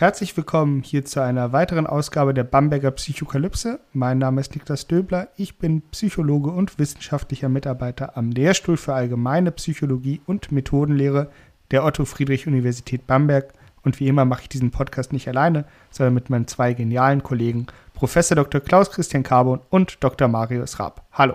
Herzlich 0.00 0.34
willkommen 0.34 0.82
hier 0.82 1.04
zu 1.04 1.22
einer 1.22 1.52
weiteren 1.52 1.86
Ausgabe 1.86 2.32
der 2.32 2.42
Bamberger 2.42 2.90
Psychokalypse. 2.90 3.80
Mein 3.92 4.16
Name 4.16 4.40
ist 4.40 4.54
Niklas 4.54 4.86
Döbler. 4.86 5.28
Ich 5.36 5.58
bin 5.58 5.82
Psychologe 5.90 6.48
und 6.48 6.78
wissenschaftlicher 6.78 7.50
Mitarbeiter 7.50 8.16
am 8.16 8.30
Lehrstuhl 8.30 8.78
für 8.78 8.94
Allgemeine 8.94 9.52
Psychologie 9.52 10.22
und 10.24 10.52
Methodenlehre 10.52 11.30
der 11.70 11.84
Otto 11.84 12.06
Friedrich 12.06 12.46
Universität 12.46 13.06
Bamberg. 13.06 13.52
Und 13.84 14.00
wie 14.00 14.08
immer 14.08 14.24
mache 14.24 14.40
ich 14.40 14.48
diesen 14.48 14.70
Podcast 14.70 15.12
nicht 15.12 15.28
alleine, 15.28 15.66
sondern 15.90 16.14
mit 16.14 16.30
meinen 16.30 16.46
zwei 16.46 16.72
genialen 16.72 17.22
Kollegen, 17.22 17.66
Professor 17.92 18.36
Dr. 18.36 18.62
Klaus 18.62 18.90
Christian 18.90 19.22
Carbon 19.22 19.60
und 19.68 20.02
Dr. 20.02 20.28
Marius 20.28 20.80
Raab. 20.80 21.04
Hallo. 21.12 21.34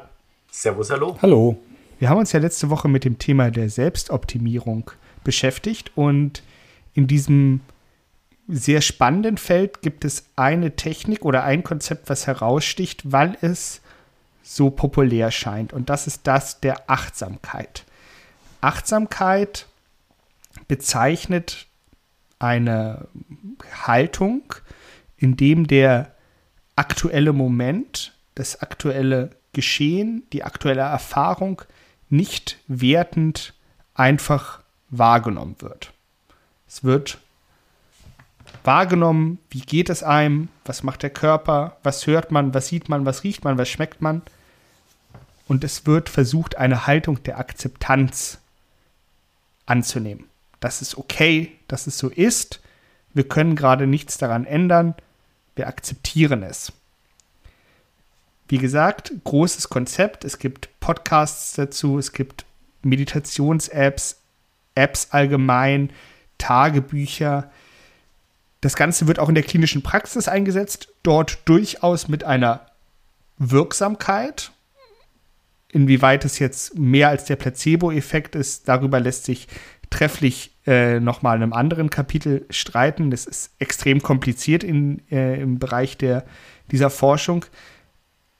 Servus, 0.49 0.89
hallo. 0.89 1.19
Hallo. 1.21 1.59
Wir 1.99 2.09
haben 2.09 2.17
uns 2.17 2.31
ja 2.31 2.39
letzte 2.39 2.71
Woche 2.71 2.87
mit 2.87 3.05
dem 3.05 3.19
Thema 3.19 3.51
der 3.51 3.69
Selbstoptimierung 3.69 4.89
beschäftigt 5.23 5.91
und 5.93 6.41
in 6.95 7.05
diesem 7.05 7.61
sehr 8.47 8.81
spannenden 8.81 9.37
Feld 9.37 9.81
gibt 9.81 10.05
es 10.05 10.25
eine 10.35 10.75
Technik 10.75 11.25
oder 11.25 11.43
ein 11.43 11.63
Konzept, 11.63 12.09
was 12.09 12.27
heraussticht, 12.27 13.11
weil 13.11 13.37
es 13.41 13.81
so 14.43 14.69
populär 14.69 15.31
scheint. 15.31 15.73
Und 15.73 15.89
das 15.89 16.07
ist 16.07 16.27
das 16.27 16.59
der 16.59 16.89
Achtsamkeit. 16.89 17.83
Achtsamkeit 18.61 19.67
bezeichnet 20.67 21.67
eine 22.39 23.07
Haltung, 23.85 24.53
in 25.17 25.37
dem 25.37 25.67
der 25.67 26.13
aktuelle 26.75 27.33
Moment, 27.33 28.13
das 28.35 28.61
aktuelle 28.61 29.31
Geschehen, 29.53 30.23
die 30.33 30.43
aktuelle 30.43 30.81
Erfahrung 30.81 31.61
nicht 32.09 32.59
wertend 32.67 33.53
einfach 33.93 34.61
wahrgenommen 34.89 35.55
wird. 35.59 35.93
Es 36.67 36.83
wird 36.83 37.19
wahrgenommen, 38.65 39.39
wie 39.49 39.61
geht 39.61 39.89
es 39.89 40.03
einem, 40.03 40.49
was 40.65 40.83
macht 40.83 41.03
der 41.03 41.09
Körper, 41.09 41.77
was 41.83 42.07
hört 42.07 42.31
man, 42.31 42.53
was 42.53 42.67
sieht 42.67 42.89
man, 42.89 43.05
was 43.05 43.23
riecht 43.23 43.43
man, 43.43 43.57
was 43.57 43.69
schmeckt 43.69 44.01
man. 44.01 44.21
Und 45.47 45.63
es 45.63 45.85
wird 45.85 46.09
versucht, 46.09 46.57
eine 46.57 46.87
Haltung 46.87 47.21
der 47.23 47.37
Akzeptanz 47.37 48.39
anzunehmen. 49.65 50.25
Das 50.59 50.81
ist 50.81 50.97
okay, 50.97 51.51
dass 51.67 51.87
es 51.87 51.97
so 51.97 52.09
ist. 52.09 52.61
Wir 53.13 53.27
können 53.27 53.55
gerade 53.55 53.87
nichts 53.87 54.17
daran 54.17 54.45
ändern. 54.45 54.95
Wir 55.55 55.67
akzeptieren 55.67 56.43
es. 56.43 56.73
Wie 58.47 58.57
gesagt, 58.57 59.11
großes 59.23 59.69
Konzept. 59.69 60.23
Es 60.23 60.39
gibt 60.39 60.69
Podcasts 60.79 61.53
dazu, 61.53 61.97
es 61.97 62.11
gibt 62.11 62.45
Meditations-Apps, 62.83 64.17
Apps 64.75 65.07
allgemein, 65.11 65.91
Tagebücher. 66.37 67.51
Das 68.65 68.75
Ganze 68.75 69.05
wird 69.05 69.19
auch 69.19 69.29
in 69.29 69.35
der 69.35 69.43
klinischen 69.43 69.83
Praxis 69.83 70.27
eingesetzt, 70.27 70.91
dort 71.03 71.37
durchaus 71.45 72.07
mit 72.07 72.23
einer 72.23 72.65
Wirksamkeit. 73.37 74.53
Inwieweit 75.71 76.25
es 76.25 76.39
jetzt 76.39 76.75
mehr 76.75 77.09
als 77.09 77.25
der 77.25 77.35
Placebo-Effekt 77.35 78.33
ist, 78.33 78.67
darüber 78.67 78.99
lässt 78.99 79.25
sich 79.25 79.47
trefflich 79.91 80.49
äh, 80.65 80.99
nochmal 80.99 81.37
in 81.37 81.43
einem 81.43 81.53
anderen 81.53 81.91
Kapitel 81.91 82.47
streiten. 82.49 83.11
Das 83.11 83.27
ist 83.27 83.51
extrem 83.59 84.01
kompliziert 84.01 84.63
in, 84.63 85.07
äh, 85.11 85.39
im 85.39 85.59
Bereich 85.59 85.95
der, 85.99 86.25
dieser 86.71 86.89
Forschung. 86.89 87.45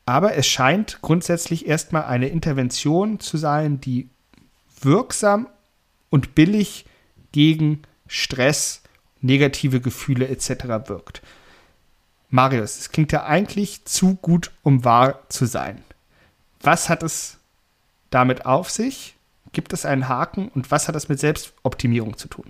Aber 0.07 0.33
es 0.33 0.47
scheint 0.47 1.03
grundsätzlich 1.03 1.67
erstmal 1.67 2.05
eine 2.05 2.29
Intervention 2.29 3.19
zu 3.19 3.37
sein, 3.37 3.79
die 3.79 4.09
wirksam 4.81 5.45
und 6.09 6.33
billig 6.33 6.87
gegen 7.31 7.83
Stress 8.07 8.81
negative 9.25 9.81
Gefühle 9.81 10.27
etc. 10.27 10.87
wirkt. 10.87 11.21
Marius, 12.29 12.77
es 12.79 12.91
klingt 12.91 13.11
ja 13.11 13.25
eigentlich 13.25 13.85
zu 13.85 14.15
gut, 14.15 14.51
um 14.63 14.83
wahr 14.83 15.19
zu 15.29 15.45
sein. 15.45 15.83
Was 16.61 16.89
hat 16.89 17.03
es 17.03 17.37
damit 18.09 18.45
auf 18.45 18.69
sich? 18.69 19.15
Gibt 19.53 19.73
es 19.73 19.85
einen 19.85 20.09
Haken 20.09 20.49
und 20.49 20.71
was 20.71 20.87
hat 20.87 20.95
es 20.95 21.07
mit 21.07 21.19
Selbstoptimierung 21.19 22.17
zu 22.17 22.27
tun? 22.27 22.45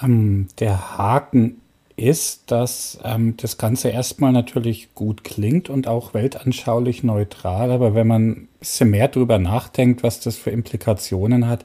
Ähm, 0.00 0.48
der 0.58 0.98
Haken 0.98 1.60
ist, 1.96 2.50
dass 2.50 2.98
ähm, 3.04 3.36
das 3.36 3.58
Ganze 3.58 3.90
erstmal 3.90 4.32
natürlich 4.32 4.94
gut 4.94 5.24
klingt 5.24 5.68
und 5.68 5.86
auch 5.86 6.14
weltanschaulich 6.14 7.02
neutral, 7.02 7.70
aber 7.70 7.94
wenn 7.94 8.06
man 8.06 8.30
ein 8.30 8.48
bisschen 8.58 8.90
mehr 8.90 9.08
darüber 9.08 9.38
nachdenkt, 9.38 10.02
was 10.02 10.20
das 10.20 10.36
für 10.36 10.50
Implikationen 10.50 11.46
hat, 11.46 11.64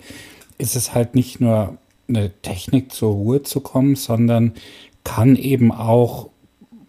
ist 0.57 0.75
es 0.75 0.93
halt 0.93 1.15
nicht 1.15 1.39
nur 1.39 1.77
eine 2.07 2.31
Technik 2.41 2.91
zur 2.91 3.13
Ruhe 3.13 3.43
zu 3.43 3.61
kommen, 3.61 3.95
sondern 3.95 4.53
kann 5.03 5.35
eben 5.35 5.71
auch 5.71 6.29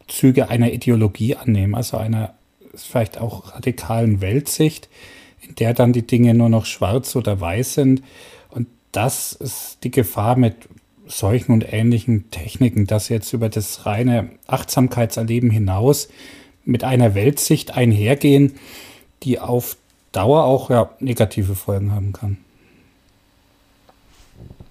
Züge 0.08 0.48
einer 0.48 0.72
Ideologie 0.72 1.36
annehmen, 1.36 1.74
also 1.74 1.96
einer 1.96 2.34
vielleicht 2.74 3.18
auch 3.18 3.54
radikalen 3.54 4.20
Weltsicht, 4.20 4.88
in 5.40 5.54
der 5.56 5.74
dann 5.74 5.92
die 5.92 6.06
Dinge 6.06 6.34
nur 6.34 6.48
noch 6.48 6.66
schwarz 6.66 7.16
oder 7.16 7.40
weiß 7.40 7.74
sind. 7.74 8.02
Und 8.50 8.68
das 8.92 9.32
ist 9.32 9.78
die 9.84 9.90
Gefahr 9.90 10.36
mit 10.36 10.54
solchen 11.06 11.52
und 11.52 11.72
ähnlichen 11.72 12.30
Techniken, 12.30 12.86
dass 12.86 13.08
jetzt 13.08 13.32
über 13.32 13.48
das 13.48 13.86
reine 13.86 14.30
Achtsamkeitserleben 14.46 15.50
hinaus 15.50 16.08
mit 16.64 16.84
einer 16.84 17.14
Weltsicht 17.14 17.76
einhergehen, 17.76 18.54
die 19.22 19.38
auf 19.38 19.76
Dauer 20.12 20.44
auch 20.44 20.70
ja, 20.70 20.90
negative 20.98 21.54
Folgen 21.54 21.92
haben 21.92 22.12
kann 22.12 22.38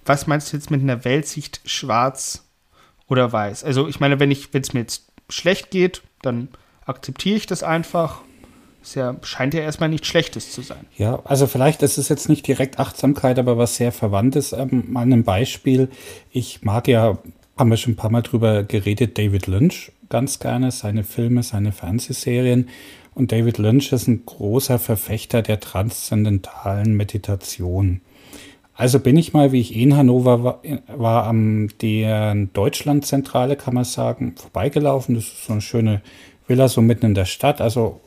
was 0.06 0.26
meinst 0.26 0.52
du 0.52 0.56
jetzt 0.56 0.70
mit 0.70 0.80
einer 0.80 1.04
Weltsicht 1.04 1.60
schwarz 1.64 2.44
oder 3.08 3.32
weiß? 3.32 3.64
Also 3.64 3.88
ich 3.88 4.00
meine, 4.00 4.20
wenn 4.20 4.30
ich, 4.30 4.52
wenn 4.54 4.62
es 4.62 4.72
mir 4.72 4.80
jetzt 4.80 5.06
schlecht 5.28 5.70
geht, 5.70 6.02
dann 6.22 6.48
akzeptiere 6.84 7.36
ich 7.36 7.46
das 7.46 7.62
einfach. 7.62 8.22
Es 8.82 8.94
ja, 8.94 9.16
scheint 9.22 9.52
ja 9.52 9.60
erstmal 9.60 9.88
nichts 9.88 10.06
Schlechtes 10.06 10.52
zu 10.52 10.62
sein. 10.62 10.86
Ja, 10.96 11.20
also 11.24 11.48
vielleicht 11.48 11.82
ist 11.82 11.98
es 11.98 12.08
jetzt 12.08 12.28
nicht 12.28 12.46
direkt 12.46 12.78
Achtsamkeit, 12.78 13.38
aber 13.38 13.58
was 13.58 13.76
sehr 13.76 13.90
Verwandtes. 13.90 14.52
Ähm, 14.52 14.84
mal 14.88 15.02
ein 15.02 15.24
Beispiel. 15.24 15.88
Ich 16.30 16.62
mag 16.62 16.86
ja, 16.86 17.18
haben 17.56 17.70
wir 17.70 17.76
schon 17.76 17.94
ein 17.94 17.96
paar 17.96 18.10
Mal 18.10 18.22
drüber 18.22 18.62
geredet, 18.62 19.18
David 19.18 19.48
Lynch 19.48 19.90
ganz 20.08 20.38
gerne, 20.38 20.70
seine 20.70 21.04
Filme, 21.04 21.42
seine 21.42 21.72
Fernsehserien. 21.72 22.68
Und 23.14 23.32
David 23.32 23.58
Lynch 23.58 23.92
ist 23.92 24.08
ein 24.08 24.24
großer 24.26 24.78
Verfechter 24.78 25.42
der 25.42 25.60
transzendentalen 25.60 26.94
Meditation. 26.94 28.00
Also 28.76 29.00
bin 29.00 29.16
ich 29.16 29.32
mal, 29.32 29.52
wie 29.52 29.60
ich 29.60 29.74
in 29.74 29.96
Hannover 29.96 30.44
war, 30.44 30.62
war 30.94 31.24
am 31.24 31.68
der 31.80 32.34
Deutschlandzentrale, 32.34 33.56
kann 33.56 33.74
man 33.74 33.84
sagen, 33.84 34.34
vorbeigelaufen. 34.36 35.14
Das 35.14 35.24
ist 35.24 35.46
so 35.46 35.52
eine 35.54 35.62
schöne 35.62 36.02
Villa 36.46 36.68
so 36.68 36.82
mitten 36.82 37.06
in 37.06 37.14
der 37.14 37.24
Stadt. 37.24 37.62
Also 37.62 38.00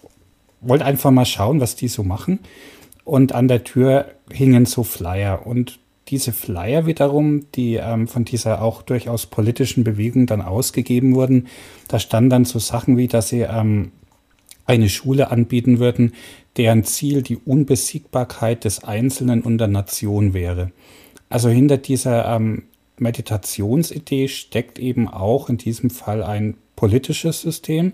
wollte 0.61 0.85
einfach 0.85 1.09
mal 1.09 1.25
schauen, 1.25 1.59
was 1.59 1.75
die 1.75 1.87
so 1.87 2.03
machen. 2.03 2.39
Und 3.03 3.33
an 3.33 3.47
der 3.47 3.63
Tür 3.63 4.11
hingen 4.31 4.67
so 4.67 4.83
Flyer. 4.83 5.47
Und 5.47 5.79
diese 6.09 6.33
Flyer 6.33 6.85
wiederum, 6.85 7.45
die 7.55 7.75
ähm, 7.75 8.07
von 8.07 8.23
dieser 8.25 8.61
auch 8.61 8.83
durchaus 8.83 9.25
politischen 9.25 9.83
Bewegung 9.83 10.27
dann 10.27 10.41
ausgegeben 10.41 11.15
wurden, 11.15 11.47
da 11.87 11.97
standen 11.99 12.29
dann 12.29 12.45
so 12.45 12.59
Sachen 12.59 12.97
wie, 12.97 13.07
dass 13.07 13.29
sie 13.29 13.41
ähm, 13.41 13.91
eine 14.65 14.89
Schule 14.89 15.31
anbieten 15.31 15.79
würden, 15.79 16.13
deren 16.59 16.83
Ziel 16.83 17.21
die 17.21 17.37
Unbesiegbarkeit 17.37 18.65
des 18.65 18.83
Einzelnen 18.83 19.41
und 19.41 19.59
der 19.59 19.69
Nation 19.69 20.33
wäre. 20.33 20.71
Also 21.29 21.47
hinter 21.47 21.77
dieser 21.77 22.35
ähm, 22.35 22.63
Meditationsidee 22.97 24.27
steckt 24.27 24.77
eben 24.77 25.07
auch 25.07 25.49
in 25.49 25.57
diesem 25.57 25.89
Fall 25.89 26.21
ein 26.21 26.57
politisches 26.75 27.39
System. 27.41 27.93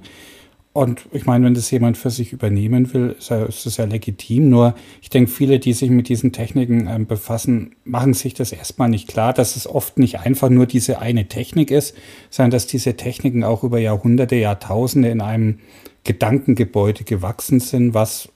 Und 0.73 1.06
ich 1.13 1.27
meine, 1.27 1.45
wenn 1.45 1.53
das 1.53 1.69
jemand 1.69 1.95
für 1.95 2.09
sich 2.09 2.33
übernehmen 2.33 2.91
will, 2.91 3.15
ist 3.19 3.29
das 3.29 3.77
ja 3.77 3.85
legitim. 3.85 4.50
Nur 4.50 4.73
ich 5.00 5.09
denke, 5.09 5.29
viele, 5.29 5.59
die 5.59 5.73
sich 5.73 5.91
mit 5.91 6.09
diesen 6.09 6.33
Techniken 6.33 6.88
ähm, 6.89 7.06
befassen, 7.06 7.75
machen 7.83 8.15
sich 8.15 8.33
das 8.33 8.51
erstmal 8.51 8.89
nicht 8.89 9.07
klar, 9.07 9.33
dass 9.33 9.56
es 9.56 9.67
oft 9.67 10.00
nicht 10.00 10.21
einfach 10.21 10.50
nur 10.50 10.65
diese 10.65 10.97
eine 10.97 11.27
Technik 11.27 11.69
ist, 11.69 11.95
sondern 12.31 12.50
dass 12.50 12.65
diese 12.65 12.97
Techniken 12.97 13.44
auch 13.44 13.63
über 13.63 13.77
Jahrhunderte, 13.77 14.38
Jahrtausende 14.38 15.09
in 15.09 15.21
einem 15.21 15.59
Gedankengebäude 16.03 17.03
gewachsen 17.03 17.59
sind, 17.59 17.94
was 17.94 18.29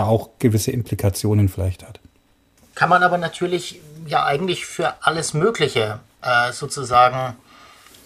auch 0.00 0.30
gewisse 0.38 0.70
Implikationen 0.70 1.48
vielleicht 1.48 1.86
hat. 1.86 2.00
Kann 2.74 2.88
man 2.88 3.02
aber 3.02 3.18
natürlich 3.18 3.80
ja 4.06 4.24
eigentlich 4.24 4.66
für 4.66 4.94
alles 5.02 5.34
Mögliche 5.34 6.00
äh, 6.22 6.52
sozusagen 6.52 7.36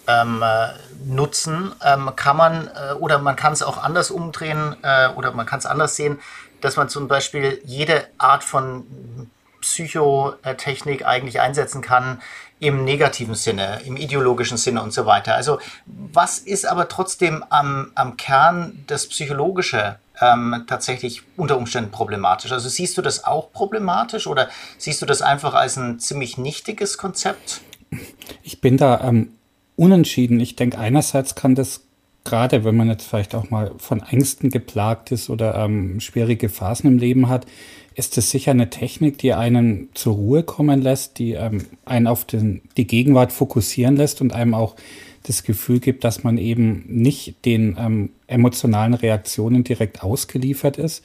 ähm, 0.09 0.43
äh, 0.43 0.69
nutzen, 1.05 1.73
ähm, 1.85 2.11
kann 2.17 2.37
man 2.37 2.69
äh, 2.69 2.95
oder 2.95 3.19
man 3.19 3.37
kann 3.37 3.53
es 3.53 3.63
auch 3.63 3.83
anders 3.83 4.11
umdrehen 4.11 4.77
äh, 4.83 5.09
oder 5.09 5.33
man 5.33 5.47
kann 5.47 5.59
es 5.59 5.67
anders 5.67 5.97
sehen, 5.97 6.19
dass 6.61 6.77
man 6.77 6.89
zum 6.89 7.09
Beispiel 7.09 7.61
jede 7.65 8.07
Art 8.19 8.45
von 8.45 8.87
Psychotechnik 9.61 11.07
eigentlich 11.07 11.41
einsetzen 11.41 11.83
kann 11.83 12.23
im 12.61 12.85
negativen 12.85 13.35
Sinne, 13.35 13.81
im 13.85 13.97
ideologischen 13.97 14.57
Sinne 14.57 14.83
und 14.83 14.93
so 14.93 15.07
weiter. 15.07 15.35
Also 15.35 15.59
was 15.87 16.39
ist 16.39 16.67
aber 16.67 16.89
trotzdem 16.89 17.45
am, 17.51 17.91
am 17.95 18.17
Kern 18.17 18.85
das 18.87 19.09
Psychologische 19.09 19.99
ähm, 20.21 20.65
tatsächlich 20.67 21.23
unter 21.37 21.57
Umständen 21.57 21.91
problematisch? 21.91 22.53
Also 22.53 22.69
siehst 22.69 22.97
du 22.99 23.03
das 23.03 23.25
auch 23.25 23.53
problematisch 23.53 24.27
oder 24.27 24.49
siehst 24.79 25.03
du 25.03 25.07
das 25.07 25.23
einfach 25.23 25.55
als 25.55 25.77
ein 25.77 25.99
ziemlich 25.99 26.39
nichtiges 26.39 26.99
Konzept? 26.99 27.61
Ich 28.43 28.61
bin 28.61 28.77
da 28.77 29.01
ähm, 29.03 29.33
unentschieden. 29.77 30.41
Ich 30.41 30.57
denke, 30.57 30.79
einerseits 30.79 31.35
kann 31.35 31.55
das 31.55 31.83
gerade, 32.25 32.65
wenn 32.65 32.77
man 32.77 32.89
jetzt 32.89 33.07
vielleicht 33.07 33.35
auch 33.35 33.51
mal 33.51 33.73
von 33.79 34.03
Ängsten 34.03 34.51
geplagt 34.51 35.13
ist 35.13 35.31
oder 35.31 35.55
ähm, 35.55 36.01
schwierige 36.01 36.49
Phasen 36.49 36.89
im 36.89 36.99
Leben 36.99 37.29
hat, 37.29 37.47
ist 37.95 38.19
es 38.19 38.31
sicher 38.31 38.51
eine 38.51 38.69
Technik, 38.69 39.19
die 39.19 39.33
einen 39.33 39.89
zur 39.95 40.15
Ruhe 40.17 40.43
kommen 40.43 40.83
lässt, 40.83 41.19
die 41.19 41.33
ähm, 41.33 41.65
einen 41.87 42.07
auf 42.07 42.27
den, 42.27 42.61
die 42.77 42.87
Gegenwart 42.87 43.33
fokussieren 43.33 43.97
lässt 43.97 44.21
und 44.21 44.35
einem 44.35 44.53
auch 44.53 44.77
das 45.27 45.43
Gefühl 45.43 45.81
gibt, 45.81 46.05
dass 46.05 46.25
man 46.25 46.39
eben 46.39 46.85
nicht 46.87 47.45
den 47.45 47.77
ähm, 47.79 48.11
emotionalen 48.27 48.95
Reaktionen 48.95 49.65
direkt 49.65 50.03
ausgeliefert 50.03 50.79
ist. 50.79 51.05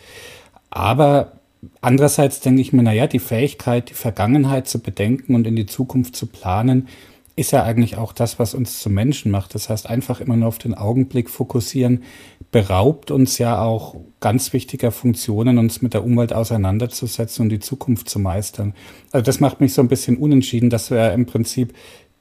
Aber 0.70 1.34
andererseits 1.82 2.40
denke 2.40 2.62
ich 2.62 2.74
mir, 2.74 2.84
naja, 2.84 3.08
die 3.08 3.20
Fähigkeit, 3.20 3.90
die 3.90 3.96
Vergangenheit 3.96 4.68
zu 4.68 4.80
bedenken 4.80 5.36
und 5.36 5.48
in 5.48 5.56
die 5.56 5.66
Zukunft 5.66 6.16
zu 6.16 6.28
planen, 6.28 6.88
ist 7.36 7.52
ja 7.52 7.64
eigentlich 7.64 7.98
auch 7.98 8.14
das, 8.14 8.40
was 8.40 8.54
uns 8.54 8.80
zu 8.80 8.90
Menschen 8.90 9.32
macht. 9.32 9.56
Das 9.56 9.70
heißt, 9.70 9.90
einfach 9.90 10.20
immer 10.22 10.36
nur 10.36 10.50
auf 10.50 10.58
den 10.58 10.74
Augenblick 10.74 11.30
fokussieren, 11.30 12.04
beraubt 12.52 13.10
uns 13.10 13.38
ja 13.38 13.62
auch 13.62 13.96
ganz 14.20 14.54
wichtiger 14.54 14.92
Funktionen, 14.92 15.58
uns 15.58 15.82
mit 15.82 15.94
der 15.94 16.04
Umwelt 16.04 16.34
auseinanderzusetzen 16.34 17.44
und 17.44 17.50
die 17.50 17.60
Zukunft 17.60 18.10
zu 18.10 18.20
meistern. 18.20 18.74
Also 19.12 19.24
das 19.24 19.40
macht 19.40 19.62
mich 19.62 19.74
so 19.74 19.82
ein 19.82 19.88
bisschen 19.88 20.18
unentschieden, 20.18 20.70
dass 20.70 20.92
wir 20.92 21.14
im 21.14 21.26
Prinzip 21.26 21.74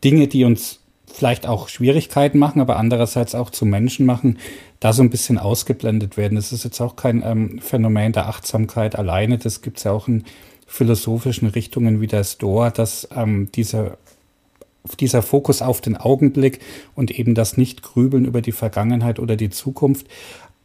Dinge, 0.04 0.28
die 0.28 0.44
uns 0.44 0.79
vielleicht 1.20 1.46
auch 1.46 1.68
Schwierigkeiten 1.68 2.38
machen, 2.38 2.62
aber 2.62 2.78
andererseits 2.78 3.34
auch 3.34 3.50
zu 3.50 3.66
Menschen 3.66 4.06
machen, 4.06 4.38
da 4.80 4.94
so 4.94 5.02
ein 5.02 5.10
bisschen 5.10 5.36
ausgeblendet 5.36 6.16
werden. 6.16 6.36
Das 6.36 6.50
ist 6.50 6.64
jetzt 6.64 6.80
auch 6.80 6.96
kein 6.96 7.22
ähm, 7.22 7.58
Phänomen 7.58 8.12
der 8.14 8.26
Achtsamkeit 8.26 8.96
alleine. 8.96 9.36
Das 9.36 9.60
gibt 9.60 9.76
es 9.76 9.84
ja 9.84 9.92
auch 9.92 10.08
in 10.08 10.24
philosophischen 10.66 11.48
Richtungen 11.48 12.00
wie 12.00 12.06
der 12.06 12.24
Stoa, 12.24 12.70
dass 12.70 13.06
ähm, 13.14 13.52
dieser 13.52 13.98
dieser 14.98 15.20
Fokus 15.20 15.60
auf 15.60 15.82
den 15.82 15.98
Augenblick 15.98 16.60
und 16.94 17.10
eben 17.10 17.34
das 17.34 17.58
Nicht-Grübeln 17.58 18.24
über 18.24 18.40
die 18.40 18.52
Vergangenheit 18.52 19.18
oder 19.18 19.36
die 19.36 19.50
Zukunft. 19.50 20.06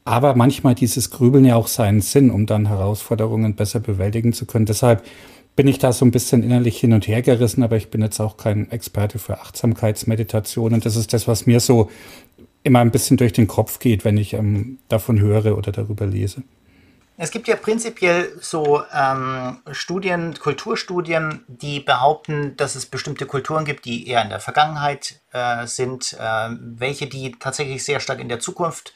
Aber 0.06 0.36
manchmal 0.36 0.74
dieses 0.74 1.12
Grübeln 1.12 1.44
ja 1.44 1.58
auch 1.58 1.68
seinen 1.68 2.00
Sinn, 2.00 2.32
um 2.32 2.46
dann 2.46 2.70
Herausforderungen 2.70 3.56
besser 3.56 3.82
bewältigen 3.82 4.32
zu 4.32 4.46
können. 4.46 4.66
Deshalb 4.66 5.04
bin 5.56 5.68
ich 5.68 5.80
da 5.80 5.94
so 5.94 6.06
ein 6.06 6.12
bisschen 6.12 6.44
innerlich 6.44 6.80
hin 6.80 6.94
und 6.94 7.08
her 7.08 7.22
gerissen, 7.22 7.64
aber 7.64 7.78
ich 7.78 7.90
bin 7.90 8.02
jetzt 8.02 8.20
auch 8.20 8.38
kein 8.38 8.70
Experte 8.72 9.20
für 9.20 9.40
Achtsamkeitsmeditation. 9.40 10.74
Und 10.74 10.86
das 10.86 10.96
ist 10.96 11.14
das, 11.14 11.28
was 11.28 11.46
mir 11.46 11.60
so 11.60 11.90
immer 12.64 12.80
ein 12.80 12.92
bisschen 12.92 13.18
durch 13.18 13.32
den 13.32 13.48
Kopf 13.48 13.80
geht, 13.80 14.04
wenn 14.04 14.18
ich 14.18 14.34
ähm, 14.34 14.80
davon 14.90 15.20
höre 15.20 15.58
oder 15.58 15.72
darüber 15.72 16.06
lese. 16.06 16.44
Es 17.18 17.32
gibt 17.32 17.48
ja 17.48 17.56
prinzipiell 17.56 18.34
so 18.42 18.82
ähm, 18.94 19.60
Studien, 19.72 20.38
Kulturstudien, 20.38 21.46
die 21.48 21.80
behaupten, 21.80 22.58
dass 22.58 22.76
es 22.76 22.86
bestimmte 22.86 23.26
Kulturen 23.26 23.64
gibt, 23.64 23.86
die 23.86 24.08
eher 24.08 24.22
in 24.22 24.30
der 24.30 24.42
Vergangenheit 24.42 25.22
äh, 25.32 25.66
sind, 25.66 26.18
äh, 26.20 26.50
welche 26.60 27.08
die 27.08 27.32
tatsächlich 27.40 27.86
sehr 27.86 28.02
stark 28.02 28.20
in 28.20 28.28
der 28.28 28.42
Zukunft 28.42 28.94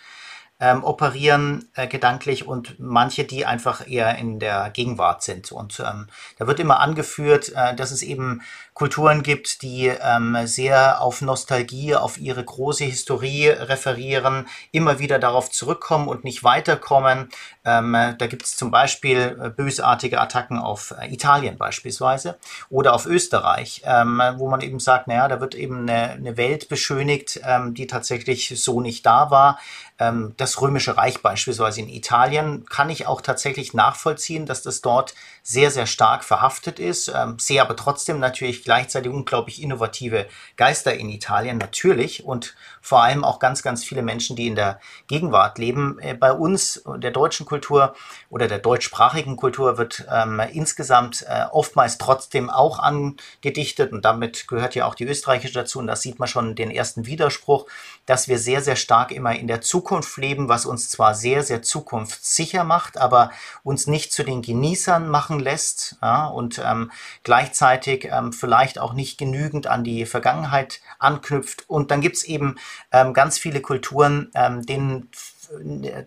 ähm, 0.59 0.83
operieren 0.83 1.69
äh, 1.75 1.87
gedanklich 1.87 2.45
und 2.47 2.79
manche, 2.79 3.23
die 3.23 3.45
einfach 3.45 3.87
eher 3.87 4.17
in 4.17 4.39
der 4.39 4.69
Gegenwart 4.71 5.23
sind. 5.23 5.51
Und 5.51 5.79
ähm, 5.79 6.07
da 6.37 6.47
wird 6.47 6.59
immer 6.59 6.79
angeführt, 6.79 7.53
äh, 7.55 7.75
dass 7.75 7.91
es 7.91 8.01
eben 8.01 8.41
Kulturen 8.79 9.23
gibt, 9.23 9.61
die 9.61 9.87
ähm, 9.87 10.37
sehr 10.45 11.01
auf 11.01 11.21
Nostalgie, 11.21 11.95
auf 11.95 12.17
ihre 12.17 12.45
große 12.45 12.85
Historie 12.85 13.49
referieren, 13.49 14.47
immer 14.71 14.99
wieder 14.99 15.19
darauf 15.19 15.51
zurückkommen 15.51 16.07
und 16.07 16.23
nicht 16.23 16.45
weiterkommen. 16.45 17.27
Ähm, 17.65 17.91
da 17.91 18.27
gibt 18.27 18.45
es 18.45 18.55
zum 18.55 18.71
Beispiel 18.71 19.37
äh, 19.37 19.49
bösartige 19.49 20.21
Attacken 20.21 20.59
auf 20.59 20.93
äh, 20.97 21.13
Italien 21.13 21.57
beispielsweise 21.57 22.39
oder 22.69 22.93
auf 22.93 23.05
Österreich, 23.05 23.81
ähm, 23.83 24.21
wo 24.37 24.47
man 24.47 24.61
eben 24.61 24.79
sagt, 24.79 25.09
naja, 25.09 25.27
da 25.27 25.41
wird 25.41 25.55
eben 25.55 25.81
eine, 25.81 26.11
eine 26.11 26.37
Welt 26.37 26.69
beschönigt, 26.69 27.41
ähm, 27.43 27.73
die 27.73 27.85
tatsächlich 27.85 28.53
so 28.63 28.79
nicht 28.79 29.05
da 29.05 29.29
war. 29.29 29.59
Ähm, 29.99 30.33
das 30.37 30.61
Römische 30.61 30.95
Reich 30.95 31.21
beispielsweise 31.21 31.81
in 31.81 31.89
Italien 31.89 32.65
kann 32.65 32.89
ich 32.89 33.07
auch 33.07 33.19
tatsächlich 33.19 33.73
nachvollziehen, 33.73 34.45
dass 34.45 34.61
das 34.61 34.79
dort 34.79 35.13
sehr, 35.49 35.71
sehr 35.71 35.87
stark 35.87 36.23
verhaftet 36.23 36.77
ist. 36.77 37.07
Ähm, 37.07 37.39
sehe 37.39 37.59
aber 37.59 37.75
trotzdem 37.75 38.19
natürlich 38.19 38.63
gleichzeitig 38.63 39.11
unglaublich 39.11 39.63
innovative 39.63 40.27
Geister 40.57 40.93
in 40.93 41.09
Italien, 41.09 41.57
natürlich. 41.57 42.23
Und 42.23 42.55
vor 42.81 43.03
allem 43.03 43.23
auch 43.23 43.39
ganz, 43.39 43.63
ganz 43.63 43.83
viele 43.83 44.01
Menschen, 44.01 44.35
die 44.35 44.47
in 44.47 44.55
der 44.55 44.79
Gegenwart 45.07 45.57
leben. 45.57 45.97
Äh, 45.99 46.13
bei 46.13 46.31
uns, 46.31 46.83
der 46.97 47.11
deutschen 47.11 47.45
Kultur 47.45 47.93
oder 48.29 48.47
der 48.47 48.59
deutschsprachigen 48.59 49.37
Kultur, 49.37 49.77
wird 49.77 50.05
ähm, 50.11 50.41
insgesamt 50.51 51.25
äh, 51.27 51.45
oftmals 51.51 51.97
trotzdem 51.97 52.49
auch 52.49 52.79
angedichtet. 52.79 53.91
Und 53.91 54.05
damit 54.05 54.47
gehört 54.47 54.75
ja 54.75 54.85
auch 54.85 54.95
die 54.95 55.05
österreichische 55.05 55.55
dazu. 55.55 55.79
Und 55.79 55.87
da 55.87 55.95
sieht 55.95 56.19
man 56.19 56.27
schon 56.27 56.55
den 56.55 56.71
ersten 56.71 57.05
Widerspruch, 57.05 57.65
dass 58.05 58.27
wir 58.27 58.39
sehr, 58.39 58.61
sehr 58.61 58.75
stark 58.75 59.11
immer 59.11 59.35
in 59.35 59.47
der 59.47 59.61
Zukunft 59.61 60.17
leben, 60.17 60.49
was 60.49 60.65
uns 60.65 60.89
zwar 60.89 61.13
sehr, 61.13 61.43
sehr 61.43 61.61
zukunftssicher 61.61 62.63
macht, 62.63 62.97
aber 62.97 63.31
uns 63.63 63.87
nicht 63.87 64.11
zu 64.13 64.23
den 64.23 64.41
Genießern 64.41 65.09
machen 65.09 65.39
lässt 65.39 65.97
ja, 66.01 66.25
und 66.27 66.61
ähm, 66.63 66.91
gleichzeitig 67.23 68.09
ähm, 68.11 68.33
vielleicht 68.33 68.79
auch 68.79 68.93
nicht 68.93 69.17
genügend 69.17 69.67
an 69.67 69.83
die 69.83 70.05
Vergangenheit 70.05 70.81
anknüpft. 70.97 71.69
Und 71.69 71.91
dann 71.91 72.01
gibt 72.01 72.17
es 72.17 72.23
eben 72.23 72.55
ähm, 72.91 73.13
ganz 73.13 73.37
viele 73.37 73.61
Kulturen, 73.61 74.31
ähm, 74.35 74.65
denen 74.65 75.09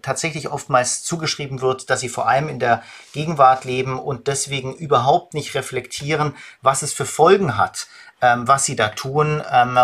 tatsächlich 0.02 0.50
oftmals 0.50 1.02
zugeschrieben 1.02 1.60
wird, 1.60 1.90
dass 1.90 2.00
sie 2.00 2.08
vor 2.08 2.28
allem 2.28 2.48
in 2.48 2.58
der 2.58 2.82
Gegenwart 3.12 3.64
leben 3.64 3.98
und 3.98 4.28
deswegen 4.28 4.74
überhaupt 4.74 5.34
nicht 5.34 5.54
reflektieren, 5.54 6.36
was 6.60 6.82
es 6.82 6.92
für 6.92 7.06
Folgen 7.06 7.56
hat, 7.56 7.88
ähm, 8.20 8.46
was 8.46 8.64
sie 8.64 8.76
da 8.76 8.88
tun. 8.88 9.42
Ähm, 9.50 9.78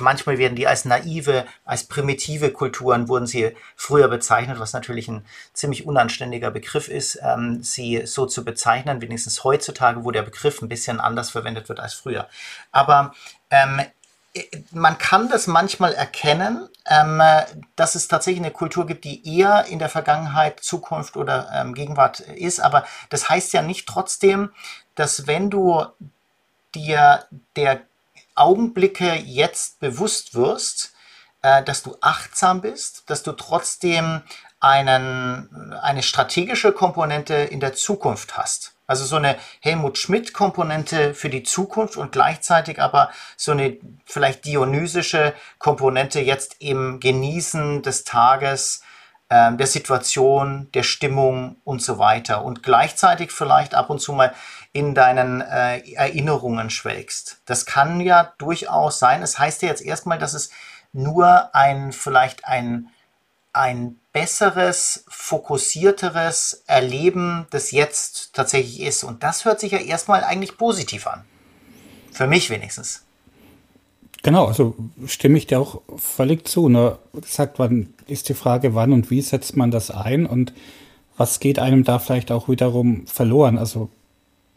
manchmal 0.00 0.38
werden 0.38 0.56
die 0.56 0.66
als 0.66 0.84
naive, 0.84 1.44
als 1.64 1.84
primitive 1.84 2.50
Kulturen 2.50 3.08
wurden 3.08 3.26
sie 3.26 3.54
früher 3.76 4.08
bezeichnet, 4.08 4.58
was 4.58 4.72
natürlich 4.72 5.08
ein 5.08 5.24
ziemlich 5.52 5.86
unanständiger 5.86 6.50
Begriff 6.50 6.88
ist, 6.88 7.18
ähm, 7.22 7.62
sie 7.62 8.02
so 8.06 8.26
zu 8.26 8.44
bezeichnen, 8.44 9.00
wenigstens 9.00 9.44
heutzutage, 9.44 10.04
wo 10.04 10.10
der 10.10 10.22
Begriff 10.22 10.60
ein 10.60 10.68
bisschen 10.68 10.98
anders 10.98 11.30
verwendet 11.30 11.68
wird 11.68 11.78
als 11.78 11.94
früher. 11.94 12.28
Aber 12.72 13.14
ähm, 13.50 13.80
man 14.72 14.98
kann 14.98 15.28
das 15.28 15.46
manchmal 15.46 15.94
erkennen, 15.94 16.68
ähm, 16.86 17.22
dass 17.76 17.94
es 17.94 18.08
tatsächlich 18.08 18.42
eine 18.42 18.52
Kultur 18.52 18.86
gibt, 18.86 19.04
die 19.04 19.38
eher 19.38 19.66
in 19.66 19.78
der 19.78 19.88
Vergangenheit, 19.88 20.60
Zukunft 20.60 21.16
oder 21.16 21.50
ähm, 21.54 21.74
Gegenwart 21.74 22.20
ist. 22.20 22.60
Aber 22.60 22.84
das 23.10 23.28
heißt 23.28 23.52
ja 23.52 23.62
nicht 23.62 23.88
trotzdem, 23.88 24.50
dass 24.94 25.26
wenn 25.26 25.50
du 25.50 25.86
dir 26.74 27.26
der 27.56 27.82
Augenblicke 28.34 29.14
jetzt 29.14 29.78
bewusst 29.80 30.34
wirst, 30.34 30.92
äh, 31.42 31.62
dass 31.62 31.82
du 31.82 31.96
achtsam 32.00 32.60
bist, 32.60 33.04
dass 33.06 33.22
du 33.22 33.32
trotzdem 33.32 34.22
einen, 34.58 35.74
eine 35.74 36.02
strategische 36.02 36.72
Komponente 36.72 37.34
in 37.34 37.60
der 37.60 37.74
Zukunft 37.74 38.36
hast. 38.36 38.73
Also 38.86 39.04
so 39.04 39.16
eine 39.16 39.36
Helmut 39.60 39.96
Schmidt-Komponente 39.96 41.14
für 41.14 41.30
die 41.30 41.42
Zukunft 41.42 41.96
und 41.96 42.12
gleichzeitig 42.12 42.80
aber 42.80 43.10
so 43.36 43.52
eine 43.52 43.78
vielleicht 44.04 44.44
dionysische 44.44 45.32
Komponente 45.58 46.20
jetzt 46.20 46.56
im 46.58 47.00
Genießen 47.00 47.82
des 47.82 48.04
Tages, 48.04 48.82
äh, 49.30 49.52
der 49.54 49.66
Situation, 49.66 50.70
der 50.74 50.82
Stimmung 50.82 51.56
und 51.64 51.80
so 51.82 51.98
weiter. 51.98 52.44
Und 52.44 52.62
gleichzeitig 52.62 53.32
vielleicht 53.32 53.74
ab 53.74 53.88
und 53.88 54.00
zu 54.00 54.12
mal 54.12 54.34
in 54.74 54.94
deinen 54.94 55.40
äh, 55.40 55.78
Erinnerungen 55.94 56.68
schwelgst. 56.68 57.40
Das 57.46 57.64
kann 57.64 58.00
ja 58.00 58.34
durchaus 58.38 58.98
sein. 58.98 59.22
Es 59.22 59.38
heißt 59.38 59.62
ja 59.62 59.68
jetzt 59.68 59.82
erstmal, 59.82 60.18
dass 60.18 60.34
es 60.34 60.50
nur 60.92 61.54
ein, 61.54 61.92
vielleicht 61.92 62.44
ein, 62.44 62.90
ein 63.52 63.98
besseres, 64.14 65.04
fokussierteres 65.08 66.62
Erleben 66.66 67.46
des 67.52 67.72
Jetzt 67.72 68.32
tatsächlich 68.32 68.80
ist. 68.80 69.04
Und 69.04 69.22
das 69.22 69.44
hört 69.44 69.60
sich 69.60 69.72
ja 69.72 69.78
erstmal 69.78 70.24
eigentlich 70.24 70.56
positiv 70.56 71.06
an. 71.08 71.24
Für 72.12 72.28
mich 72.28 72.48
wenigstens. 72.48 73.02
Genau, 74.22 74.46
also 74.46 74.76
stimme 75.06 75.36
ich 75.36 75.48
dir 75.48 75.60
auch 75.60 75.82
völlig 75.96 76.48
zu. 76.48 76.68
Nur 76.68 77.00
gesagt, 77.12 77.58
wann 77.58 77.92
ist 78.06 78.28
die 78.28 78.34
Frage, 78.34 78.74
wann 78.74 78.92
und 78.92 79.10
wie 79.10 79.20
setzt 79.20 79.56
man 79.56 79.72
das 79.72 79.90
ein 79.90 80.26
und 80.26 80.54
was 81.16 81.40
geht 81.40 81.58
einem 81.58 81.84
da 81.84 81.98
vielleicht 81.98 82.30
auch 82.30 82.48
wiederum 82.48 83.06
verloren? 83.08 83.58
Also 83.58 83.90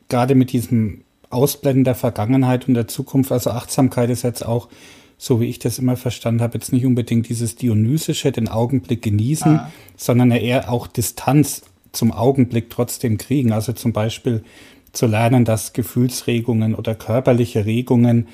gerade 0.08 0.36
mit 0.36 0.52
diesem 0.52 1.04
Ausblenden 1.32 1.84
der 1.84 1.96
Vergangenheit 1.96 2.68
und 2.68 2.76
der 2.76 2.88
Zukunft, 2.88 3.32
also 3.32 3.50
Achtsamkeit 3.50 4.12
ist 4.12 4.22
jetzt 4.22 4.46
auch 4.46 4.70
so 5.18 5.42
wie 5.42 5.46
ich 5.46 5.60
das 5.60 5.80
immer 5.80 5.98
verstanden 5.98 6.42
habe, 6.42 6.58
jetzt 6.58 6.72
nicht 6.72 6.86
unbedingt 6.86 7.28
dieses 7.28 7.56
Dionysische, 7.56 8.32
den 8.32 8.48
Augenblick 8.48 9.02
genießen, 9.02 9.58
ah. 9.58 9.72
sondern 9.96 10.32
eher 10.32 10.72
auch 10.72 10.88
Distanz 10.88 11.64
zum 11.92 12.12
Augenblick 12.12 12.70
trotzdem 12.70 13.18
kriegen. 13.18 13.52
Also 13.52 13.74
zum 13.74 13.94
Beispiel 13.94 14.44
zu 14.92 15.08
lernen, 15.08 15.44
dass 15.44 15.74
Gefühlsregungen 15.74 16.76
oder 16.76 16.94
körperliche 16.94 17.66
Regungen 17.66 18.28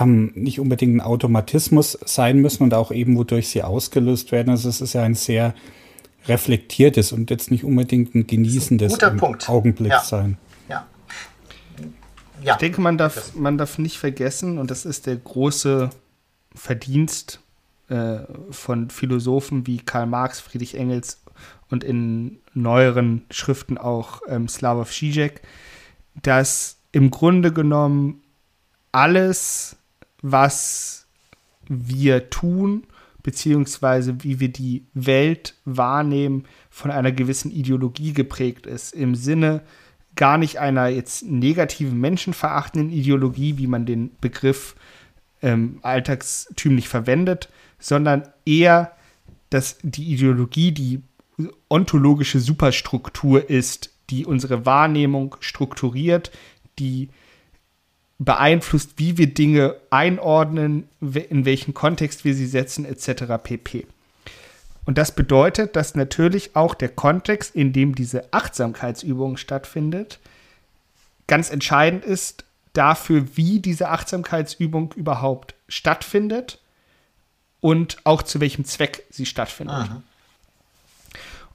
ähm, 0.00 0.32
nicht 0.34 0.60
unbedingt 0.60 0.96
ein 0.96 1.00
Automatismus 1.00 1.98
sein 2.04 2.38
müssen 2.38 2.62
und 2.62 2.74
auch 2.74 2.92
eben, 2.92 3.16
wodurch 3.16 3.48
sie 3.48 3.62
ausgelöst 3.62 4.30
werden. 4.30 4.50
Also 4.50 4.68
es 4.68 4.80
ist 4.80 4.92
ja 4.92 5.02
ein 5.02 5.14
sehr 5.14 5.54
reflektiertes 6.26 7.12
und 7.12 7.30
jetzt 7.30 7.50
nicht 7.50 7.64
unbedingt 7.64 8.14
ein 8.14 8.26
genießendes 8.26 9.02
ein 9.02 9.20
Augenblick 9.46 9.92
ja. 9.92 10.00
sein. 10.00 10.36
Ja. 10.68 10.86
ja. 12.44 12.52
Ich 12.52 12.58
denke, 12.58 12.80
man 12.80 12.98
darf, 12.98 13.34
man 13.34 13.56
darf 13.56 13.78
nicht 13.78 13.96
vergessen, 13.96 14.58
und 14.58 14.70
das 14.70 14.84
ist 14.84 15.06
der 15.06 15.16
große 15.16 15.90
Verdienst 16.54 17.40
äh, 17.88 18.20
von 18.50 18.90
Philosophen 18.90 19.66
wie 19.66 19.78
Karl 19.78 20.06
Marx, 20.06 20.40
Friedrich 20.40 20.76
Engels 20.76 21.22
und 21.70 21.84
in 21.84 22.38
neueren 22.54 23.24
Schriften 23.30 23.78
auch 23.78 24.22
ähm, 24.28 24.48
Slavoj 24.48 24.84
Žižek, 24.84 25.42
dass 26.22 26.78
im 26.92 27.10
Grunde 27.10 27.52
genommen 27.52 28.22
alles, 28.92 29.76
was 30.22 31.06
wir 31.68 32.30
tun, 32.30 32.84
beziehungsweise 33.22 34.22
wie 34.24 34.40
wir 34.40 34.48
die 34.48 34.86
Welt 34.94 35.54
wahrnehmen, 35.64 36.46
von 36.70 36.90
einer 36.90 37.12
gewissen 37.12 37.50
Ideologie 37.50 38.12
geprägt 38.12 38.66
ist. 38.66 38.94
Im 38.94 39.14
Sinne 39.14 39.62
gar 40.16 40.38
nicht 40.38 40.58
einer 40.58 40.88
jetzt 40.88 41.24
negativen, 41.24 42.00
menschenverachtenden 42.00 42.90
Ideologie, 42.90 43.58
wie 43.58 43.66
man 43.66 43.86
den 43.86 44.10
Begriff 44.20 44.74
ähm, 45.42 45.78
alltagstümlich 45.82 46.88
verwendet, 46.88 47.48
sondern 47.78 48.28
eher, 48.44 48.92
dass 49.50 49.78
die 49.82 50.12
Ideologie 50.12 50.72
die 50.72 51.02
ontologische 51.68 52.40
Superstruktur 52.40 53.48
ist, 53.48 53.90
die 54.10 54.26
unsere 54.26 54.66
Wahrnehmung 54.66 55.36
strukturiert, 55.40 56.30
die 56.78 57.08
beeinflusst, 58.18 58.94
wie 58.96 59.16
wir 59.16 59.32
Dinge 59.32 59.76
einordnen, 59.90 60.88
in 61.00 61.44
welchen 61.44 61.72
Kontext 61.72 62.24
wir 62.24 62.34
sie 62.34 62.46
setzen, 62.46 62.84
etc. 62.84 63.24
pp. 63.42 63.86
Und 64.84 64.98
das 64.98 65.14
bedeutet, 65.14 65.76
dass 65.76 65.94
natürlich 65.94 66.56
auch 66.56 66.74
der 66.74 66.88
Kontext, 66.88 67.54
in 67.54 67.72
dem 67.72 67.94
diese 67.94 68.32
Achtsamkeitsübung 68.32 69.36
stattfindet, 69.36 70.18
ganz 71.26 71.50
entscheidend 71.50 72.04
ist 72.04 72.44
dafür, 72.78 73.36
wie 73.36 73.60
diese 73.60 73.88
Achtsamkeitsübung 73.88 74.92
überhaupt 74.94 75.54
stattfindet 75.68 76.60
und 77.60 77.98
auch 78.04 78.22
zu 78.22 78.40
welchem 78.40 78.64
Zweck 78.64 79.04
sie 79.10 79.26
stattfindet. 79.26 79.74
Aha. 79.74 80.02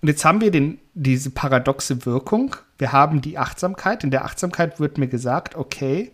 Und 0.01 0.09
jetzt 0.09 0.25
haben 0.25 0.41
wir 0.41 0.51
den, 0.51 0.79
diese 0.93 1.29
paradoxe 1.29 2.05
Wirkung. 2.05 2.57
Wir 2.77 2.91
haben 2.91 3.21
die 3.21 3.37
Achtsamkeit. 3.37 4.03
In 4.03 4.11
der 4.11 4.25
Achtsamkeit 4.25 4.81
wird 4.81 4.97
mir 4.97 5.07
gesagt, 5.07 5.55
okay, 5.55 6.11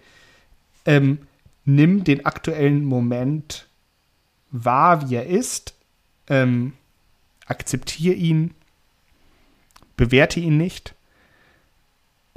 ähm, 0.85 1.27
nimm 1.65 2.03
den 2.03 2.23
aktuellen 2.23 2.85
Moment 2.85 3.65
wahr, 4.51 5.09
wie 5.09 5.15
er 5.15 5.25
ist, 5.25 5.73
ähm, 6.27 6.73
akzeptiere 7.47 8.13
ihn, 8.13 8.53
bewerte 9.97 10.39
ihn 10.39 10.57
nicht. 10.57 10.93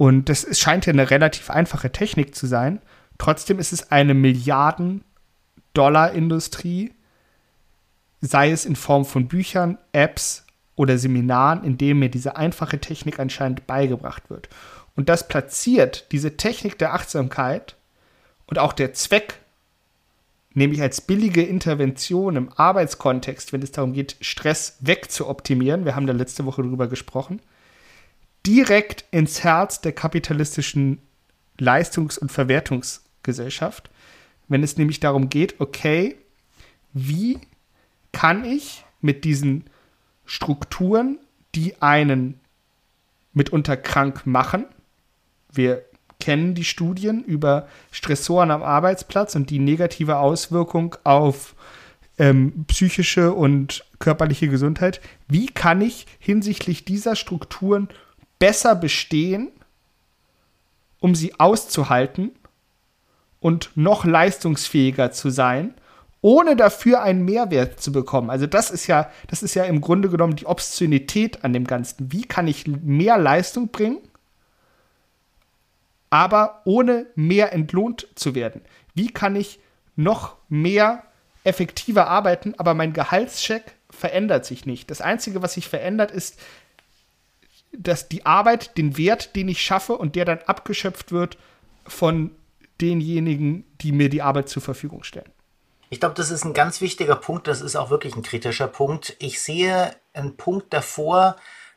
Und 0.03 0.29
das 0.29 0.59
scheint 0.59 0.87
ja 0.87 0.93
eine 0.93 1.11
relativ 1.11 1.49
einfache 1.49 1.93
Technik 1.93 2.35
zu 2.35 2.49
sein. 2.49 2.81
Trotzdem 3.19 3.61
ist 3.61 3.73
es 3.73 3.93
eine 3.93 4.15
Milliarden-Dollar-Industrie, 4.15 6.93
sei 8.21 8.51
es 8.51 8.65
in 8.65 8.75
Form 8.75 9.05
von 9.05 9.29
Büchern, 9.29 9.79
Apps 9.93 10.45
oder 10.75 10.99
Seminaren, 10.99 11.63
in 11.63 11.79
denen 11.79 12.01
mir 12.01 12.09
diese 12.09 12.35
einfache 12.35 12.81
Technik 12.81 13.21
anscheinend 13.21 13.69
beigebracht 13.69 14.29
wird. 14.29 14.49
Und 14.97 15.09
das 15.09 15.29
platziert 15.29 16.11
diese 16.11 16.37
Technik 16.37 16.81
der 16.81 16.95
Achtsamkeit 16.95 17.77
und 18.47 18.59
auch 18.59 18.73
der 18.73 18.95
Zweck, 18.95 19.39
nämlich 20.53 20.83
als 20.83 21.01
billige 21.01 21.45
Intervention 21.45 22.35
im 22.35 22.49
Arbeitskontext, 22.57 23.53
wenn 23.53 23.63
es 23.63 23.71
darum 23.71 23.93
geht, 23.93 24.17
Stress 24.21 24.79
wegzuoptimieren, 24.81 25.85
wir 25.85 25.95
haben 25.95 26.09
da 26.09 26.13
letzte 26.13 26.45
Woche 26.45 26.63
drüber 26.63 26.89
gesprochen, 26.89 27.41
direkt 28.47 29.05
ins 29.11 29.45
Herz 29.45 29.81
der 29.81 29.93
kapitalistischen 29.93 30.99
Leistungs- 31.59 32.19
und 32.19 32.33
Verwertungsgesellschaft, 32.33 33.91
wenn 34.49 34.63
es 34.63 34.77
nämlich 34.77 35.01
darum 35.01 35.29
geht, 35.29 35.61
okay, 35.61 36.17
wie 36.93 37.39
kann 38.13 38.45
ich 38.45 38.85
mit 39.01 39.25
diesen 39.25 39.65
Strukturen, 40.25 41.19
die 41.55 41.81
einen 41.81 42.41
mitunter 43.33 43.77
krank 43.77 44.27
machen, 44.27 44.67
wir 45.53 45.85
kennen 46.21 46.55
die 46.55 46.65
Studien 46.65 47.25
über 47.25 47.67
Stressoren 47.91 48.51
am 48.51 48.63
Arbeitsplatz 48.63 49.35
und 49.35 49.51
die 49.51 49.59
negative 49.59 50.19
Auswirkung 50.19 50.95
auf 51.05 51.55
ähm, 52.19 52.65
psychische 52.69 53.33
und 53.33 53.85
körperliche 53.99 54.49
Gesundheit. 54.49 55.01
Wie 55.29 55.47
kann 55.47 55.81
ich 55.81 56.07
hinsichtlich 56.21 56.85
dieser 56.85 57.17
Strukturen 57.17 57.89
besser 58.43 58.75
bestehen, 58.75 59.53
um 60.99 61.15
sie 61.15 61.39
auszuhalten 61.39 62.33
und 63.41 63.71
noch 63.77 64.05
leistungsfähiger 64.05 65.13
zu 65.13 65.31
sein, 65.31 65.75
ohne 66.21 66.57
dafür 66.57 67.03
einen 67.03 67.25
Mehrwert 67.25 67.81
zu 67.81 67.93
bekommen. 67.93 68.31
Also 68.31 68.47
das 68.47 68.71
ist 68.71 68.87
ja, 68.89 69.11
das 69.29 69.43
ist 69.43 69.55
ja 69.55 69.65
im 69.65 69.81
Grunde 69.81 70.09
genommen 70.09 70.37
die 70.37 70.47
Obszönität 70.47 71.45
an 71.45 71.53
dem 71.53 71.67
Ganzen. 71.67 72.13
Wie 72.13 72.23
kann 72.23 72.49
ich 72.49 72.67
mehr 72.67 73.19
Leistung 73.19 73.69
bringen? 73.69 73.99
aber 76.13 76.61
ohne 76.67 77.07
mehr 77.15 77.55
entlohnt 77.55 78.07
zu 78.17 78.35
werden? 78.35 78.61
Wie 78.95 79.09
kann 79.09 79.35
ich 79.35 79.61
noch 79.97 80.37
mehr 80.51 81.05
effektiver 81.43 82.07
arbeiten, 82.07 82.55
aber 82.59 82.75
mein 82.75 82.93
Gehaltscheck 82.93 83.77
verändert 83.89 84.45
sich 84.45 84.67
nicht? 84.67 84.91
Das 84.91 85.01
Einzige, 85.01 85.41
was 85.41 85.55
sich 85.55 85.69
verändert, 85.69 86.11
ist, 86.11 86.39
dass 87.73 88.09
die 88.09 88.27
Arbeit, 88.27 88.77
den 88.77 88.97
Wert, 88.97 89.35
den 89.37 89.49
ich 89.49 89.63
schaffe 89.63 89.97
und 89.97 90.15
der 90.17 90.25
dann 90.25 90.39
abgeschöpft 90.47 91.13
wird 91.13 91.39
von 91.87 92.31
denjenigen, 92.81 93.65
die 93.81 93.93
mir 93.93 94.09
die 94.09 94.23
Arbeit 94.23 94.49
zur 94.49 94.63
Verfügung 94.63 95.05
stellen. 95.05 95.31
Ich 95.91 96.01
glaube, 96.01 96.15
das 96.15 96.31
ist 96.31 96.45
ein 96.45 96.55
ganz 96.55 96.81
wichtiger 96.81 97.17
Punkt. 97.17 97.47
Das 97.47 97.61
ist 97.61 97.77
auch 97.77 97.91
wirklich 97.91 98.17
ein 98.17 98.23
kritischer 98.23 98.69
Punkt. 98.69 99.17
Ich 99.19 99.43
sehe 99.43 99.95
einen 100.15 100.37
Punkt 100.37 100.73
davor 100.73 101.37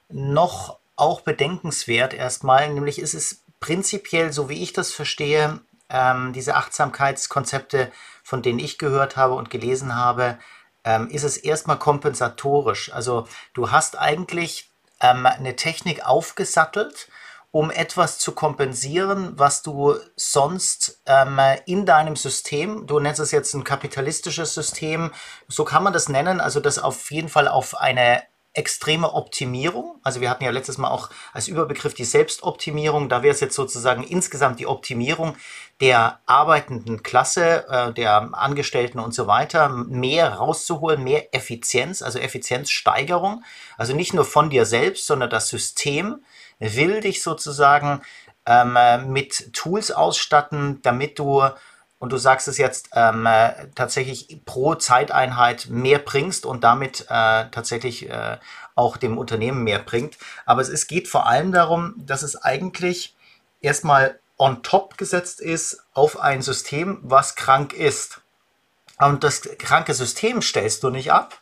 noch 0.09 0.79
auch 0.95 1.21
bedenkenswert 1.21 2.13
erstmal, 2.13 2.73
nämlich 2.73 2.99
ist 2.99 3.13
es 3.13 3.43
prinzipiell, 3.59 4.31
so 4.31 4.49
wie 4.49 4.63
ich 4.63 4.73
das 4.73 4.91
verstehe, 4.91 5.59
ähm, 5.89 6.33
diese 6.33 6.55
Achtsamkeitskonzepte, 6.55 7.91
von 8.23 8.41
denen 8.41 8.59
ich 8.59 8.77
gehört 8.77 9.17
habe 9.17 9.33
und 9.33 9.49
gelesen 9.49 9.95
habe, 9.95 10.39
ähm, 10.83 11.09
ist 11.09 11.23
es 11.23 11.37
erstmal 11.37 11.79
kompensatorisch. 11.79 12.93
Also 12.93 13.27
du 13.53 13.71
hast 13.71 13.99
eigentlich 13.99 14.71
ähm, 15.12 15.25
eine 15.25 15.55
Technik 15.55 16.05
aufgesattelt, 16.05 17.09
um 17.51 17.71
etwas 17.71 18.19
zu 18.19 18.33
kompensieren, 18.33 19.33
was 19.38 19.62
du 19.62 19.95
sonst 20.15 21.01
ähm, 21.05 21.39
in 21.65 21.85
deinem 21.85 22.15
System, 22.15 22.85
du 22.85 23.00
nennst 23.00 23.21
es 23.21 23.31
jetzt 23.31 23.53
ein 23.53 23.63
kapitalistisches 23.63 24.53
System, 24.53 25.12
so 25.47 25.63
kann 25.63 25.83
man 25.83 25.93
das 25.93 26.09
nennen, 26.09 26.41
also 26.41 26.59
das 26.59 26.79
auf 26.79 27.12
jeden 27.12 27.29
Fall 27.29 27.47
auf 27.47 27.77
eine 27.77 28.24
extreme 28.55 29.13
Optimierung. 29.13 30.00
Also 30.03 30.21
wir 30.21 30.29
hatten 30.29 30.43
ja 30.43 30.51
letztes 30.51 30.77
Mal 30.77 30.89
auch 30.89 31.09
als 31.33 31.47
Überbegriff 31.47 31.93
die 31.93 32.05
Selbstoptimierung. 32.05 33.09
Da 33.09 33.24
wäre 33.24 33.33
es 33.33 33.39
jetzt 33.39 33.55
sozusagen 33.55 34.03
insgesamt 34.03 34.59
die 34.59 34.67
Optimierung 34.67 35.35
der 35.81 36.19
arbeitenden 36.25 37.03
Klasse, 37.03 37.67
äh, 37.69 37.93
der 37.93 38.29
Angestellten 38.33 39.00
und 39.00 39.13
so 39.13 39.27
weiter, 39.27 39.69
mehr 39.69 40.35
rauszuholen, 40.35 41.03
mehr 41.03 41.33
Effizienz, 41.33 42.01
also 42.01 42.19
Effizienzsteigerung. 42.19 43.43
Also 43.77 43.93
nicht 43.93 44.13
nur 44.13 44.25
von 44.25 44.50
dir 44.50 44.65
selbst, 44.65 45.05
sondern 45.05 45.29
das 45.29 45.50
System 45.50 46.24
will 46.59 47.01
dich 47.01 47.21
sozusagen 47.21 48.01
ähm, 48.45 48.77
mit 49.12 49.53
Tools 49.53 49.91
ausstatten, 49.91 50.81
damit 50.81 51.19
du 51.19 51.43
und 52.05 52.12
du 52.12 52.17
sagst 52.17 52.47
es 52.47 52.59
jetzt 52.59 52.89
ähm, 52.93 53.25
äh, 53.25 53.65
tatsächlich 53.74 54.39
pro 54.45 54.75
Zeiteinheit 54.75 55.69
mehr 55.71 55.97
bringst 55.97 56.45
und 56.45 56.63
damit 56.63 57.01
äh, 57.09 57.50
tatsächlich 57.50 58.07
äh, 58.07 58.38
auch 58.75 58.97
dem 58.97 59.17
Unternehmen 59.17 59.63
mehr 59.63 59.79
bringt. 59.79 60.19
Aber 60.45 60.62
es 60.62 60.69
ist, 60.69 60.85
geht 60.85 61.07
vor 61.07 61.25
allem 61.25 61.51
darum, 61.51 61.95
dass 61.97 62.21
es 62.21 62.35
eigentlich 62.35 63.15
erstmal 63.59 64.19
on 64.38 64.62
top 64.62 65.00
gesetzt 65.00 65.41
ist 65.41 65.83
auf 65.93 66.19
ein 66.19 66.43
System, 66.43 67.00
was 67.01 67.33
krank 67.33 67.74
ist. 67.74 68.21
Und 69.00 69.24
das 69.24 69.41
kranke 69.57 69.95
System 69.95 70.43
stellst 70.43 70.83
du 70.83 70.91
nicht 70.91 71.12
ab, 71.12 71.39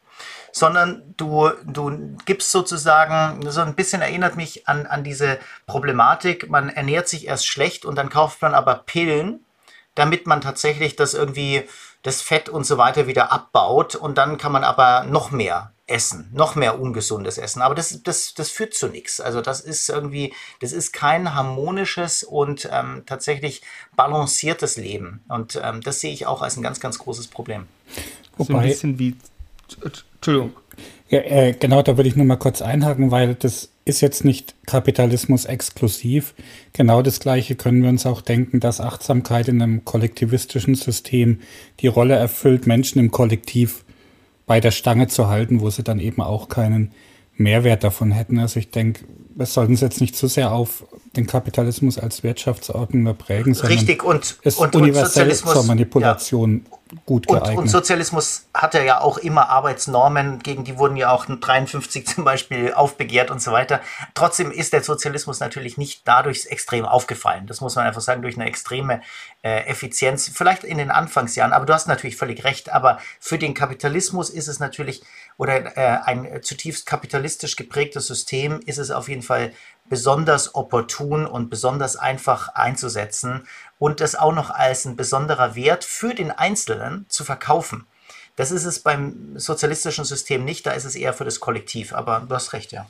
sondern 0.54 1.14
du, 1.18 1.50
du 1.66 2.16
gibst 2.24 2.52
sozusagen, 2.52 3.52
so 3.52 3.60
ein 3.60 3.76
bisschen 3.76 4.02
erinnert 4.02 4.38
mich 4.38 4.66
an, 4.70 4.86
an 4.86 5.04
diese 5.04 5.40
Problematik, 5.66 6.50
man 6.50 6.70
ernährt 6.70 7.10
sich 7.10 7.28
erst 7.28 7.48
schlecht 7.48 7.84
und 7.84 7.98
dann 7.98 8.10
kauft 8.10 8.42
man 8.42 8.54
aber 8.54 8.76
Pillen, 8.76 9.43
damit 9.96 10.28
man 10.28 10.42
tatsächlich 10.42 10.96
das 10.96 11.14
irgendwie, 11.14 11.64
das 12.02 12.22
Fett 12.22 12.50
und 12.50 12.66
so 12.66 12.78
weiter 12.78 13.08
wieder 13.08 13.32
abbaut 13.32 13.96
und 13.96 14.18
dann 14.18 14.38
kann 14.38 14.52
man 14.52 14.64
aber 14.64 15.04
noch 15.04 15.32
mehr 15.32 15.74
essen, 15.86 16.30
noch 16.34 16.56
mehr 16.56 16.80
ungesundes 16.80 17.38
Essen. 17.38 17.62
Aber 17.62 17.76
das, 17.76 18.04
das, 18.04 18.34
das 18.34 18.50
führt 18.50 18.74
zu 18.74 18.88
nichts. 18.88 19.20
Also 19.20 19.42
das 19.42 19.62
ist 19.62 19.90
irgendwie, 19.90 20.34
das 20.62 20.72
ist 20.72 20.94
kein 20.94 21.36
harmonisches 21.36 22.24
und 22.24 22.70
ähm, 22.72 23.04
tatsächlich 23.06 23.62
balanciertes 23.96 24.78
Leben. 24.78 25.24
Und 25.28 25.60
ähm, 25.62 25.82
das 25.82 26.00
sehe 26.00 26.14
ich 26.14 26.26
auch 26.26 26.42
als 26.42 26.58
ein 26.58 26.64
ganz, 26.64 26.80
ganz 26.80 26.98
großes 27.00 27.28
Problem. 27.28 27.68
Wobei, 28.38 28.54
so 28.54 28.58
ein 28.58 28.68
bisschen 28.68 29.00
wie, 29.00 29.18
Entschuldigung. 30.16 30.54
Ja, 31.10 31.20
äh, 31.20 31.54
genau, 31.54 31.82
da 31.82 31.98
würde 31.98 32.10
ich 32.10 32.16
nur 32.16 32.26
mal 32.26 32.38
kurz 32.38 32.62
einhaken, 32.62 33.12
weil 33.12 33.36
das 33.36 33.70
ist 33.86 34.02
jetzt 34.02 34.24
nicht 34.24 34.56
Kapitalismus 34.66 35.46
exklusiv. 35.46 36.34
Genau 36.72 37.02
das 37.02 37.20
Gleiche 37.20 37.56
können 37.56 37.84
wir 37.84 37.90
uns 37.90 38.06
auch 38.06 38.22
denken, 38.22 38.60
dass 38.60 38.80
Achtsamkeit 38.80 39.48
in 39.48 39.62
einem 39.62 39.84
kollektivistischen 39.84 40.76
System 40.76 41.40
die 41.80 41.88
Rolle 41.88 42.16
erfüllt, 42.16 42.66
Menschen 42.66 43.00
im 43.00 43.12
Kollektiv 43.12 43.84
bei 44.46 44.60
der 44.60 44.72
Stange 44.72 45.08
zu 45.08 45.28
halten, 45.28 45.62
wo 45.62 45.70
sie 45.70 45.84
dann 45.84 46.00
eben 46.00 46.22
auch 46.22 46.50
keinen 46.50 46.92
Mehrwert 47.36 47.84
davon 47.84 48.12
hätten. 48.12 48.40
Also 48.40 48.60
ich 48.60 48.72
denke, 48.72 49.06
wir 49.36 49.46
sollten 49.46 49.74
es 49.74 49.82
jetzt 49.82 50.00
nicht 50.00 50.16
zu 50.16 50.28
sehr 50.28 50.52
auf 50.52 50.86
den 51.16 51.28
Kapitalismus 51.28 51.98
als 51.98 52.24
Wirtschaftsordnung 52.24 53.16
prägen, 53.18 53.54
sondern 53.54 53.78
Richtig, 53.78 54.04
und, 54.04 54.38
ist 54.44 54.60
und, 54.60 54.76
universell 54.76 55.30
und 55.30 55.36
zur 55.36 55.64
Manipulation 55.64 56.66
ja. 56.70 56.78
Gut 57.06 57.28
geeignet. 57.28 57.50
Und, 57.50 57.58
und, 57.58 57.68
Sozialismus 57.68 58.48
hatte 58.54 58.84
ja 58.84 59.02
auch 59.02 59.18
immer 59.18 59.50
Arbeitsnormen, 59.50 60.40
gegen 60.40 60.64
die 60.64 60.78
wurden 60.78 60.96
ja 60.96 61.12
auch 61.12 61.26
53 61.26 62.08
zum 62.16 62.24
Beispiel 62.24 62.74
aufbegehrt 62.74 63.32
und 63.32 63.42
so 63.42 63.52
weiter. 63.52 63.82
Trotzdem 64.14 64.52
ist 64.52 64.74
der 64.74 64.84
Sozialismus 64.84 65.40
natürlich 65.40 65.78
nicht 65.78 66.08
dadurch 66.08 66.48
extrem 66.48 66.86
aufgefallen. 66.86 67.48
Das 67.48 67.62
muss 67.62 67.76
man 67.76 67.86
einfach 67.86 68.02
sagen, 68.02 68.22
durch 68.22 68.36
eine 68.36 68.46
extreme 68.46 69.02
äh, 69.42 69.66
Effizienz, 69.66 70.32
vielleicht 70.34 70.64
in 70.64 70.78
den 70.78 70.92
Anfangsjahren, 70.92 71.54
aber 71.54 71.66
du 71.66 71.74
hast 71.74 71.88
natürlich 71.88 72.18
völlig 72.18 72.44
recht, 72.44 72.72
aber 72.72 73.00
für 73.20 73.38
den 73.38 73.54
Kapitalismus 73.54 74.30
ist 74.30 74.48
es 74.48 74.60
natürlich, 74.60 75.04
oder 75.38 75.78
äh, 75.78 76.00
ein 76.06 76.42
zutiefst 76.42 76.86
kapitalistisch 76.86 77.56
geprägtes 77.56 78.08
System 78.08 78.60
ist 78.66 78.78
es 78.78 78.92
auf 78.92 79.10
jeden 79.10 79.24
Fall 79.24 79.52
besonders 79.90 80.56
opportun 80.56 81.26
und 81.26 81.50
besonders 81.50 81.98
einfach 81.98 82.50
einzusetzen 82.50 83.48
und 83.80 84.00
das 84.00 84.16
auch 84.16 84.34
noch 84.34 84.50
als 84.50 84.86
ein 84.86 84.96
besonderer 84.96 85.56
Wert 85.56 85.84
für 85.84 86.14
den 86.14 86.32
Einzelnen 86.32 87.06
zu 87.10 87.24
verkaufen. 87.24 87.86
Das 88.36 88.52
ist 88.52 88.66
es 88.66 88.80
beim 88.80 89.38
sozialistischen 89.38 90.06
System 90.06 90.44
nicht, 90.46 90.66
da 90.66 90.72
ist 90.72 90.86
es 90.86 90.96
eher 90.96 91.14
für 91.14 91.26
das 91.26 91.40
Kollektiv, 91.40 91.94
aber 91.94 92.26
du 92.28 92.34
hast 92.34 92.54
recht, 92.54 92.72
ja. 92.72 92.88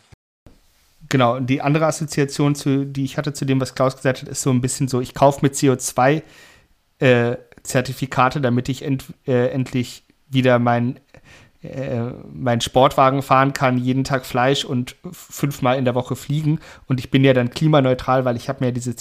Genau, 1.09 1.39
die 1.39 1.61
andere 1.61 1.87
Assoziation, 1.87 2.55
zu, 2.55 2.85
die 2.85 3.03
ich 3.03 3.17
hatte 3.17 3.33
zu 3.33 3.43
dem, 3.45 3.59
was 3.59 3.75
Klaus 3.75 3.97
gesagt 3.97 4.21
hat, 4.21 4.29
ist 4.29 4.41
so 4.41 4.51
ein 4.51 4.61
bisschen 4.61 4.87
so, 4.87 5.01
ich 5.01 5.13
kaufe 5.13 5.39
mit 5.41 5.55
CO2-Zertifikate, 5.55 8.39
äh, 8.39 8.41
damit 8.41 8.69
ich 8.69 8.83
end, 8.83 9.03
äh, 9.27 9.49
endlich 9.49 10.05
wieder 10.29 10.59
mein 10.59 11.01
äh, 11.63 12.11
meinen 12.33 12.59
Sportwagen 12.59 13.21
fahren 13.21 13.53
kann, 13.53 13.77
jeden 13.77 14.03
Tag 14.03 14.25
Fleisch 14.25 14.65
und 14.65 14.97
fünfmal 15.13 15.77
in 15.77 15.85
der 15.85 15.95
Woche 15.95 16.17
fliegen. 16.17 16.59
Und 16.87 16.99
ich 16.99 17.09
bin 17.09 17.23
ja 17.23 17.33
dann 17.33 17.51
klimaneutral, 17.51 18.25
weil 18.25 18.35
ich 18.35 18.49
habe 18.49 18.65
mir 18.65 18.73
diese 18.73 18.97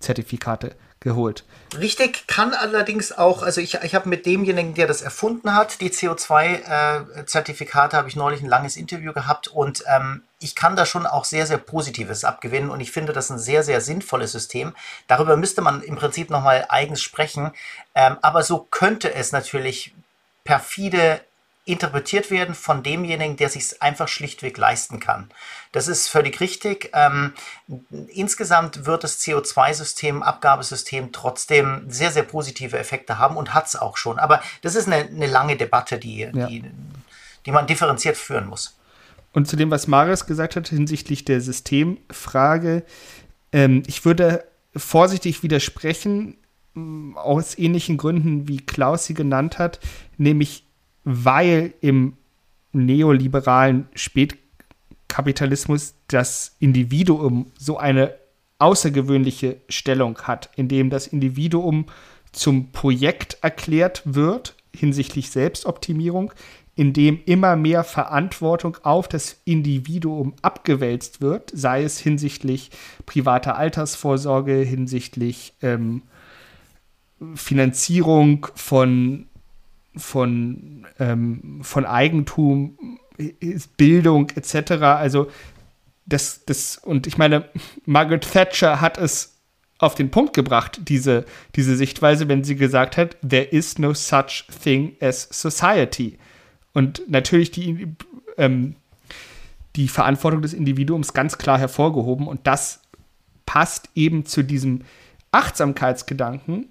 CO2-Zertifikate 0.00 0.74
geholt. 1.00 1.44
Richtig 1.78 2.26
kann 2.26 2.52
allerdings 2.52 3.12
auch, 3.12 3.42
also 3.42 3.62
ich, 3.62 3.74
ich 3.74 3.94
habe 3.94 4.08
mit 4.08 4.26
demjenigen, 4.26 4.74
der 4.74 4.86
das 4.86 5.00
erfunden 5.00 5.54
hat, 5.54 5.80
die 5.80 5.88
CO2-Zertifikate, 5.88 7.96
äh, 7.96 7.98
habe 7.98 8.08
ich 8.08 8.16
neulich 8.16 8.42
ein 8.42 8.48
langes 8.48 8.76
Interview 8.76 9.14
gehabt 9.14 9.48
und 9.48 9.82
ähm, 9.86 10.22
ich 10.40 10.54
kann 10.54 10.76
da 10.76 10.84
schon 10.84 11.06
auch 11.06 11.24
sehr, 11.24 11.46
sehr 11.46 11.56
Positives 11.56 12.24
abgewinnen 12.24 12.70
und 12.70 12.80
ich 12.80 12.92
finde 12.92 13.14
das 13.14 13.30
ein 13.30 13.38
sehr, 13.38 13.62
sehr 13.62 13.80
sinnvolles 13.80 14.32
System. 14.32 14.74
Darüber 15.06 15.38
müsste 15.38 15.62
man 15.62 15.82
im 15.82 15.96
Prinzip 15.96 16.28
nochmal 16.28 16.66
eigens 16.68 17.00
sprechen, 17.00 17.52
ähm, 17.94 18.18
aber 18.20 18.42
so 18.42 18.66
könnte 18.70 19.14
es 19.14 19.32
natürlich 19.32 19.94
perfide 20.44 21.22
interpretiert 21.64 22.30
werden 22.30 22.54
von 22.54 22.82
demjenigen, 22.82 23.36
der 23.36 23.48
sich 23.48 23.80
einfach 23.82 24.08
schlichtweg 24.08 24.56
leisten 24.56 24.98
kann. 24.98 25.30
Das 25.72 25.88
ist 25.88 26.08
völlig 26.08 26.40
richtig. 26.40 26.90
Ähm, 26.94 27.32
insgesamt 28.08 28.86
wird 28.86 29.04
das 29.04 29.20
CO2-System, 29.20 30.22
Abgabesystem 30.22 31.12
trotzdem 31.12 31.84
sehr, 31.88 32.10
sehr 32.10 32.22
positive 32.22 32.78
Effekte 32.78 33.18
haben 33.18 33.36
und 33.36 33.54
hat 33.54 33.66
es 33.66 33.76
auch 33.76 33.96
schon. 33.96 34.18
Aber 34.18 34.42
das 34.62 34.74
ist 34.74 34.86
eine, 34.86 35.06
eine 35.06 35.26
lange 35.26 35.56
Debatte, 35.56 35.98
die, 35.98 36.20
ja. 36.20 36.46
die, 36.46 36.64
die 37.46 37.52
man 37.52 37.66
differenziert 37.66 38.16
führen 38.16 38.46
muss. 38.46 38.76
Und 39.32 39.46
zu 39.46 39.56
dem, 39.56 39.70
was 39.70 39.86
Marius 39.86 40.26
gesagt 40.26 40.56
hat 40.56 40.68
hinsichtlich 40.68 41.24
der 41.24 41.40
Systemfrage, 41.40 42.84
ähm, 43.52 43.82
ich 43.86 44.04
würde 44.04 44.44
vorsichtig 44.74 45.42
widersprechen, 45.42 46.36
aus 47.14 47.58
ähnlichen 47.58 47.96
Gründen, 47.96 48.48
wie 48.48 48.58
Klaus 48.58 49.04
sie 49.04 49.14
genannt 49.14 49.58
hat, 49.58 49.80
nämlich 50.18 50.64
weil 51.04 51.74
im 51.80 52.14
neoliberalen 52.72 53.88
Spätkapitalismus 53.94 55.94
das 56.08 56.56
Individuum 56.60 57.50
so 57.58 57.78
eine 57.78 58.14
außergewöhnliche 58.58 59.56
Stellung 59.68 60.18
hat, 60.22 60.50
in 60.56 60.68
dem 60.68 60.90
das 60.90 61.06
Individuum 61.06 61.86
zum 62.32 62.70
Projekt 62.72 63.38
erklärt 63.42 64.02
wird 64.04 64.54
hinsichtlich 64.74 65.30
Selbstoptimierung, 65.30 66.32
in 66.76 66.92
dem 66.92 67.20
immer 67.26 67.56
mehr 67.56 67.84
Verantwortung 67.84 68.76
auf 68.82 69.08
das 69.08 69.40
Individuum 69.44 70.34
abgewälzt 70.42 71.20
wird, 71.20 71.50
sei 71.52 71.82
es 71.82 71.98
hinsichtlich 71.98 72.70
privater 73.06 73.56
Altersvorsorge, 73.56 74.54
hinsichtlich 74.54 75.54
ähm, 75.62 76.02
Finanzierung 77.34 78.46
von 78.54 79.26
von, 79.96 80.86
ähm, 80.98 81.60
von 81.62 81.84
Eigentum, 81.84 82.98
Bildung 83.76 84.30
etc. 84.30 84.72
Also 84.82 85.30
das, 86.06 86.44
das, 86.44 86.78
und 86.78 87.06
ich 87.06 87.18
meine, 87.18 87.48
Margaret 87.86 88.30
Thatcher 88.30 88.80
hat 88.80 88.98
es 88.98 89.36
auf 89.78 89.94
den 89.94 90.10
Punkt 90.10 90.34
gebracht, 90.34 90.80
diese, 90.88 91.24
diese 91.56 91.76
Sichtweise, 91.76 92.28
wenn 92.28 92.44
sie 92.44 92.56
gesagt 92.56 92.96
hat, 92.96 93.16
there 93.26 93.44
is 93.44 93.78
no 93.78 93.94
such 93.94 94.44
thing 94.62 94.96
as 95.00 95.28
society. 95.30 96.18
Und 96.72 97.02
natürlich 97.08 97.50
die, 97.50 97.88
ähm, 98.36 98.76
die 99.76 99.88
Verantwortung 99.88 100.42
des 100.42 100.52
Individuums 100.52 101.14
ganz 101.14 101.38
klar 101.38 101.58
hervorgehoben. 101.58 102.26
Und 102.26 102.46
das 102.46 102.82
passt 103.46 103.88
eben 103.94 104.26
zu 104.26 104.42
diesem 104.42 104.82
Achtsamkeitsgedanken, 105.32 106.68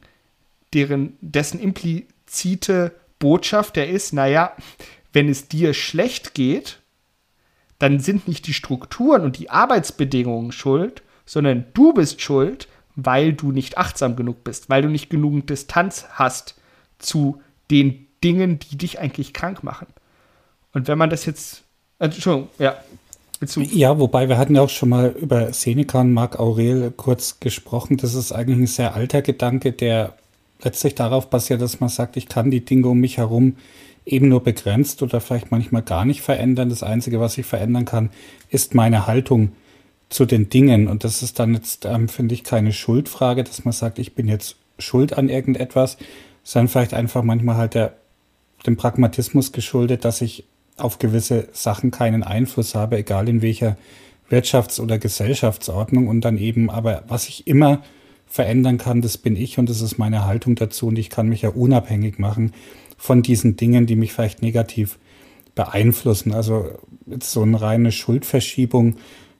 deren, 0.73 1.17
dessen 1.21 1.59
implizite 1.59 2.93
Botschaft, 3.19 3.75
der 3.75 3.89
ist, 3.89 4.13
naja, 4.13 4.53
wenn 5.13 5.29
es 5.29 5.47
dir 5.47 5.73
schlecht 5.73 6.33
geht, 6.33 6.79
dann 7.77 7.99
sind 7.99 8.27
nicht 8.27 8.47
die 8.47 8.53
Strukturen 8.53 9.23
und 9.23 9.37
die 9.37 9.49
Arbeitsbedingungen 9.49 10.51
schuld, 10.51 11.01
sondern 11.25 11.65
du 11.73 11.93
bist 11.93 12.21
schuld, 12.21 12.67
weil 12.95 13.33
du 13.33 13.51
nicht 13.51 13.77
achtsam 13.77 14.15
genug 14.15 14.43
bist, 14.43 14.69
weil 14.69 14.81
du 14.81 14.89
nicht 14.89 15.09
genügend 15.09 15.49
Distanz 15.49 16.05
hast 16.11 16.55
zu 16.97 17.41
den 17.71 18.07
Dingen, 18.23 18.59
die 18.59 18.77
dich 18.77 18.99
eigentlich 18.99 19.33
krank 19.33 19.63
machen. 19.63 19.87
Und 20.73 20.87
wenn 20.87 20.97
man 20.97 21.09
das 21.09 21.25
jetzt, 21.25 21.63
äh, 21.99 22.05
Entschuldigung, 22.05 22.49
ja. 22.59 22.75
Ja, 23.55 23.97
wobei 23.99 24.27
wir 24.27 24.37
hatten 24.37 24.55
ja 24.55 24.61
auch 24.61 24.69
schon 24.69 24.89
mal 24.89 25.11
über 25.11 25.53
Seneca 25.53 26.01
und 26.01 26.13
Marc 26.13 26.37
Aurel 26.39 26.91
kurz 26.91 27.39
gesprochen. 27.39 27.95
Das 27.95 28.13
ist 28.13 28.33
eigentlich 28.33 28.57
ein 28.57 28.67
sehr 28.67 28.95
alter 28.95 29.21
Gedanke, 29.21 29.71
der 29.71 30.13
letztlich 30.61 30.95
darauf 30.95 31.29
basiert, 31.29 31.61
dass 31.61 31.79
man 31.79 31.89
sagt, 31.89 32.17
ich 32.17 32.27
kann 32.27 32.51
die 32.51 32.65
Dinge 32.65 32.87
um 32.87 32.99
mich 32.99 33.17
herum 33.17 33.55
eben 34.05 34.29
nur 34.29 34.43
begrenzt 34.43 35.01
oder 35.01 35.21
vielleicht 35.21 35.51
manchmal 35.51 35.83
gar 35.83 36.05
nicht 36.05 36.21
verändern. 36.21 36.69
Das 36.69 36.83
Einzige, 36.83 37.19
was 37.19 37.37
ich 37.37 37.45
verändern 37.45 37.85
kann, 37.85 38.09
ist 38.49 38.75
meine 38.75 39.07
Haltung 39.07 39.51
zu 40.09 40.25
den 40.25 40.49
Dingen. 40.49 40.87
Und 40.87 41.03
das 41.03 41.21
ist 41.21 41.39
dann 41.39 41.53
jetzt, 41.53 41.85
ähm, 41.85 42.09
finde 42.09 42.33
ich, 42.33 42.43
keine 42.43 42.73
Schuldfrage, 42.73 43.43
dass 43.43 43.65
man 43.65 43.71
sagt, 43.71 43.99
ich 43.99 44.15
bin 44.15 44.27
jetzt 44.27 44.57
schuld 44.79 45.17
an 45.17 45.29
irgendetwas, 45.29 45.97
sondern 46.43 46.69
vielleicht 46.69 46.93
einfach 46.93 47.23
manchmal 47.23 47.57
halt 47.57 47.75
der, 47.75 47.93
dem 48.65 48.75
Pragmatismus 48.75 49.51
geschuldet, 49.51 50.03
dass 50.05 50.21
ich 50.21 50.45
auf 50.77 50.97
gewisse 50.97 51.49
Sachen 51.51 51.91
keinen 51.91 52.23
Einfluss 52.23 52.73
habe, 52.73 52.97
egal 52.97 53.29
in 53.29 53.41
welcher 53.41 53.77
Wirtschafts- 54.29 54.79
oder 54.79 54.97
Gesellschaftsordnung. 54.97 56.07
Und 56.07 56.21
dann 56.21 56.37
eben, 56.37 56.69
aber 56.69 57.03
was 57.07 57.27
ich 57.27 57.45
immer 57.47 57.83
verändern 58.29 58.77
kann, 58.77 59.01
das 59.01 59.17
bin 59.17 59.35
ich 59.35 59.57
und 59.57 59.69
das 59.69 59.81
ist 59.81 59.97
meine 59.97 60.25
Haltung 60.25 60.55
dazu 60.55 60.87
und 60.87 60.99
ich 60.99 61.09
kann 61.09 61.27
mich 61.27 61.41
ja 61.41 61.49
unabhängig 61.49 62.19
machen 62.19 62.53
von 62.97 63.23
diesen 63.23 63.57
Dingen, 63.57 63.87
die 63.87 63.95
mich 63.95 64.13
vielleicht 64.13 64.41
negativ 64.41 64.99
beeinflussen. 65.55 66.33
Also 66.33 66.77
jetzt 67.07 67.31
so 67.31 67.41
eine 67.41 67.59
reine 67.59 67.91
Schuldverschiebung 67.91 68.97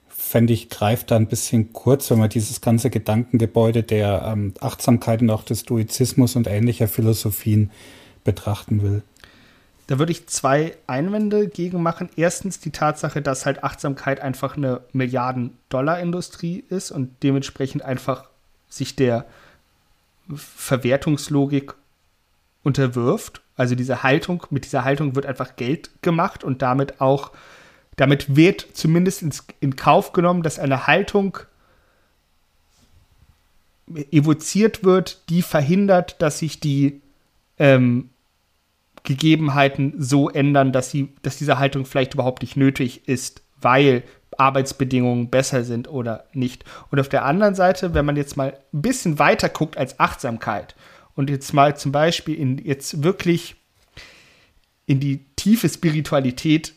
fände 0.08 0.52
ich, 0.52 0.68
greift 0.68 1.10
da 1.10 1.16
ein 1.16 1.28
bisschen 1.28 1.72
kurz, 1.72 2.10
wenn 2.10 2.18
man 2.18 2.28
dieses 2.28 2.60
ganze 2.60 2.90
Gedankengebäude 2.90 3.82
der 3.82 4.24
ähm, 4.26 4.54
Achtsamkeit 4.60 5.22
und 5.22 5.30
auch 5.30 5.44
des 5.44 5.60
Stoizismus 5.60 6.36
und 6.36 6.46
ähnlicher 6.46 6.88
Philosophien 6.88 7.70
betrachten 8.24 8.82
will. 8.82 9.02
Da 9.86 9.98
würde 9.98 10.12
ich 10.12 10.28
zwei 10.28 10.76
Einwände 10.86 11.48
gegen 11.48 11.82
machen. 11.82 12.10
Erstens 12.14 12.60
die 12.60 12.70
Tatsache, 12.70 13.22
dass 13.22 13.44
halt 13.44 13.64
Achtsamkeit 13.64 14.20
einfach 14.20 14.56
eine 14.56 14.82
Milliarden-Dollar-Industrie 14.92 16.64
ist 16.68 16.92
und 16.92 17.10
dementsprechend 17.24 17.82
einfach 17.82 18.29
sich 18.70 18.96
der 18.96 19.26
Verwertungslogik 20.34 21.74
unterwirft. 22.62 23.42
Also 23.56 23.74
diese 23.74 24.02
Haltung, 24.02 24.46
mit 24.48 24.64
dieser 24.64 24.84
Haltung 24.84 25.14
wird 25.14 25.26
einfach 25.26 25.56
Geld 25.56 25.90
gemacht 26.02 26.44
und 26.44 26.62
damit 26.62 27.00
auch, 27.00 27.32
damit 27.96 28.36
wird 28.36 28.66
zumindest 28.72 29.22
ins, 29.22 29.46
in 29.60 29.76
Kauf 29.76 30.12
genommen, 30.12 30.42
dass 30.42 30.58
eine 30.58 30.86
Haltung 30.86 31.38
evoziert 34.10 34.84
wird, 34.84 35.28
die 35.28 35.42
verhindert, 35.42 36.22
dass 36.22 36.38
sich 36.38 36.60
die 36.60 37.02
ähm, 37.58 38.10
Gegebenheiten 39.02 39.94
so 39.98 40.30
ändern, 40.30 40.72
dass, 40.72 40.90
sie, 40.90 41.12
dass 41.22 41.36
diese 41.36 41.58
Haltung 41.58 41.84
vielleicht 41.86 42.14
überhaupt 42.14 42.42
nicht 42.42 42.56
nötig 42.56 43.08
ist, 43.08 43.42
weil 43.60 44.04
Arbeitsbedingungen 44.40 45.28
besser 45.28 45.64
sind 45.64 45.88
oder 45.88 46.24
nicht. 46.32 46.64
Und 46.90 46.98
auf 46.98 47.08
der 47.08 47.24
anderen 47.24 47.54
Seite, 47.54 47.94
wenn 47.94 48.06
man 48.06 48.16
jetzt 48.16 48.36
mal 48.36 48.58
ein 48.72 48.82
bisschen 48.82 49.18
weiter 49.18 49.50
guckt 49.50 49.76
als 49.76 50.00
Achtsamkeit 50.00 50.74
und 51.14 51.28
jetzt 51.28 51.52
mal 51.52 51.76
zum 51.76 51.92
Beispiel 51.92 52.34
in 52.34 52.58
jetzt 52.58 53.02
wirklich 53.04 53.56
in 54.86 54.98
die 54.98 55.26
tiefe 55.36 55.68
Spiritualität, 55.68 56.74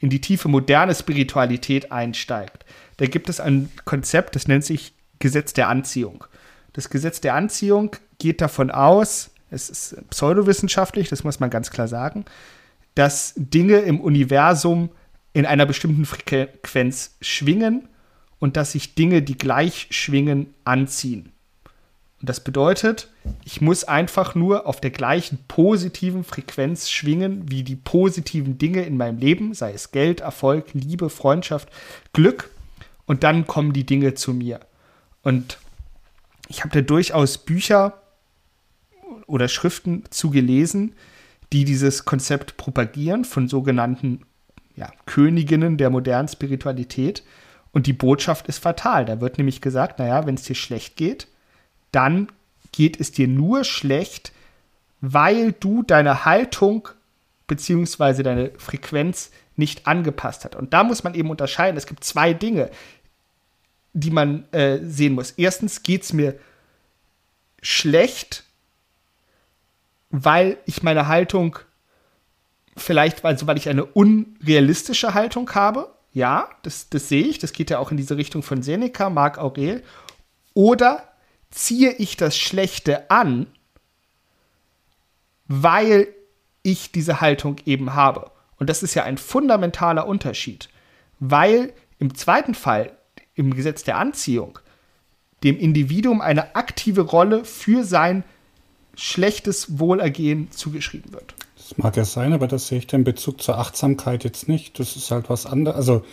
in 0.00 0.08
die 0.08 0.22
tiefe 0.22 0.48
moderne 0.48 0.94
Spiritualität 0.94 1.92
einsteigt, 1.92 2.64
da 2.96 3.06
gibt 3.06 3.28
es 3.28 3.40
ein 3.40 3.70
Konzept, 3.84 4.34
das 4.34 4.48
nennt 4.48 4.64
sich 4.64 4.94
Gesetz 5.18 5.52
der 5.52 5.68
Anziehung. 5.68 6.24
Das 6.72 6.88
Gesetz 6.88 7.20
der 7.20 7.34
Anziehung 7.34 7.94
geht 8.18 8.40
davon 8.40 8.70
aus, 8.70 9.30
es 9.50 9.68
ist 9.68 10.10
pseudowissenschaftlich, 10.10 11.10
das 11.10 11.24
muss 11.24 11.40
man 11.40 11.50
ganz 11.50 11.70
klar 11.70 11.88
sagen, 11.88 12.24
dass 12.94 13.34
Dinge 13.36 13.78
im 13.80 14.00
Universum 14.00 14.90
in 15.32 15.46
einer 15.46 15.66
bestimmten 15.66 16.04
Frequenz 16.04 17.16
schwingen 17.20 17.88
und 18.38 18.56
dass 18.56 18.72
sich 18.72 18.94
Dinge, 18.94 19.22
die 19.22 19.38
gleich 19.38 19.86
schwingen, 19.90 20.54
anziehen. 20.64 21.32
Und 22.20 22.28
das 22.28 22.40
bedeutet, 22.40 23.08
ich 23.44 23.60
muss 23.62 23.84
einfach 23.84 24.34
nur 24.34 24.66
auf 24.66 24.80
der 24.80 24.90
gleichen 24.90 25.38
positiven 25.48 26.22
Frequenz 26.22 26.90
schwingen 26.90 27.50
wie 27.50 27.62
die 27.62 27.76
positiven 27.76 28.58
Dinge 28.58 28.82
in 28.82 28.96
meinem 28.98 29.18
Leben, 29.18 29.54
sei 29.54 29.72
es 29.72 29.90
Geld, 29.90 30.20
Erfolg, 30.20 30.74
Liebe, 30.74 31.08
Freundschaft, 31.08 31.70
Glück. 32.12 32.50
Und 33.06 33.22
dann 33.22 33.46
kommen 33.46 33.72
die 33.72 33.86
Dinge 33.86 34.14
zu 34.14 34.34
mir. 34.34 34.60
Und 35.22 35.58
ich 36.48 36.60
habe 36.60 36.74
da 36.74 36.80
durchaus 36.82 37.38
Bücher 37.38 38.02
oder 39.26 39.48
Schriften 39.48 40.04
zugelesen, 40.10 40.94
die 41.52 41.64
dieses 41.64 42.04
Konzept 42.04 42.56
propagieren 42.58 43.24
von 43.24 43.48
sogenannten 43.48 44.22
ja, 44.80 44.90
Königinnen 45.04 45.76
der 45.76 45.90
modernen 45.90 46.28
Spiritualität. 46.28 47.22
Und 47.72 47.86
die 47.86 47.92
Botschaft 47.92 48.48
ist 48.48 48.58
fatal. 48.58 49.04
Da 49.04 49.20
wird 49.20 49.38
nämlich 49.38 49.60
gesagt, 49.60 49.98
naja, 49.98 50.26
wenn 50.26 50.34
es 50.34 50.42
dir 50.42 50.56
schlecht 50.56 50.96
geht, 50.96 51.28
dann 51.92 52.32
geht 52.72 52.98
es 52.98 53.12
dir 53.12 53.28
nur 53.28 53.62
schlecht, 53.64 54.32
weil 55.00 55.52
du 55.52 55.82
deine 55.82 56.24
Haltung 56.24 56.88
bzw. 57.46 58.22
deine 58.22 58.50
Frequenz 58.56 59.30
nicht 59.56 59.86
angepasst 59.86 60.44
hast. 60.44 60.56
Und 60.56 60.72
da 60.72 60.82
muss 60.82 61.04
man 61.04 61.14
eben 61.14 61.30
unterscheiden. 61.30 61.76
Es 61.76 61.86
gibt 61.86 62.02
zwei 62.02 62.32
Dinge, 62.32 62.70
die 63.92 64.10
man 64.10 64.50
äh, 64.52 64.78
sehen 64.82 65.12
muss. 65.12 65.32
Erstens 65.32 65.82
geht 65.82 66.02
es 66.02 66.12
mir 66.12 66.38
schlecht, 67.60 68.44
weil 70.10 70.56
ich 70.64 70.82
meine 70.82 71.06
Haltung 71.06 71.58
vielleicht, 72.76 73.24
also 73.24 73.46
weil 73.46 73.58
ich 73.58 73.68
eine 73.68 73.84
unrealistische 73.84 75.14
Haltung 75.14 75.50
habe. 75.54 75.94
Ja, 76.12 76.48
das, 76.62 76.88
das 76.88 77.08
sehe 77.08 77.24
ich. 77.24 77.38
Das 77.38 77.52
geht 77.52 77.70
ja 77.70 77.78
auch 77.78 77.90
in 77.90 77.96
diese 77.96 78.16
Richtung 78.16 78.42
von 78.42 78.62
Seneca, 78.62 79.10
Marc 79.10 79.38
Aurel. 79.38 79.82
Oder 80.54 81.08
ziehe 81.50 81.92
ich 81.92 82.16
das 82.16 82.36
Schlechte 82.36 83.10
an, 83.10 83.46
weil 85.46 86.08
ich 86.62 86.92
diese 86.92 87.20
Haltung 87.20 87.56
eben 87.64 87.94
habe. 87.94 88.30
Und 88.58 88.68
das 88.68 88.82
ist 88.82 88.94
ja 88.94 89.04
ein 89.04 89.18
fundamentaler 89.18 90.06
Unterschied, 90.06 90.68
weil 91.18 91.72
im 91.98 92.14
zweiten 92.14 92.54
Fall, 92.54 92.96
im 93.34 93.54
Gesetz 93.54 93.84
der 93.84 93.96
Anziehung, 93.96 94.58
dem 95.42 95.58
Individuum 95.58 96.20
eine 96.20 96.54
aktive 96.54 97.00
Rolle 97.02 97.44
für 97.44 97.84
sein 97.84 98.22
schlechtes 98.94 99.78
Wohlergehen 99.78 100.50
zugeschrieben 100.50 101.12
wird. 101.12 101.34
Das 101.70 101.78
mag 101.78 101.96
ja 101.96 102.04
sein, 102.04 102.32
aber 102.32 102.48
das 102.48 102.66
sehe 102.66 102.78
ich 102.78 102.88
den 102.88 103.04
Bezug 103.04 103.40
zur 103.40 103.58
Achtsamkeit 103.58 104.24
jetzt 104.24 104.48
nicht. 104.48 104.80
Das 104.80 104.96
ist 104.96 105.12
halt 105.12 105.30
was 105.30 105.46
anderes. 105.46 105.76
Also 105.76 106.04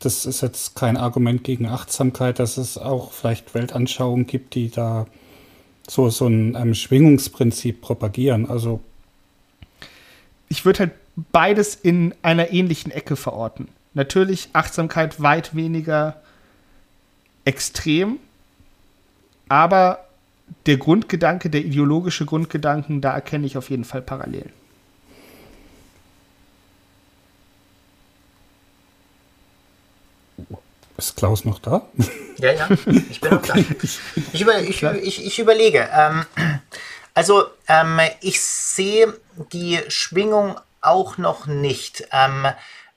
das 0.00 0.26
ist 0.26 0.40
jetzt 0.40 0.74
kein 0.74 0.96
Argument 0.96 1.44
gegen 1.44 1.66
Achtsamkeit, 1.66 2.40
dass 2.40 2.56
es 2.56 2.76
auch 2.76 3.12
vielleicht 3.12 3.54
Weltanschauungen 3.54 4.26
gibt, 4.26 4.56
die 4.56 4.68
da 4.68 5.06
so, 5.88 6.10
so 6.10 6.26
ein 6.26 6.56
ähm, 6.56 6.74
Schwingungsprinzip 6.74 7.80
propagieren. 7.80 8.50
Also 8.50 8.80
ich 10.48 10.64
würde 10.64 10.80
halt 10.80 10.92
beides 11.14 11.76
in 11.76 12.12
einer 12.22 12.50
ähnlichen 12.50 12.90
Ecke 12.90 13.14
verorten. 13.14 13.68
Natürlich 13.94 14.48
Achtsamkeit 14.54 15.22
weit 15.22 15.54
weniger 15.54 16.20
extrem, 17.44 18.16
aber 19.48 20.04
der 20.66 20.78
Grundgedanke, 20.78 21.48
der 21.48 21.64
ideologische 21.64 22.26
Grundgedanken, 22.26 23.00
da 23.00 23.14
erkenne 23.14 23.46
ich 23.46 23.56
auf 23.56 23.70
jeden 23.70 23.84
Fall 23.84 24.02
Parallelen. 24.02 24.59
Ist 31.00 31.16
Klaus 31.16 31.46
noch 31.46 31.58
da? 31.60 31.88
Ja, 32.36 32.52
ja, 32.52 32.68
ich 33.10 33.20
bin 33.22 33.32
okay. 33.32 33.32
noch 33.32 33.42
da. 33.42 33.54
Ich, 34.34 34.40
über, 34.42 34.58
ich, 34.60 34.82
ich, 34.82 35.26
ich 35.26 35.38
überlege. 35.38 35.88
Ähm, 35.94 36.26
also, 37.14 37.44
ähm, 37.68 37.98
ich 38.20 38.42
sehe 38.42 39.18
die 39.50 39.80
Schwingung 39.88 40.60
auch 40.82 41.16
noch 41.16 41.46
nicht. 41.46 42.06
Ähm, 42.12 42.46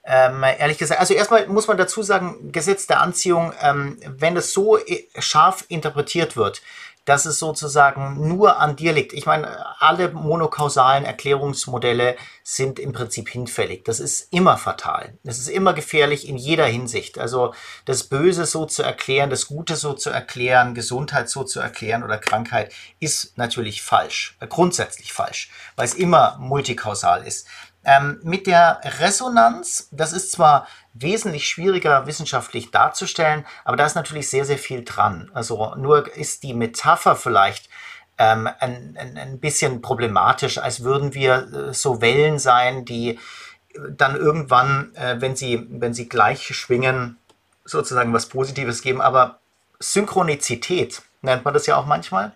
ähm, 0.03 0.43
ehrlich 0.43 0.77
gesagt, 0.77 0.99
also 0.99 1.13
erstmal 1.13 1.47
muss 1.47 1.67
man 1.67 1.77
dazu 1.77 2.03
sagen, 2.03 2.51
Gesetz 2.51 2.87
der 2.87 2.99
Anziehung, 2.99 3.53
ähm, 3.61 3.97
wenn 4.05 4.35
es 4.35 4.51
so 4.51 4.77
äh, 4.77 5.07
scharf 5.19 5.63
interpretiert 5.69 6.35
wird, 6.35 6.61
dass 7.05 7.25
es 7.25 7.39
sozusagen 7.39 8.27
nur 8.27 8.59
an 8.59 8.75
dir 8.75 8.93
liegt. 8.93 9.13
Ich 9.13 9.25
meine, 9.25 9.81
alle 9.81 10.11
monokausalen 10.11 11.03
Erklärungsmodelle 11.03 12.15
sind 12.43 12.79
im 12.79 12.93
Prinzip 12.93 13.29
hinfällig. 13.29 13.83
Das 13.83 13.99
ist 13.99 14.31
immer 14.31 14.57
fatal. 14.57 15.17
Das 15.23 15.37
ist 15.37 15.49
immer 15.49 15.73
gefährlich 15.73 16.27
in 16.27 16.37
jeder 16.37 16.65
Hinsicht. 16.65 17.17
Also 17.19 17.53
das 17.85 18.05
Böse 18.05 18.45
so 18.45 18.65
zu 18.65 18.83
erklären, 18.83 19.29
das 19.29 19.47
Gute 19.47 19.75
so 19.75 19.93
zu 19.93 20.09
erklären, 20.09 20.75
Gesundheit 20.75 21.29
so 21.29 21.43
zu 21.43 21.59
erklären 21.59 22.03
oder 22.03 22.17
Krankheit 22.17 22.73
ist 22.99 23.37
natürlich 23.37 23.81
falsch. 23.81 24.37
Grundsätzlich 24.47 25.11
falsch, 25.11 25.51
weil 25.75 25.85
es 25.85 25.93
immer 25.93 26.37
multikausal 26.39 27.27
ist. 27.27 27.47
Ähm, 27.85 28.19
mit 28.23 28.47
der 28.47 28.79
Resonanz, 28.99 29.89
das 29.91 30.13
ist 30.13 30.31
zwar 30.31 30.67
wesentlich 30.93 31.47
schwieriger 31.47 32.07
wissenschaftlich 32.07 32.71
darzustellen, 32.71 33.45
aber 33.65 33.77
da 33.77 33.85
ist 33.85 33.95
natürlich 33.95 34.29
sehr, 34.29 34.45
sehr 34.45 34.57
viel 34.57 34.83
dran. 34.83 35.29
Also 35.33 35.75
nur 35.75 36.15
ist 36.15 36.43
die 36.43 36.53
Metapher 36.53 37.15
vielleicht 37.15 37.69
ähm, 38.17 38.47
ein, 38.59 38.95
ein, 38.97 39.17
ein 39.17 39.39
bisschen 39.39 39.81
problematisch, 39.81 40.59
als 40.59 40.83
würden 40.83 41.13
wir 41.13 41.69
äh, 41.69 41.73
so 41.73 41.99
Wellen 42.01 42.39
sein, 42.39 42.85
die 42.85 43.19
dann 43.89 44.15
irgendwann, 44.15 44.93
äh, 44.95 45.19
wenn, 45.19 45.35
sie, 45.35 45.67
wenn 45.69 45.93
sie 45.93 46.07
gleich 46.07 46.55
schwingen, 46.55 47.17
sozusagen 47.65 48.13
was 48.13 48.27
Positives 48.27 48.81
geben. 48.81 49.01
Aber 49.01 49.39
Synchronizität 49.79 51.01
nennt 51.21 51.43
man 51.43 51.53
das 51.53 51.65
ja 51.65 51.75
auch 51.75 51.85
manchmal 51.85 52.33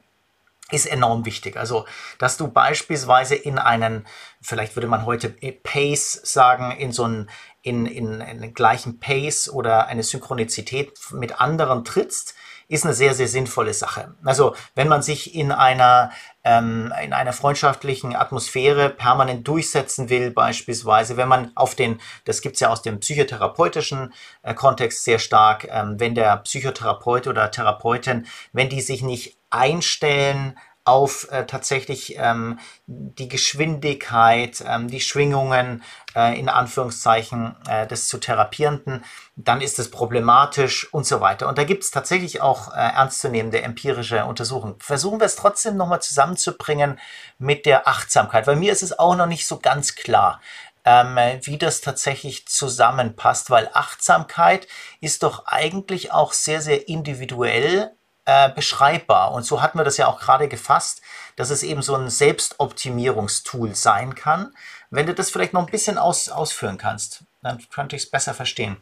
ist 0.72 0.86
enorm 0.86 1.26
wichtig. 1.26 1.56
Also, 1.56 1.86
dass 2.20 2.38
du 2.38 2.50
beispielsweise 2.50 3.36
in 3.36 3.58
einen, 3.58 4.06
vielleicht 4.42 4.76
würde 4.76 4.88
man 4.88 5.06
heute 5.06 5.30
Pace 5.30 6.20
sagen, 6.24 6.72
in 6.72 6.92
so 6.92 7.06
einen, 7.06 7.30
in, 7.62 7.86
in 7.86 8.22
einen 8.22 8.54
gleichen 8.54 9.00
Pace 9.00 9.50
oder 9.50 9.88
eine 9.88 10.04
Synchronizität 10.04 11.00
mit 11.12 11.40
anderen 11.40 11.86
trittst, 11.86 12.36
ist 12.70 12.84
eine 12.84 12.94
sehr, 12.94 13.14
sehr 13.14 13.30
sinnvolle 13.30 13.74
Sache. 13.74 14.16
Also, 14.26 14.56
wenn 14.76 14.90
man 14.90 15.02
sich 15.02 15.34
in 15.34 15.54
einer, 15.54 16.12
ähm, 16.44 16.94
in 17.02 17.14
einer 17.14 17.32
freundschaftlichen 17.32 18.14
Atmosphäre 18.14 18.90
permanent 18.90 19.48
durchsetzen 19.48 20.10
will, 20.10 20.32
beispielsweise, 20.32 21.16
wenn 21.16 21.30
man 21.30 21.52
auf 21.56 21.76
den, 21.76 22.02
das 22.26 22.42
gibt's 22.42 22.60
ja 22.60 22.68
aus 22.68 22.82
dem 22.82 23.00
psychotherapeutischen 23.00 24.14
äh, 24.44 24.54
Kontext 24.54 25.06
sehr 25.06 25.20
stark, 25.20 25.66
ähm, 25.72 25.98
wenn 25.98 26.14
der 26.14 26.36
Psychotherapeut 26.38 27.28
oder 27.28 27.52
Therapeutin, 27.52 28.28
wenn 28.52 28.68
die 28.68 28.82
sich 28.82 29.02
nicht 29.02 29.37
einstellen 29.58 30.56
auf 30.88 31.30
äh, 31.32 31.46
tatsächlich 31.46 32.16
ähm, 32.18 32.60
die 32.86 33.28
Geschwindigkeit, 33.28 34.64
ähm, 34.66 34.88
die 34.88 35.02
Schwingungen 35.02 35.84
äh, 36.16 36.40
in 36.40 36.48
Anführungszeichen 36.48 37.58
äh, 37.68 37.86
des 37.88 38.08
zu 38.08 38.20
Therapierenden, 38.20 39.04
dann 39.36 39.60
ist 39.60 39.80
es 39.80 39.92
problematisch 39.92 40.92
und 40.94 41.06
so 41.06 41.20
weiter. 41.20 41.50
Und 41.50 41.58
da 41.58 41.66
gibt 41.66 41.84
es 41.84 41.92
tatsächlich 41.92 42.42
auch 42.42 42.74
äh, 42.74 42.80
ernstzunehmende 42.80 43.62
empirische 43.62 44.24
Untersuchungen. 44.24 44.76
Versuchen 44.80 45.20
wir 45.20 45.26
es 45.26 45.36
trotzdem 45.36 45.76
nochmal 45.76 46.02
zusammenzubringen 46.02 46.98
mit 47.38 47.66
der 47.66 47.90
Achtsamkeit, 47.90 48.48
weil 48.48 48.56
mir 48.56 48.72
ist 48.72 48.84
es 48.84 48.98
auch 48.98 49.18
noch 49.18 49.28
nicht 49.28 49.46
so 49.46 49.60
ganz 49.60 49.96
klar. 49.96 50.40
Ähm, 50.86 51.18
wie 51.42 51.58
das 51.58 51.82
tatsächlich 51.82 52.48
zusammenpasst, 52.48 53.50
weil 53.50 53.70
Achtsamkeit 53.74 54.70
ist 55.02 55.24
doch 55.24 55.46
eigentlich 55.48 56.14
auch 56.14 56.32
sehr, 56.32 56.62
sehr 56.62 56.88
individuell 56.88 57.97
äh, 58.28 58.50
beschreibbar. 58.54 59.32
Und 59.32 59.46
so 59.46 59.62
hatten 59.62 59.80
wir 59.80 59.86
das 59.86 59.96
ja 59.96 60.08
auch 60.08 60.20
gerade 60.20 60.50
gefasst, 60.50 61.02
dass 61.38 61.50
es 61.50 61.64
eben 61.64 61.82
so 61.82 61.96
ein 61.96 62.10
Selbstoptimierungstool 62.10 63.74
sein 63.74 64.16
kann. 64.16 64.54
Wenn 64.90 65.06
du 65.06 65.14
das 65.14 65.30
vielleicht 65.30 65.54
noch 65.54 65.66
ein 65.66 65.72
bisschen 65.72 65.98
aus, 65.98 66.28
ausführen 66.28 66.78
kannst, 66.78 67.24
dann 67.42 67.58
könnte 67.74 67.96
ich 67.96 68.04
es 68.04 68.12
besser 68.12 68.34
verstehen. 68.34 68.76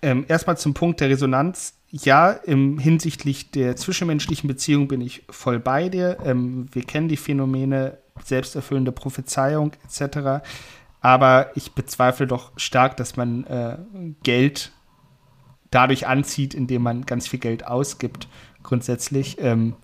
Ähm, 0.00 0.24
erstmal 0.28 0.56
zum 0.56 0.74
Punkt 0.74 1.00
der 1.00 1.08
Resonanz. 1.08 1.74
Ja, 1.90 2.30
im, 2.30 2.78
hinsichtlich 2.78 3.50
der 3.50 3.74
zwischenmenschlichen 3.74 4.46
Beziehung 4.46 4.86
bin 4.86 5.00
ich 5.00 5.24
voll 5.28 5.58
bei 5.58 5.88
dir. 5.88 6.18
Ähm, 6.24 6.68
wir 6.72 6.84
kennen 6.84 7.08
die 7.08 7.16
Phänomene 7.16 7.98
selbsterfüllende 8.24 8.92
Prophezeiung 8.92 9.72
etc. 9.84 10.46
Aber 11.00 11.50
ich 11.56 11.72
bezweifle 11.72 12.28
doch 12.28 12.52
stark, 12.56 12.96
dass 12.96 13.16
man 13.16 13.44
äh, 13.44 13.78
Geld 14.22 14.70
dadurch 15.76 16.06
anzieht, 16.06 16.54
indem 16.54 16.82
man 16.82 17.04
ganz 17.04 17.28
viel 17.28 17.38
Geld 17.38 17.66
ausgibt, 17.66 18.28
grundsätzlich. 18.62 19.36
Ähm, 19.38 19.76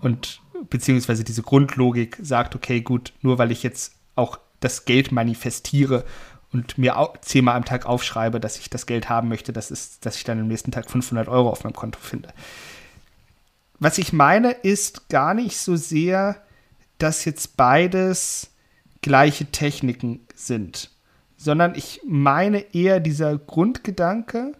und 0.00 0.40
beziehungsweise 0.68 1.22
diese 1.22 1.42
Grundlogik 1.42 2.18
sagt, 2.20 2.56
okay, 2.56 2.80
gut, 2.80 3.12
nur 3.22 3.38
weil 3.38 3.52
ich 3.52 3.62
jetzt 3.62 3.94
auch 4.16 4.40
das 4.58 4.86
Geld 4.86 5.12
manifestiere 5.12 6.04
und 6.52 6.78
mir 6.78 6.96
zehnmal 7.20 7.54
am 7.54 7.64
Tag 7.64 7.86
aufschreibe, 7.86 8.40
dass 8.40 8.58
ich 8.58 8.70
das 8.70 8.86
Geld 8.86 9.08
haben 9.08 9.28
möchte, 9.28 9.52
das 9.52 9.70
ist, 9.70 10.04
dass 10.04 10.16
ich 10.16 10.24
dann 10.24 10.40
am 10.40 10.48
nächsten 10.48 10.72
Tag 10.72 10.90
500 10.90 11.28
Euro 11.28 11.48
auf 11.48 11.62
meinem 11.62 11.74
Konto 11.74 12.00
finde. 12.00 12.30
Was 13.78 13.98
ich 13.98 14.12
meine, 14.12 14.50
ist 14.50 15.08
gar 15.08 15.32
nicht 15.32 15.58
so 15.58 15.76
sehr, 15.76 16.42
dass 16.98 17.24
jetzt 17.24 17.56
beides 17.56 18.50
gleiche 19.00 19.46
Techniken 19.46 20.26
sind, 20.34 20.90
sondern 21.36 21.76
ich 21.76 22.00
meine 22.04 22.74
eher 22.74 22.98
dieser 22.98 23.38
Grundgedanke 23.38 24.54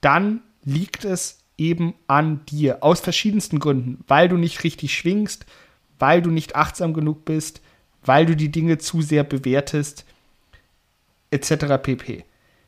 dann 0.00 0.42
liegt 0.64 1.04
es 1.04 1.40
eben 1.56 1.94
an 2.06 2.44
dir. 2.46 2.82
Aus 2.82 3.00
verschiedensten 3.00 3.58
Gründen. 3.58 4.04
Weil 4.06 4.28
du 4.28 4.36
nicht 4.36 4.64
richtig 4.64 4.94
schwingst, 4.94 5.46
weil 5.98 6.22
du 6.22 6.30
nicht 6.30 6.56
achtsam 6.56 6.94
genug 6.94 7.24
bist, 7.24 7.60
weil 8.02 8.26
du 8.26 8.34
die 8.34 8.50
Dinge 8.50 8.78
zu 8.78 9.02
sehr 9.02 9.24
bewertest, 9.24 10.04
etc. 11.30 11.78
pp. 11.82 12.24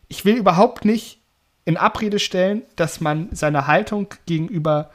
Ich 0.08 0.24
will 0.24 0.36
überhaupt 0.36 0.84
nicht 0.84 1.20
in 1.64 1.76
Abrede 1.76 2.18
stellen, 2.18 2.62
dass 2.76 3.00
man 3.00 3.28
seine 3.32 3.66
Haltung 3.66 4.08
gegenüber 4.26 4.90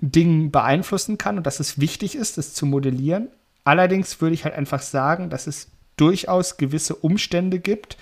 Dingen 0.00 0.50
beeinflussen 0.50 1.18
kann 1.18 1.38
und 1.38 1.46
dass 1.46 1.60
es 1.60 1.80
wichtig 1.80 2.14
ist, 2.14 2.38
das 2.38 2.54
zu 2.54 2.66
modellieren. 2.66 3.28
Allerdings 3.64 4.20
würde 4.20 4.34
ich 4.34 4.44
halt 4.44 4.54
einfach 4.54 4.82
sagen, 4.82 5.30
dass 5.30 5.46
es 5.46 5.68
durchaus 5.96 6.56
gewisse 6.56 6.94
Umstände 6.94 7.58
gibt, 7.58 7.96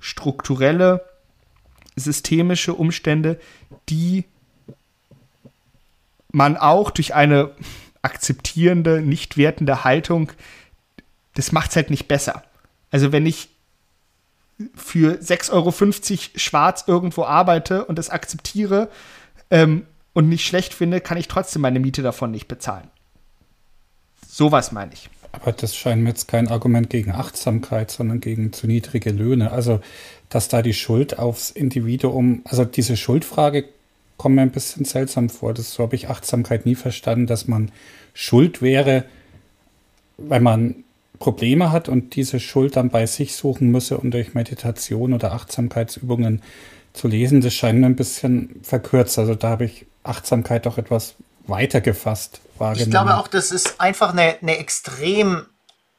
strukturelle, 0.00 1.04
systemische 1.96 2.74
Umstände, 2.74 3.38
die 3.88 4.24
man 6.30 6.56
auch 6.56 6.90
durch 6.90 7.14
eine 7.14 7.52
akzeptierende, 8.02 9.00
nicht 9.00 9.36
wertende 9.36 9.84
Haltung, 9.84 10.32
das 11.34 11.52
macht 11.52 11.70
es 11.70 11.76
halt 11.76 11.90
nicht 11.90 12.08
besser. 12.08 12.42
Also 12.90 13.12
wenn 13.12 13.26
ich 13.26 13.48
für 14.74 15.20
6,50 15.20 15.52
Euro 15.52 15.72
schwarz 16.36 16.84
irgendwo 16.86 17.24
arbeite 17.24 17.84
und 17.84 17.96
das 17.96 18.10
akzeptiere 18.10 18.90
ähm, 19.50 19.86
und 20.18 20.28
nicht 20.28 20.44
schlecht 20.44 20.74
finde, 20.74 21.00
kann 21.00 21.16
ich 21.16 21.28
trotzdem 21.28 21.62
meine 21.62 21.78
Miete 21.78 22.02
davon 22.02 22.32
nicht 22.32 22.48
bezahlen. 22.48 22.88
Sowas 24.26 24.72
meine 24.72 24.92
ich. 24.92 25.08
Aber 25.30 25.52
das 25.52 25.76
scheint 25.76 26.02
mir 26.02 26.08
jetzt 26.08 26.26
kein 26.26 26.48
Argument 26.48 26.90
gegen 26.90 27.12
Achtsamkeit, 27.12 27.92
sondern 27.92 28.18
gegen 28.18 28.52
zu 28.52 28.66
niedrige 28.66 29.12
Löhne. 29.12 29.52
Also, 29.52 29.80
dass 30.28 30.48
da 30.48 30.60
die 30.60 30.74
Schuld 30.74 31.20
aufs 31.20 31.50
Individuum, 31.50 32.42
also 32.46 32.64
diese 32.64 32.96
Schuldfrage 32.96 33.66
kommt 34.16 34.34
mir 34.34 34.42
ein 34.42 34.50
bisschen 34.50 34.84
seltsam 34.84 35.28
vor. 35.30 35.54
Das, 35.54 35.72
so 35.72 35.84
habe 35.84 35.94
ich 35.94 36.08
Achtsamkeit 36.08 36.66
nie 36.66 36.74
verstanden, 36.74 37.28
dass 37.28 37.46
man 37.46 37.70
schuld 38.12 38.60
wäre, 38.60 39.04
weil 40.16 40.40
man 40.40 40.82
Probleme 41.20 41.70
hat 41.70 41.88
und 41.88 42.16
diese 42.16 42.40
Schuld 42.40 42.74
dann 42.74 42.90
bei 42.90 43.06
sich 43.06 43.36
suchen 43.36 43.70
müsse 43.70 43.98
und 43.98 44.10
durch 44.10 44.34
Meditation 44.34 45.12
oder 45.12 45.32
Achtsamkeitsübungen 45.32 46.42
zu 46.92 47.06
lesen. 47.06 47.40
Das 47.40 47.54
scheint 47.54 47.78
mir 47.78 47.86
ein 47.86 47.94
bisschen 47.94 48.58
verkürzt. 48.64 49.16
Also 49.20 49.36
da 49.36 49.50
habe 49.50 49.66
ich 49.66 49.86
Achtsamkeit 50.08 50.66
doch 50.66 50.78
etwas 50.78 51.14
weiter 51.46 51.80
gefasst 51.80 52.40
wahrgenommen. 52.58 52.88
Ich 52.88 52.90
glaube 52.90 53.16
auch, 53.16 53.28
das 53.28 53.50
ist 53.50 53.80
einfach 53.80 54.12
eine, 54.12 54.36
eine 54.40 54.58
extrem 54.58 55.46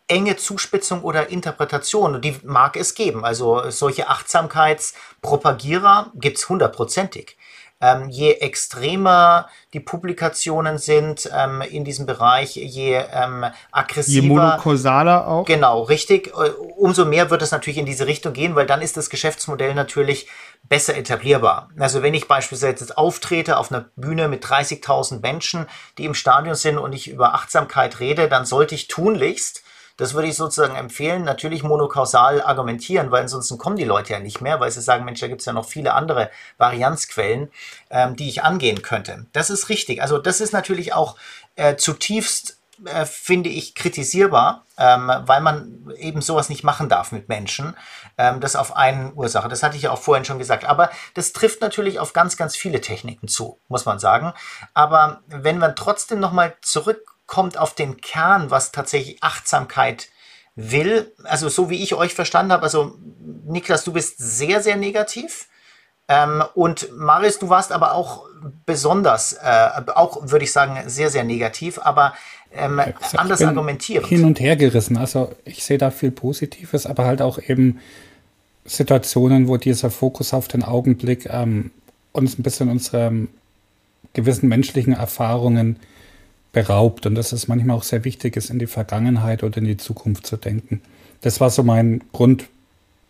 enge 0.07 0.37
Zuspitzung 0.37 1.03
oder 1.03 1.29
Interpretation. 1.29 2.21
die 2.21 2.39
mag 2.43 2.75
es 2.75 2.95
geben. 2.95 3.23
Also 3.23 3.69
solche 3.69 4.09
Achtsamkeitspropagierer 4.09 6.11
gibt 6.15 6.37
es 6.37 6.49
hundertprozentig. 6.49 7.37
Ähm, 7.81 8.09
je 8.09 8.33
extremer 8.33 9.47
die 9.73 9.79
Publikationen 9.79 10.77
sind 10.77 11.29
ähm, 11.33 11.61
in 11.61 11.85
diesem 11.85 12.05
Bereich, 12.05 12.57
je 12.57 12.95
ähm, 12.95 13.45
aggressiver. 13.71 14.21
Je 14.21 14.27
monokausaler 14.27 15.25
auch. 15.25 15.45
Genau, 15.45 15.83
richtig. 15.83 16.27
Äh, 16.27 16.49
umso 16.75 17.05
mehr 17.05 17.29
wird 17.29 17.41
es 17.41 17.51
natürlich 17.51 17.77
in 17.77 17.85
diese 17.85 18.05
Richtung 18.05 18.33
gehen, 18.33 18.55
weil 18.55 18.65
dann 18.65 18.81
ist 18.81 18.97
das 18.97 19.09
Geschäftsmodell 19.09 19.75
natürlich 19.75 20.27
besser 20.69 20.95
etablierbar. 20.95 21.69
Also 21.77 22.01
wenn 22.03 22.13
ich 22.13 22.27
beispielsweise 22.27 22.71
jetzt 22.71 22.97
auftrete 22.97 23.57
auf 23.57 23.71
einer 23.71 23.85
Bühne 23.95 24.27
mit 24.27 24.45
30.000 24.45 25.21
Menschen, 25.21 25.65
die 25.97 26.05
im 26.05 26.13
Stadion 26.13 26.55
sind 26.55 26.77
und 26.77 26.93
ich 26.93 27.09
über 27.09 27.33
Achtsamkeit 27.33 27.99
rede, 27.99 28.29
dann 28.29 28.45
sollte 28.45 28.75
ich 28.75 28.87
tunlichst 28.87 29.63
das 29.99 30.13
würde 30.13 30.29
ich 30.29 30.35
sozusagen 30.37 30.77
empfehlen, 30.77 31.25
natürlich 31.25 31.61
monokausal 31.61 32.41
argumentieren, 32.41 33.11
weil 33.11 33.23
ansonsten 33.23 33.57
kommen 33.57 33.75
die 33.75 33.83
Leute 33.83 34.13
ja 34.13 34.19
nicht 34.19 34.39
mehr, 34.39 34.61
weil 34.61 34.71
sie 34.71 34.81
sagen, 34.81 35.03
Mensch, 35.03 35.19
da 35.19 35.27
gibt 35.27 35.41
es 35.41 35.45
ja 35.45 35.51
noch 35.51 35.65
viele 35.67 35.93
andere 35.93 36.31
Varianzquellen, 36.57 37.51
ähm, 37.89 38.15
die 38.15 38.29
ich 38.29 38.41
angehen 38.41 38.81
könnte. 38.81 39.25
Das 39.33 39.49
ist 39.49 39.67
richtig. 39.67 40.01
Also 40.01 40.17
das 40.17 40.39
ist 40.39 40.53
natürlich 40.53 40.93
auch 40.93 41.17
äh, 41.57 41.75
zutiefst 41.75 42.58
äh, 42.85 43.05
finde 43.05 43.49
ich 43.49 43.75
kritisierbar, 43.75 44.65
ähm, 44.77 45.11
weil 45.25 45.41
man 45.41 45.91
eben 45.97 46.21
sowas 46.21 46.49
nicht 46.49 46.63
machen 46.63 46.89
darf 46.89 47.11
mit 47.11 47.29
Menschen. 47.29 47.75
Ähm, 48.17 48.39
das 48.39 48.55
auf 48.55 48.75
eine 48.75 49.11
Ursache. 49.13 49.49
Das 49.49 49.63
hatte 49.63 49.77
ich 49.77 49.83
ja 49.83 49.91
auch 49.91 50.01
vorhin 50.01 50.25
schon 50.25 50.39
gesagt. 50.39 50.65
Aber 50.65 50.89
das 51.13 51.33
trifft 51.33 51.61
natürlich 51.61 51.99
auf 51.99 52.13
ganz, 52.13 52.37
ganz 52.37 52.55
viele 52.55 52.81
Techniken 52.81 53.27
zu, 53.27 53.59
muss 53.67 53.85
man 53.85 53.99
sagen. 53.99 54.33
Aber 54.73 55.21
wenn 55.27 55.57
man 55.57 55.75
trotzdem 55.75 56.19
nochmal 56.19 56.55
zurück 56.61 57.19
kommt 57.29 57.57
auf 57.57 57.75
den 57.75 58.01
Kern, 58.01 58.49
was 58.49 58.71
tatsächlich 58.71 59.23
Achtsamkeit 59.23 60.09
will. 60.55 61.13
Also 61.23 61.47
so 61.47 61.69
wie 61.69 61.81
ich 61.81 61.93
euch 61.93 62.13
verstanden 62.13 62.51
habe, 62.51 62.63
also 62.63 62.97
Niklas, 63.45 63.83
du 63.83 63.93
bist 63.93 64.17
sehr, 64.17 64.61
sehr 64.61 64.75
negativ. 64.75 65.47
Ähm, 66.07 66.43
und 66.55 66.91
Maris, 66.91 67.37
du 67.37 67.49
warst 67.49 67.71
aber 67.71 67.93
auch 67.93 68.25
besonders, 68.65 69.33
äh, 69.33 69.69
auch 69.93 70.17
würde 70.23 70.43
ich 70.43 70.51
sagen, 70.51 70.89
sehr, 70.89 71.11
sehr 71.11 71.23
negativ, 71.23 71.79
aber 71.81 72.13
ähm, 72.53 72.81
anders 73.13 73.41
argumentiert. 73.41 74.07
Hin 74.07 74.25
und 74.25 74.39
her 74.39 74.55
gerissen. 74.55 74.97
Also 74.97 75.31
ich 75.45 75.63
sehe 75.63 75.77
da 75.77 75.91
viel 75.91 76.11
Positives, 76.11 76.85
aber 76.85 77.05
halt 77.05 77.21
auch 77.21 77.39
eben 77.39 77.79
Situationen, 78.65 79.47
wo 79.47 79.57
dieser 79.57 79.89
Fokus 79.89 80.33
auf 80.33 80.47
den 80.47 80.63
Augenblick 80.63 81.27
ähm, 81.29 81.71
uns 82.11 82.37
ein 82.37 82.43
bisschen 82.43 82.69
unsere 82.69 83.27
gewissen 84.13 84.49
menschlichen 84.49 84.93
Erfahrungen 84.93 85.77
beraubt 86.51 87.05
und 87.05 87.15
dass 87.15 87.31
es 87.31 87.47
manchmal 87.47 87.77
auch 87.77 87.83
sehr 87.83 88.03
wichtig 88.03 88.35
ist, 88.35 88.49
in 88.49 88.59
die 88.59 88.67
Vergangenheit 88.67 89.43
oder 89.43 89.57
in 89.57 89.65
die 89.65 89.77
Zukunft 89.77 90.25
zu 90.25 90.35
denken. 90.37 90.81
Das 91.21 91.39
war 91.39 91.49
so 91.49 91.63
mein 91.63 92.03
Grund, 92.11 92.45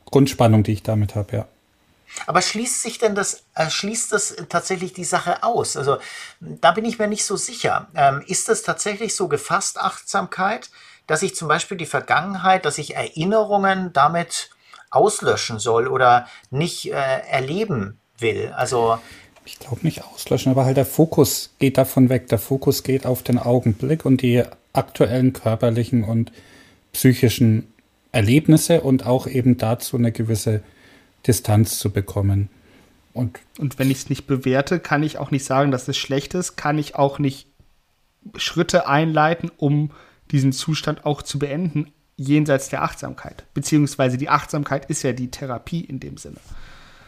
Grundspannung, 0.06 0.64
die 0.64 0.74
ich 0.74 0.84
damit 0.84 1.16
habe, 1.16 1.38
ja. 1.38 1.48
Aber 2.26 2.42
schließt 2.42 2.82
sich 2.82 2.98
denn 2.98 3.16
das, 3.16 3.44
äh, 3.56 3.70
schließt 3.70 4.12
das 4.12 4.36
tatsächlich 4.50 4.94
die 4.94 5.04
Sache 5.04 5.44
aus? 5.44 5.78
Also 5.78 5.98
da 6.40 6.72
bin 6.72 6.86
ich 6.86 7.00
mir 7.00 7.08
nicht 7.08 7.26
so 7.26 7.36
sicher. 7.36 7.88
Ähm, 7.96 8.24
ist 8.28 8.50
das 8.50 8.64
tatsächlich 8.64 9.16
so 9.16 9.28
gefasst, 9.28 9.80
Achtsamkeit, 9.80 10.70
dass 11.08 11.22
ich 11.22 11.36
zum 11.36 11.48
Beispiel 11.48 11.78
die 11.78 11.86
Vergangenheit, 11.86 12.66
dass 12.66 12.78
ich 12.78 12.96
Erinnerungen 12.96 13.94
damit 13.94 14.50
auslöschen 14.92 15.60
soll 15.60 15.88
oder 15.88 16.28
nicht 16.50 16.92
äh, 16.92 17.20
erleben 17.30 18.00
will? 18.18 18.54
Also 18.56 19.00
ich 19.46 19.58
glaube 19.60 19.80
nicht 19.84 20.04
auslöschen, 20.04 20.52
aber 20.52 20.66
halt 20.66 20.78
der 20.78 20.86
Fokus 20.86 21.52
geht 21.58 21.78
davon 21.78 22.10
weg. 22.10 22.28
Der 22.28 22.38
Fokus 22.38 22.84
geht 22.84 23.06
auf 23.06 23.24
den 23.24 23.40
Augenblick 23.40 24.06
und 24.06 24.22
die 24.22 24.44
aktuellen 24.74 25.34
körperlichen 25.34 26.04
und 26.04 26.32
psychischen 26.94 27.74
Erlebnisse 28.12 28.82
und 28.82 29.06
auch 29.06 29.28
eben 29.28 29.58
dazu 29.58 29.98
eine 29.98 30.12
gewisse 30.12 30.62
Distanz 31.28 31.80
zu 31.80 31.92
bekommen. 31.92 32.50
Und, 33.14 33.40
und 33.58 33.80
wenn 33.80 33.92
ich 33.92 33.98
es 33.98 34.10
nicht 34.10 34.28
bewerte, 34.28 34.80
kann 34.80 35.04
ich 35.04 35.18
auch 35.18 35.32
nicht 35.32 35.44
sagen, 35.44 35.72
dass 35.72 35.88
es 35.88 35.98
schlecht 35.98 36.34
ist, 36.34 36.56
kann 36.56 36.78
ich 36.78 36.96
auch 36.96 37.20
nicht 37.20 37.48
Schritte 38.36 38.88
einleiten, 38.88 39.52
um 39.58 39.92
diesen 40.32 40.54
Zustand 40.54 41.06
auch 41.06 41.22
zu 41.22 41.40
beenden, 41.40 41.92
jenseits 42.16 42.70
der 42.70 42.84
Achtsamkeit. 42.84 43.46
Beziehungsweise 43.54 44.18
die 44.18 44.30
Achtsamkeit 44.30 44.90
ist 44.90 45.04
ja 45.04 45.14
die 45.14 45.32
Therapie 45.32 45.82
in 45.82 46.00
dem 46.00 46.18
Sinne. 46.18 46.38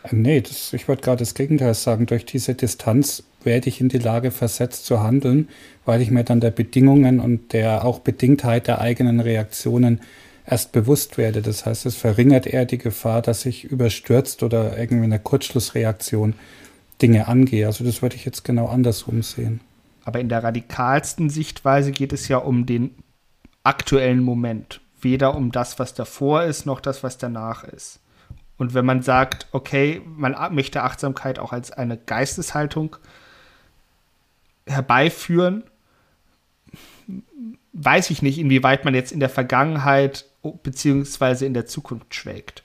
Nee, 0.10 0.42
das, 0.42 0.74
ich 0.74 0.88
wollte 0.88 1.04
gerade 1.04 1.20
das 1.20 1.36
Gegenteil 1.36 1.74
sagen. 1.76 2.08
Durch 2.08 2.26
diese 2.26 2.56
Distanz 2.56 3.24
werde 3.44 3.70
ich 3.70 3.82
in 3.82 3.90
die 3.90 4.00
Lage 4.00 4.32
versetzt 4.32 4.86
zu 4.86 5.02
handeln, 5.02 5.50
weil 5.86 6.02
ich 6.02 6.10
mir 6.10 6.24
dann 6.24 6.40
der 6.40 6.52
Bedingungen 6.52 7.20
und 7.20 7.54
der 7.54 7.86
auch 7.86 8.00
Bedingtheit 8.00 8.68
der 8.68 8.82
eigenen 8.82 9.20
Reaktionen 9.20 10.02
erst 10.46 10.72
bewusst 10.72 11.18
werde. 11.18 11.42
Das 11.42 11.66
heißt, 11.66 11.86
es 11.86 11.96
verringert 11.96 12.48
eher 12.48 12.66
die 12.66 12.78
Gefahr, 12.78 13.22
dass 13.22 13.46
ich 13.46 13.66
überstürzt 13.66 14.44
oder 14.44 14.78
irgendwie 14.78 15.06
eine 15.06 15.20
Kurzschlussreaktion 15.20 16.34
Dinge 17.02 17.28
angehe. 17.28 17.66
Also 17.66 17.84
das 17.84 18.02
würde 18.02 18.16
ich 18.16 18.26
jetzt 18.26 18.44
genau 18.44 18.68
andersrum 18.68 19.24
sehen. 19.24 19.62
Aber 20.04 20.20
in 20.20 20.30
der 20.30 20.44
radikalsten 20.44 21.30
Sichtweise 21.30 21.92
geht 21.92 22.14
es 22.14 22.28
ja 22.28 22.38
um 22.38 22.66
den 22.66 22.92
aktuellen 23.64 24.24
Moment. 24.24 24.82
Weder 25.00 25.36
um 25.36 25.52
das, 25.52 25.80
was 25.80 25.94
davor 25.94 26.44
ist, 26.44 26.66
noch 26.66 26.80
das, 26.80 27.04
was 27.04 27.18
danach 27.18 27.64
ist. 27.64 28.00
Und 28.58 28.74
wenn 28.76 28.86
man 28.86 29.02
sagt, 29.02 29.48
okay, 29.52 30.02
man 30.06 30.36
möchte 30.54 30.84
Achtsamkeit 30.84 31.40
auch 31.40 31.52
als 31.52 31.72
eine 31.72 31.98
Geisteshaltung 31.98 32.96
herbeiführen, 34.68 35.64
weiß 37.74 38.12
ich 38.12 38.22
nicht, 38.22 38.38
inwieweit 38.38 38.86
man 38.86 38.94
jetzt 38.94 39.12
in 39.12 39.20
der 39.20 39.30
Vergangenheit 39.30 40.26
bzw. 40.42 41.46
in 41.46 41.54
der 41.54 41.66
Zukunft 41.66 42.14
schwelgt. 42.16 42.64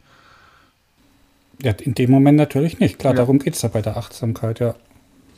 Ja, 1.62 1.73
in 1.73 1.95
dem 1.95 2.11
Moment 2.11 2.37
natürlich 2.37 2.79
nicht. 2.79 2.99
Klar, 2.99 3.15
ja. 3.15 3.19
darum 3.19 3.39
geht 3.39 3.55
es 3.55 3.62
ja 3.62 3.69
bei 3.69 3.83
der 3.83 3.97
Achtsamkeit, 3.97 4.61
ja. 4.61 4.75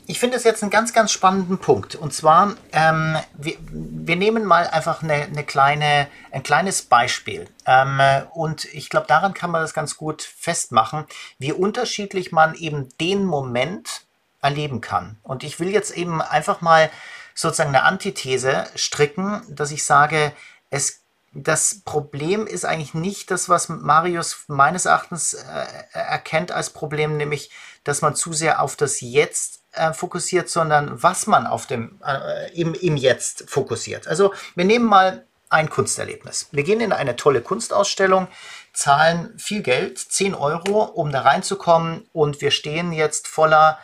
Ich 0.05 0.19
finde 0.19 0.37
es 0.37 0.43
jetzt 0.43 0.63
einen 0.63 0.71
ganz, 0.71 0.91
ganz 0.91 1.11
spannenden 1.11 1.59
Punkt. 1.59 1.93
Und 1.93 2.13
zwar, 2.13 2.55
ähm, 2.71 3.15
wir, 3.37 3.53
wir, 3.61 4.15
nehmen 4.15 4.43
mal 4.43 4.65
einfach 4.65 5.03
eine, 5.03 5.13
eine, 5.13 5.43
kleine, 5.43 6.07
ein 6.31 6.41
kleines 6.41 6.81
Beispiel. 6.81 7.47
Ähm, 7.67 8.01
und 8.33 8.65
ich 8.73 8.89
glaube, 8.89 9.05
daran 9.05 9.35
kann 9.35 9.51
man 9.51 9.61
das 9.61 9.75
ganz 9.75 9.97
gut 9.97 10.23
festmachen, 10.23 11.05
wie 11.37 11.51
unterschiedlich 11.51 12.31
man 12.31 12.55
eben 12.55 12.89
den 12.99 13.23
Moment 13.23 14.01
erleben 14.41 14.81
kann. 14.81 15.17
Und 15.21 15.43
ich 15.43 15.59
will 15.59 15.69
jetzt 15.69 15.95
eben 15.95 16.23
einfach 16.23 16.61
mal 16.61 16.89
sozusagen 17.35 17.69
eine 17.69 17.83
Antithese 17.83 18.65
stricken, 18.75 19.43
dass 19.47 19.69
ich 19.69 19.85
sage, 19.85 20.31
es 20.71 21.03
das 21.33 21.81
Problem 21.85 22.47
ist 22.47 22.65
eigentlich 22.65 22.93
nicht 22.93 23.29
das, 23.31 23.49
was 23.49 23.69
Marius 23.69 24.45
meines 24.47 24.85
Erachtens 24.85 25.33
äh, 25.33 25.65
erkennt 25.93 26.51
als 26.51 26.71
Problem, 26.71 27.17
nämlich, 27.17 27.51
dass 27.83 28.01
man 28.01 28.15
zu 28.15 28.33
sehr 28.33 28.61
auf 28.61 28.75
das 28.75 29.01
Jetzt 29.01 29.61
äh, 29.73 29.93
fokussiert, 29.93 30.49
sondern 30.49 31.01
was 31.01 31.27
man 31.27 31.45
auf 31.45 31.67
dem, 31.67 31.99
äh, 32.05 32.51
im, 32.59 32.73
im 32.73 32.97
Jetzt 32.97 33.49
fokussiert. 33.49 34.07
Also 34.07 34.33
wir 34.55 34.65
nehmen 34.65 34.85
mal 34.85 35.25
ein 35.49 35.69
Kunsterlebnis. 35.69 36.47
Wir 36.51 36.63
gehen 36.63 36.81
in 36.81 36.93
eine 36.93 37.15
tolle 37.15 37.41
Kunstausstellung, 37.41 38.27
zahlen 38.73 39.37
viel 39.37 39.61
Geld, 39.61 39.99
10 39.99 40.35
Euro, 40.35 40.83
um 40.83 41.11
da 41.11 41.21
reinzukommen 41.21 42.07
und 42.13 42.41
wir 42.41 42.51
stehen 42.51 42.91
jetzt 42.91 43.27
voller 43.27 43.79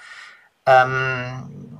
ähm, 0.66 1.80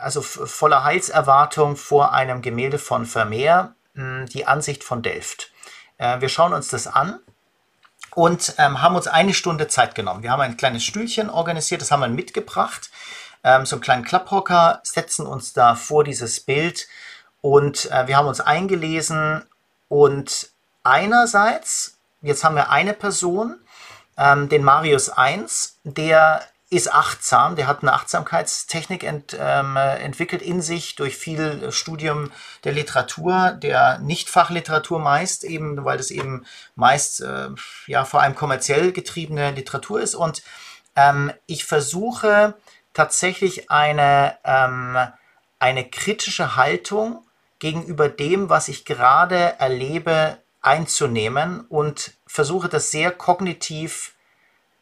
also 0.00 0.22
voller 0.22 0.84
Heilserwartung 0.84 1.76
vor 1.76 2.12
einem 2.12 2.42
Gemälde 2.42 2.78
von 2.78 3.04
Vermeer 3.04 3.74
die 3.94 4.46
Ansicht 4.46 4.84
von 4.84 5.02
Delft. 5.02 5.52
Äh, 5.98 6.20
wir 6.20 6.28
schauen 6.28 6.52
uns 6.52 6.68
das 6.68 6.86
an 6.86 7.20
und 8.14 8.54
ähm, 8.58 8.82
haben 8.82 8.96
uns 8.96 9.06
eine 9.06 9.34
Stunde 9.34 9.68
Zeit 9.68 9.94
genommen. 9.94 10.22
Wir 10.22 10.30
haben 10.30 10.40
ein 10.40 10.56
kleines 10.56 10.84
Stühlchen 10.84 11.30
organisiert, 11.30 11.80
das 11.80 11.90
haben 11.90 12.00
wir 12.00 12.08
mitgebracht, 12.08 12.90
ähm, 13.44 13.66
so 13.66 13.76
einen 13.76 13.82
kleinen 13.82 14.04
Klapphocker, 14.04 14.80
setzen 14.82 15.26
uns 15.26 15.52
da 15.52 15.74
vor 15.74 16.04
dieses 16.04 16.40
Bild 16.40 16.88
und 17.40 17.90
äh, 17.90 18.06
wir 18.06 18.16
haben 18.16 18.28
uns 18.28 18.40
eingelesen 18.40 19.44
und 19.88 20.50
einerseits, 20.82 21.98
jetzt 22.20 22.44
haben 22.44 22.56
wir 22.56 22.70
eine 22.70 22.94
Person, 22.94 23.56
ähm, 24.16 24.48
den 24.48 24.62
Marius 24.62 25.08
1, 25.08 25.78
der 25.84 26.42
ist 26.72 26.90
achtsam, 26.90 27.54
der 27.54 27.66
hat 27.66 27.82
eine 27.82 27.92
Achtsamkeitstechnik 27.92 29.04
ent, 29.04 29.36
ähm, 29.38 29.76
entwickelt 29.76 30.40
in 30.40 30.62
sich 30.62 30.96
durch 30.96 31.18
viel 31.18 31.70
Studium 31.70 32.32
der 32.64 32.72
Literatur, 32.72 33.50
der 33.50 33.98
Nicht-Fachliteratur 33.98 34.98
meist, 34.98 35.44
eben, 35.44 35.84
weil 35.84 35.98
das 35.98 36.10
eben 36.10 36.46
meist 36.74 37.20
äh, 37.20 37.50
ja 37.86 38.06
vor 38.06 38.22
allem 38.22 38.34
kommerziell 38.34 38.92
getriebene 38.92 39.50
Literatur 39.50 40.00
ist. 40.00 40.14
Und 40.14 40.42
ähm, 40.96 41.30
ich 41.44 41.66
versuche 41.66 42.54
tatsächlich 42.94 43.70
eine, 43.70 44.38
ähm, 44.42 44.96
eine 45.58 45.84
kritische 45.84 46.56
Haltung 46.56 47.22
gegenüber 47.58 48.08
dem, 48.08 48.48
was 48.48 48.68
ich 48.68 48.86
gerade 48.86 49.56
erlebe, 49.58 50.38
einzunehmen 50.62 51.66
und 51.68 52.14
versuche 52.26 52.70
das 52.70 52.90
sehr 52.90 53.10
kognitiv 53.10 54.14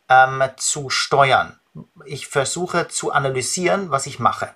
ähm, 0.09 0.45
zu 0.57 0.89
steuern 0.89 1.60
ich 2.05 2.27
versuche 2.27 2.89
zu 2.89 3.13
analysieren, 3.13 3.91
was 3.91 4.07
ich 4.07 4.19
mache. 4.19 4.55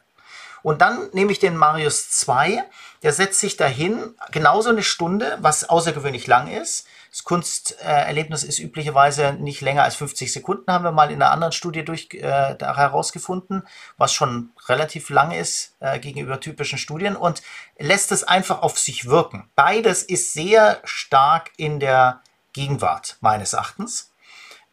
Und 0.64 0.80
dann 0.80 1.10
nehme 1.12 1.30
ich 1.30 1.38
den 1.38 1.58
Marius 1.58 2.10
2, 2.10 2.64
der 3.02 3.12
setzt 3.12 3.38
sich 3.38 3.58
dahin, 3.58 4.14
genauso 4.30 4.70
eine 4.70 4.82
Stunde, 4.82 5.36
was 5.42 5.68
außergewöhnlich 5.68 6.26
lang 6.26 6.48
ist. 6.48 6.86
Das 7.10 7.22
Kunsterlebnis 7.22 8.42
ist 8.42 8.58
üblicherweise 8.58 9.34
nicht 9.34 9.60
länger 9.60 9.84
als 9.84 9.94
50 9.96 10.32
Sekunden, 10.32 10.72
haben 10.72 10.84
wir 10.84 10.90
mal 10.90 11.10
in 11.10 11.22
einer 11.22 11.32
anderen 11.32 11.52
Studie 11.52 11.84
durch, 11.84 12.08
äh, 12.14 12.56
herausgefunden, 12.58 13.68
was 13.98 14.14
schon 14.14 14.52
relativ 14.66 15.10
lang 15.10 15.32
ist 15.32 15.76
äh, 15.80 15.98
gegenüber 15.98 16.40
typischen 16.40 16.78
Studien 16.78 17.14
und 17.14 17.42
lässt 17.78 18.10
es 18.10 18.24
einfach 18.24 18.62
auf 18.62 18.78
sich 18.78 19.04
wirken. 19.04 19.50
Beides 19.54 20.02
ist 20.02 20.32
sehr 20.32 20.80
stark 20.84 21.52
in 21.58 21.78
der 21.78 22.22
Gegenwart, 22.54 23.18
meines 23.20 23.52
Erachtens. 23.52 24.12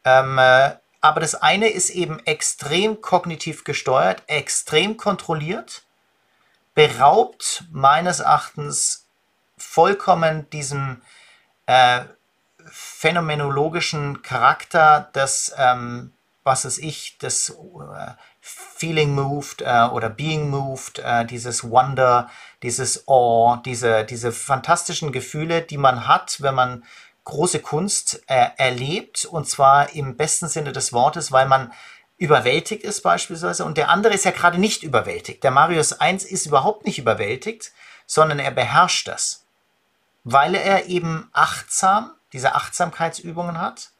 Ähm, 0.04 0.38
äh, 0.38 0.72
aber 1.02 1.20
das 1.20 1.34
eine 1.34 1.68
ist 1.68 1.90
eben 1.90 2.20
extrem 2.20 3.00
kognitiv 3.00 3.64
gesteuert, 3.64 4.22
extrem 4.28 4.96
kontrolliert, 4.96 5.82
beraubt 6.74 7.64
meines 7.70 8.20
Erachtens 8.20 9.06
vollkommen 9.58 10.48
diesem 10.50 11.02
äh, 11.66 12.04
phänomenologischen 12.64 14.22
Charakter 14.22 15.10
des, 15.14 15.52
ähm, 15.58 16.12
was 16.44 16.64
ist 16.64 16.78
ich, 16.78 17.18
des 17.18 17.50
äh, 17.50 18.12
Feeling 18.40 19.14
moved 19.14 19.60
äh, 19.62 19.88
oder 19.92 20.08
Being 20.08 20.50
moved, 20.50 21.00
äh, 21.00 21.26
dieses 21.26 21.68
Wonder, 21.68 22.30
dieses 22.62 23.08
Awe, 23.08 23.60
diese, 23.64 24.04
diese 24.04 24.30
fantastischen 24.30 25.10
Gefühle, 25.10 25.62
die 25.62 25.78
man 25.78 26.06
hat, 26.06 26.40
wenn 26.42 26.54
man 26.54 26.84
große 27.24 27.60
Kunst 27.60 28.22
äh, 28.26 28.48
erlebt 28.56 29.24
und 29.24 29.48
zwar 29.48 29.94
im 29.94 30.16
besten 30.16 30.48
Sinne 30.48 30.72
des 30.72 30.92
Wortes, 30.92 31.32
weil 31.32 31.46
man 31.46 31.72
überwältigt 32.18 32.84
ist 32.84 33.02
beispielsweise 33.02 33.64
und 33.64 33.76
der 33.78 33.88
andere 33.88 34.14
ist 34.14 34.24
ja 34.24 34.30
gerade 34.30 34.58
nicht 34.58 34.82
überwältigt. 34.82 35.42
Der 35.42 35.50
Marius 35.50 35.92
1 35.92 36.24
ist 36.24 36.46
überhaupt 36.46 36.86
nicht 36.86 36.98
überwältigt, 36.98 37.72
sondern 38.06 38.38
er 38.38 38.50
beherrscht 38.50 39.08
das, 39.08 39.44
weil 40.24 40.54
er 40.54 40.86
eben 40.86 41.28
achtsam, 41.32 42.12
diese 42.32 42.54
Achtsamkeitsübungen 42.54 43.60
hat 43.60 43.90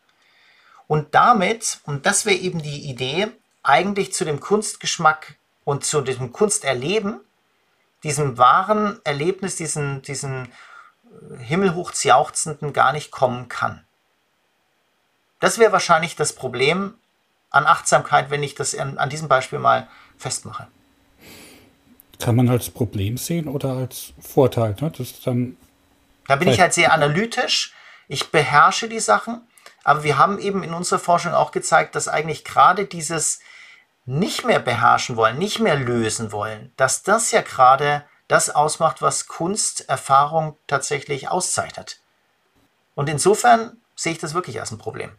und 0.86 1.14
damit, 1.14 1.80
und 1.84 2.06
das 2.06 2.26
wäre 2.26 2.36
eben 2.36 2.62
die 2.62 2.88
Idee, 2.88 3.28
eigentlich 3.62 4.12
zu 4.12 4.24
dem 4.24 4.40
Kunstgeschmack 4.40 5.36
und 5.64 5.84
zu 5.84 6.00
diesem 6.00 6.32
Kunsterleben, 6.32 7.20
diesem 8.02 8.36
wahren 8.36 9.00
Erlebnis, 9.04 9.56
diesen, 9.56 10.02
diesen 10.02 10.52
himmelhoch 11.38 11.92
jauchzenden 11.94 12.72
gar 12.72 12.92
nicht 12.92 13.10
kommen 13.10 13.48
kann. 13.48 13.84
Das 15.40 15.58
wäre 15.58 15.72
wahrscheinlich 15.72 16.16
das 16.16 16.34
Problem 16.34 16.94
an 17.50 17.66
Achtsamkeit, 17.66 18.30
wenn 18.30 18.42
ich 18.42 18.54
das 18.54 18.74
an, 18.74 18.98
an 18.98 19.10
diesem 19.10 19.28
Beispiel 19.28 19.58
mal 19.58 19.88
festmache. 20.16 20.68
Kann 22.18 22.36
man 22.36 22.48
als 22.48 22.70
Problem 22.70 23.16
sehen 23.16 23.48
oder 23.48 23.70
als 23.72 24.12
Vorteil? 24.20 24.76
Ne? 24.80 24.92
Das 24.96 25.20
dann 25.22 25.56
da 26.28 26.36
bin 26.36 26.48
ich 26.48 26.60
halt 26.60 26.72
sehr 26.72 26.92
analytisch. 26.92 27.74
Ich 28.08 28.30
beherrsche 28.30 28.88
die 28.88 29.00
Sachen. 29.00 29.42
Aber 29.84 30.04
wir 30.04 30.16
haben 30.16 30.38
eben 30.38 30.62
in 30.62 30.74
unserer 30.74 31.00
Forschung 31.00 31.34
auch 31.34 31.50
gezeigt, 31.50 31.96
dass 31.96 32.06
eigentlich 32.06 32.44
gerade 32.44 32.84
dieses 32.84 33.40
nicht 34.04 34.44
mehr 34.44 34.60
beherrschen 34.60 35.16
wollen, 35.16 35.38
nicht 35.38 35.58
mehr 35.58 35.76
lösen 35.76 36.32
wollen, 36.32 36.72
dass 36.76 37.02
das 37.02 37.30
ja 37.32 37.40
gerade 37.40 38.04
das 38.32 38.48
ausmacht, 38.48 39.02
was 39.02 39.26
Kunsterfahrung 39.26 40.56
tatsächlich 40.66 41.28
auszeichnet. 41.28 42.00
Und 42.94 43.10
insofern 43.10 43.76
sehe 43.94 44.12
ich 44.12 44.18
das 44.18 44.32
wirklich 44.32 44.58
als 44.58 44.72
ein 44.72 44.78
Problem. 44.78 45.10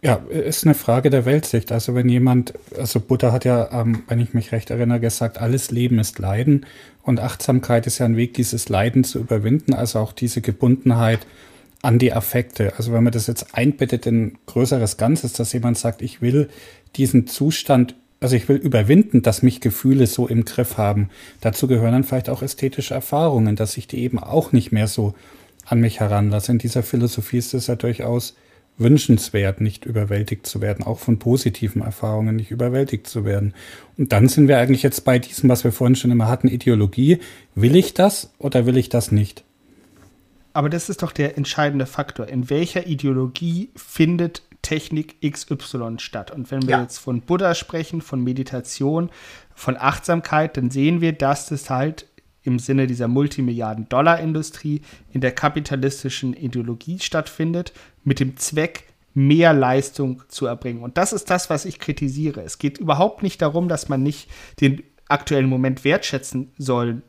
Ja, 0.00 0.16
ist 0.28 0.64
eine 0.64 0.74
Frage 0.74 1.10
der 1.10 1.26
Weltsicht. 1.26 1.70
Also 1.70 1.94
wenn 1.94 2.08
jemand, 2.08 2.54
also 2.76 2.98
Buddha 3.00 3.30
hat 3.32 3.44
ja, 3.44 3.70
ähm, 3.70 4.02
wenn 4.08 4.18
ich 4.18 4.34
mich 4.34 4.50
recht 4.50 4.70
erinnere, 4.70 4.98
gesagt, 4.98 5.38
alles 5.38 5.70
Leben 5.70 5.98
ist 5.98 6.18
Leiden 6.18 6.66
und 7.02 7.20
Achtsamkeit 7.20 7.86
ist 7.86 7.98
ja 7.98 8.06
ein 8.06 8.16
Weg, 8.16 8.34
dieses 8.34 8.68
Leiden 8.68 9.04
zu 9.04 9.20
überwinden, 9.20 9.74
also 9.74 10.00
auch 10.00 10.12
diese 10.12 10.40
Gebundenheit 10.40 11.26
an 11.82 11.98
die 11.98 12.12
Affekte. 12.12 12.72
Also 12.78 12.92
wenn 12.92 13.04
man 13.04 13.12
das 13.12 13.26
jetzt 13.26 13.54
einbettet 13.54 14.06
in 14.06 14.38
größeres 14.46 14.96
Ganzes, 14.96 15.34
dass 15.34 15.52
jemand 15.52 15.78
sagt, 15.78 16.00
ich 16.00 16.22
will 16.22 16.48
diesen 16.96 17.26
Zustand 17.26 17.94
also 18.22 18.36
ich 18.36 18.48
will 18.48 18.56
überwinden, 18.56 19.22
dass 19.22 19.42
mich 19.42 19.60
Gefühle 19.60 20.06
so 20.06 20.28
im 20.28 20.44
Griff 20.44 20.78
haben. 20.78 21.10
Dazu 21.40 21.66
gehören 21.66 21.92
dann 21.92 22.04
vielleicht 22.04 22.30
auch 22.30 22.42
ästhetische 22.42 22.94
Erfahrungen, 22.94 23.56
dass 23.56 23.76
ich 23.76 23.88
die 23.88 23.98
eben 24.02 24.18
auch 24.18 24.52
nicht 24.52 24.70
mehr 24.70 24.86
so 24.86 25.14
an 25.66 25.80
mich 25.80 26.00
heranlasse. 26.00 26.52
In 26.52 26.58
dieser 26.58 26.82
Philosophie 26.82 27.38
ist 27.38 27.52
es 27.54 27.66
ja 27.66 27.74
durchaus 27.74 28.36
wünschenswert, 28.78 29.60
nicht 29.60 29.84
überwältigt 29.84 30.46
zu 30.46 30.60
werden, 30.60 30.84
auch 30.84 30.98
von 30.98 31.18
positiven 31.18 31.82
Erfahrungen 31.82 32.36
nicht 32.36 32.50
überwältigt 32.50 33.06
zu 33.06 33.24
werden. 33.24 33.54
Und 33.98 34.12
dann 34.12 34.28
sind 34.28 34.48
wir 34.48 34.58
eigentlich 34.58 34.82
jetzt 34.82 35.04
bei 35.04 35.18
diesem, 35.18 35.48
was 35.50 35.64
wir 35.64 35.72
vorhin 35.72 35.96
schon 35.96 36.10
immer 36.10 36.28
hatten, 36.28 36.48
Ideologie. 36.48 37.18
Will 37.54 37.76
ich 37.76 37.92
das 37.92 38.32
oder 38.38 38.66
will 38.66 38.76
ich 38.76 38.88
das 38.88 39.12
nicht? 39.12 39.44
Aber 40.54 40.68
das 40.68 40.88
ist 40.88 41.02
doch 41.02 41.12
der 41.12 41.36
entscheidende 41.36 41.86
Faktor. 41.86 42.28
In 42.28 42.50
welcher 42.50 42.86
Ideologie 42.86 43.70
findet 43.74 44.42
Technik 44.72 45.20
XY 45.20 45.98
statt? 45.98 46.30
Und 46.30 46.50
wenn 46.50 46.62
wir 46.62 46.70
ja. 46.70 46.82
jetzt 46.82 46.96
von 46.96 47.20
Buddha 47.20 47.54
sprechen, 47.54 48.00
von 48.00 48.24
Meditation, 48.24 49.10
von 49.54 49.76
Achtsamkeit, 49.76 50.56
dann 50.56 50.70
sehen 50.70 51.02
wir, 51.02 51.12
dass 51.12 51.46
das 51.46 51.68
halt 51.68 52.06
im 52.42 52.58
Sinne 52.58 52.86
dieser 52.86 53.06
Multimilliarden-Dollar-Industrie 53.06 54.80
in 55.12 55.20
der 55.20 55.32
kapitalistischen 55.32 56.32
Ideologie 56.32 56.98
stattfindet, 57.00 57.74
mit 58.02 58.18
dem 58.18 58.38
Zweck, 58.38 58.84
mehr 59.12 59.52
Leistung 59.52 60.22
zu 60.28 60.46
erbringen. 60.46 60.82
Und 60.82 60.96
das 60.96 61.12
ist 61.12 61.28
das, 61.28 61.50
was 61.50 61.66
ich 61.66 61.78
kritisiere. 61.78 62.40
Es 62.40 62.56
geht 62.56 62.78
überhaupt 62.78 63.22
nicht 63.22 63.42
darum, 63.42 63.68
dass 63.68 63.90
man 63.90 64.02
nicht 64.02 64.30
den 64.62 64.82
aktuellen 65.06 65.50
Moment 65.50 65.84
wertschätzen 65.84 66.50
soll, 66.56 67.02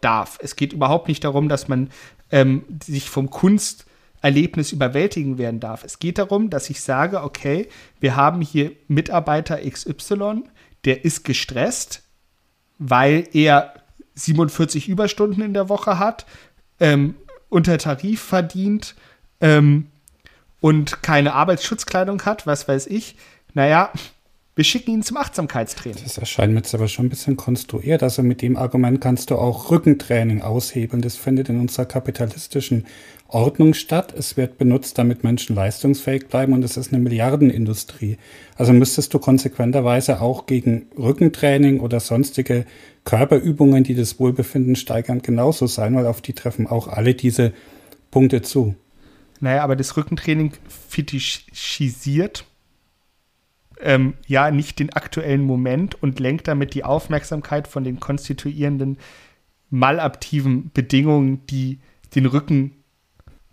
darf. 0.00 0.38
Es 0.42 0.56
geht 0.56 0.72
überhaupt 0.72 1.08
nicht 1.08 1.24
darum, 1.24 1.48
dass 1.48 1.68
man 1.68 1.90
ähm, 2.30 2.64
sich 2.82 3.08
vom 3.10 3.30
Kunsterlebnis 4.22 4.72
überwältigen 4.72 5.36
werden 5.36 5.60
darf. 5.60 5.84
Es 5.84 5.98
geht 5.98 6.18
darum, 6.18 6.48
dass 6.48 6.70
ich 6.70 6.80
sage, 6.80 7.22
okay, 7.22 7.68
wir 8.00 8.14
haben 8.14 8.40
hier 8.40 8.72
Mitarbeiter 8.88 9.58
XY, 9.68 10.44
der 10.84 11.04
ist 11.04 11.24
gestresst, 11.24 12.02
weil 12.78 13.28
er 13.32 13.74
47 14.14 14.88
Überstunden 14.88 15.42
in 15.42 15.54
der 15.54 15.68
Woche 15.68 15.98
hat, 15.98 16.26
ähm, 16.78 17.16
unter 17.48 17.78
Tarif 17.78 18.22
verdient 18.22 18.94
ähm, 19.40 19.88
und 20.60 21.02
keine 21.02 21.34
Arbeitsschutzkleidung 21.34 22.22
hat, 22.22 22.46
was 22.46 22.68
weiß 22.68 22.86
ich. 22.86 23.16
Naja, 23.54 23.90
wir 24.54 24.64
schicken 24.64 24.90
ihn 24.90 25.02
zum 25.02 25.16
Achtsamkeitstraining. 25.16 26.02
Das 26.04 26.18
erscheint 26.18 26.52
mir 26.52 26.58
jetzt 26.58 26.74
aber 26.74 26.86
schon 26.86 27.06
ein 27.06 27.08
bisschen 27.08 27.38
konstruiert. 27.38 28.02
Also 28.02 28.22
mit 28.22 28.42
dem 28.42 28.58
Argument 28.58 29.00
kannst 29.00 29.30
du 29.30 29.36
auch 29.36 29.70
Rückentraining 29.70 30.42
aushebeln. 30.42 31.00
Das 31.00 31.16
findet 31.16 31.48
in 31.48 31.58
unserer 31.58 31.86
kapitalistischen 31.86 32.86
Ordnung 33.28 33.72
statt. 33.72 34.12
Es 34.14 34.36
wird 34.36 34.58
benutzt, 34.58 34.98
damit 34.98 35.24
Menschen 35.24 35.56
leistungsfähig 35.56 36.28
bleiben 36.28 36.52
und 36.52 36.62
es 36.64 36.76
ist 36.76 36.92
eine 36.92 37.02
Milliardenindustrie. 37.02 38.18
Also 38.54 38.74
müsstest 38.74 39.14
du 39.14 39.18
konsequenterweise 39.18 40.20
auch 40.20 40.44
gegen 40.44 40.86
Rückentraining 40.98 41.80
oder 41.80 41.98
sonstige 41.98 42.66
Körperübungen, 43.04 43.84
die 43.84 43.94
das 43.94 44.20
Wohlbefinden 44.20 44.76
steigern, 44.76 45.22
genauso 45.22 45.66
sein, 45.66 45.94
weil 45.94 46.06
auf 46.06 46.20
die 46.20 46.34
treffen 46.34 46.66
auch 46.66 46.88
alle 46.88 47.14
diese 47.14 47.54
Punkte 48.10 48.42
zu. 48.42 48.74
Naja, 49.40 49.64
aber 49.64 49.76
das 49.76 49.96
Rückentraining 49.96 50.52
fetischisiert 50.88 52.44
ähm, 53.82 54.14
ja 54.26 54.50
nicht 54.50 54.78
den 54.78 54.92
aktuellen 54.92 55.42
Moment 55.42 56.00
und 56.02 56.20
lenkt 56.20 56.48
damit 56.48 56.74
die 56.74 56.84
Aufmerksamkeit 56.84 57.68
von 57.68 57.84
den 57.84 58.00
konstituierenden 58.00 58.98
malaktiven 59.70 60.70
Bedingungen, 60.72 61.46
die 61.46 61.80
den 62.14 62.26
Rücken 62.26 62.82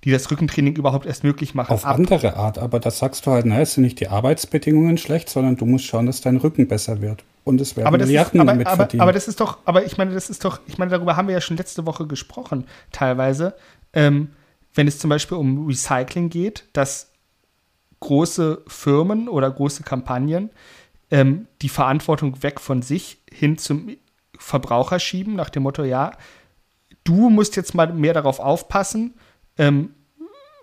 die 0.04 0.12
das 0.12 0.32
Rückentraining 0.32 0.76
überhaupt 0.76 1.06
erst 1.06 1.24
möglich 1.24 1.56
machen. 1.56 1.74
Auf 1.74 1.86
ab. 1.86 1.98
andere 1.98 2.38
Art, 2.38 2.58
aber 2.58 2.80
das 2.80 3.00
sagst 3.00 3.26
du 3.26 3.32
halt, 3.32 3.46
na, 3.46 3.60
es 3.60 3.74
sind 3.74 3.84
nicht 3.84 4.00
die 4.00 4.08
Arbeitsbedingungen 4.08 4.98
schlecht, 4.98 5.30
sondern 5.30 5.58
du 5.58 5.66
musst 5.66 5.86
schauen, 5.86 6.06
dass 6.06 6.22
dein 6.22 6.38
Rücken 6.38 6.68
besser 6.68 7.02
wird. 7.02 7.24
Und 7.44 7.60
es 7.60 7.76
werden 7.76 7.88
aber 7.88 7.98
Milliarden 7.98 8.40
ist, 8.40 8.42
aber, 8.42 8.52
damit 8.52 8.68
aber, 8.68 8.76
verdienen. 8.78 9.02
Aber 9.02 9.12
das 9.12 9.28
ist 9.28 9.42
doch, 9.42 9.58
aber 9.66 9.86
ich 9.86 9.98
meine, 9.98 10.14
das 10.14 10.30
ist 10.30 10.46
doch, 10.46 10.62
ich 10.68 10.78
meine, 10.78 10.92
darüber 10.92 11.18
haben 11.18 11.28
wir 11.28 11.34
ja 11.34 11.42
schon 11.42 11.58
letzte 11.58 11.86
Woche 11.86 12.08
gesprochen, 12.08 12.66
teilweise. 12.92 13.56
Ähm, 13.94 14.30
wenn 14.74 14.88
es 14.88 15.00
zum 15.00 15.10
Beispiel 15.10 15.38
um 15.38 15.68
Recycling 15.68 16.30
geht, 16.30 16.66
dass 16.74 17.09
große 18.00 18.64
Firmen 18.68 19.28
oder 19.28 19.52
große 19.52 19.84
Kampagnen 19.84 20.52
ähm, 21.12 21.48
die 21.62 21.70
Verantwortung 21.70 22.42
weg 22.44 22.60
von 22.60 22.82
sich 22.82 23.22
hin 23.32 23.58
zum 23.58 23.96
Verbraucher 24.38 25.00
schieben, 25.00 25.36
nach 25.36 25.50
dem 25.50 25.64
Motto, 25.64 25.84
ja, 25.84 26.12
du 27.04 27.30
musst 27.30 27.56
jetzt 27.56 27.76
mal 27.76 27.94
mehr 27.94 28.14
darauf 28.14 28.40
aufpassen, 28.40 29.16
ähm, 29.58 29.94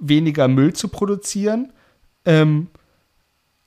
weniger 0.01 0.49
Müll 0.49 0.73
zu 0.73 0.89
produzieren 0.89 1.73
ähm, 2.25 2.69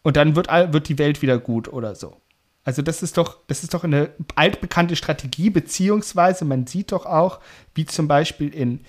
und 0.01 0.17
dann 0.17 0.35
wird, 0.35 0.47
wird 0.47 0.89
die 0.89 0.97
Welt 0.97 1.21
wieder 1.21 1.37
gut 1.37 1.71
oder 1.71 1.95
so. 1.95 2.17
Also 2.63 2.81
das 2.81 3.03
ist 3.03 3.17
doch, 3.17 3.39
das 3.47 3.63
ist 3.63 3.73
doch 3.73 3.83
eine 3.83 4.11
altbekannte 4.35 4.95
Strategie, 4.95 5.49
beziehungsweise 5.49 6.45
man 6.45 6.67
sieht 6.67 6.91
doch 6.91 7.05
auch, 7.05 7.39
wie 7.73 7.85
zum 7.85 8.07
Beispiel 8.07 8.53
in 8.53 8.81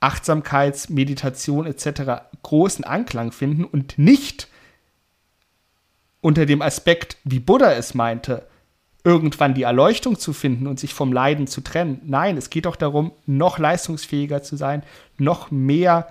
Achtsamkeits-, 0.00 0.90
Meditation 0.90 1.66
etc. 1.66 2.22
großen 2.42 2.84
Anklang 2.84 3.32
finden 3.32 3.64
und 3.64 3.98
nicht 3.98 4.48
unter 6.20 6.46
dem 6.46 6.62
Aspekt, 6.62 7.18
wie 7.24 7.40
Buddha 7.40 7.72
es 7.72 7.94
meinte, 7.94 8.46
irgendwann 9.04 9.54
die 9.54 9.62
Erleuchtung 9.62 10.18
zu 10.18 10.32
finden 10.32 10.66
und 10.66 10.80
sich 10.80 10.92
vom 10.92 11.12
Leiden 11.12 11.46
zu 11.46 11.60
trennen. 11.60 12.00
Nein, 12.04 12.36
es 12.36 12.50
geht 12.50 12.66
doch 12.66 12.76
darum, 12.76 13.12
noch 13.26 13.58
leistungsfähiger 13.58 14.42
zu 14.42 14.56
sein, 14.56 14.82
noch 15.18 15.50
mehr 15.50 16.08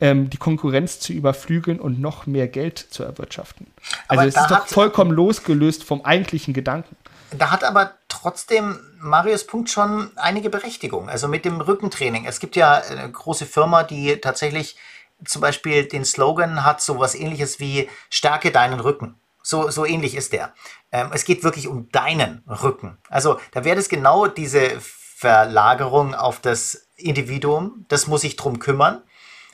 ähm, 0.00 0.30
die 0.30 0.38
Konkurrenz 0.38 1.00
zu 1.00 1.12
überflügeln 1.12 1.78
und 1.78 2.00
noch 2.00 2.26
mehr 2.26 2.48
Geld 2.48 2.78
zu 2.78 3.02
erwirtschaften. 3.02 3.66
Also 4.08 4.26
es 4.26 4.36
ist 4.36 4.50
doch 4.50 4.66
vollkommen 4.66 5.10
losgelöst 5.10 5.84
vom 5.84 6.04
eigentlichen 6.04 6.54
Gedanken. 6.54 6.96
Da 7.38 7.50
hat 7.50 7.64
aber 7.64 7.94
trotzdem 8.08 8.78
Marius 8.98 9.46
Punkt 9.46 9.70
schon 9.70 10.10
einige 10.16 10.50
Berechtigung. 10.50 11.08
Also 11.08 11.28
mit 11.28 11.44
dem 11.44 11.60
Rückentraining. 11.60 12.26
Es 12.26 12.40
gibt 12.40 12.56
ja 12.56 12.74
eine 12.74 13.10
große 13.10 13.46
Firma, 13.46 13.82
die 13.82 14.20
tatsächlich 14.20 14.76
zum 15.24 15.40
Beispiel 15.40 15.86
den 15.86 16.04
Slogan 16.04 16.64
hat, 16.64 16.80
so 16.80 16.98
was 16.98 17.14
ähnliches 17.14 17.60
wie 17.60 17.88
Stärke 18.10 18.50
deinen 18.50 18.80
Rücken. 18.80 19.18
So, 19.42 19.70
so 19.70 19.84
ähnlich 19.84 20.14
ist 20.14 20.32
der. 20.32 20.54
Ähm, 20.90 21.10
es 21.12 21.24
geht 21.24 21.44
wirklich 21.44 21.68
um 21.68 21.90
deinen 21.90 22.42
Rücken. 22.48 22.98
Also 23.08 23.38
da 23.52 23.64
wäre 23.64 23.78
es 23.78 23.88
genau 23.88 24.26
diese 24.26 24.80
Verlagerung 24.80 26.14
auf 26.14 26.40
das 26.40 26.88
Individuum. 26.96 27.84
Das 27.88 28.06
muss 28.06 28.22
sich 28.22 28.36
drum 28.36 28.58
kümmern. 28.58 29.02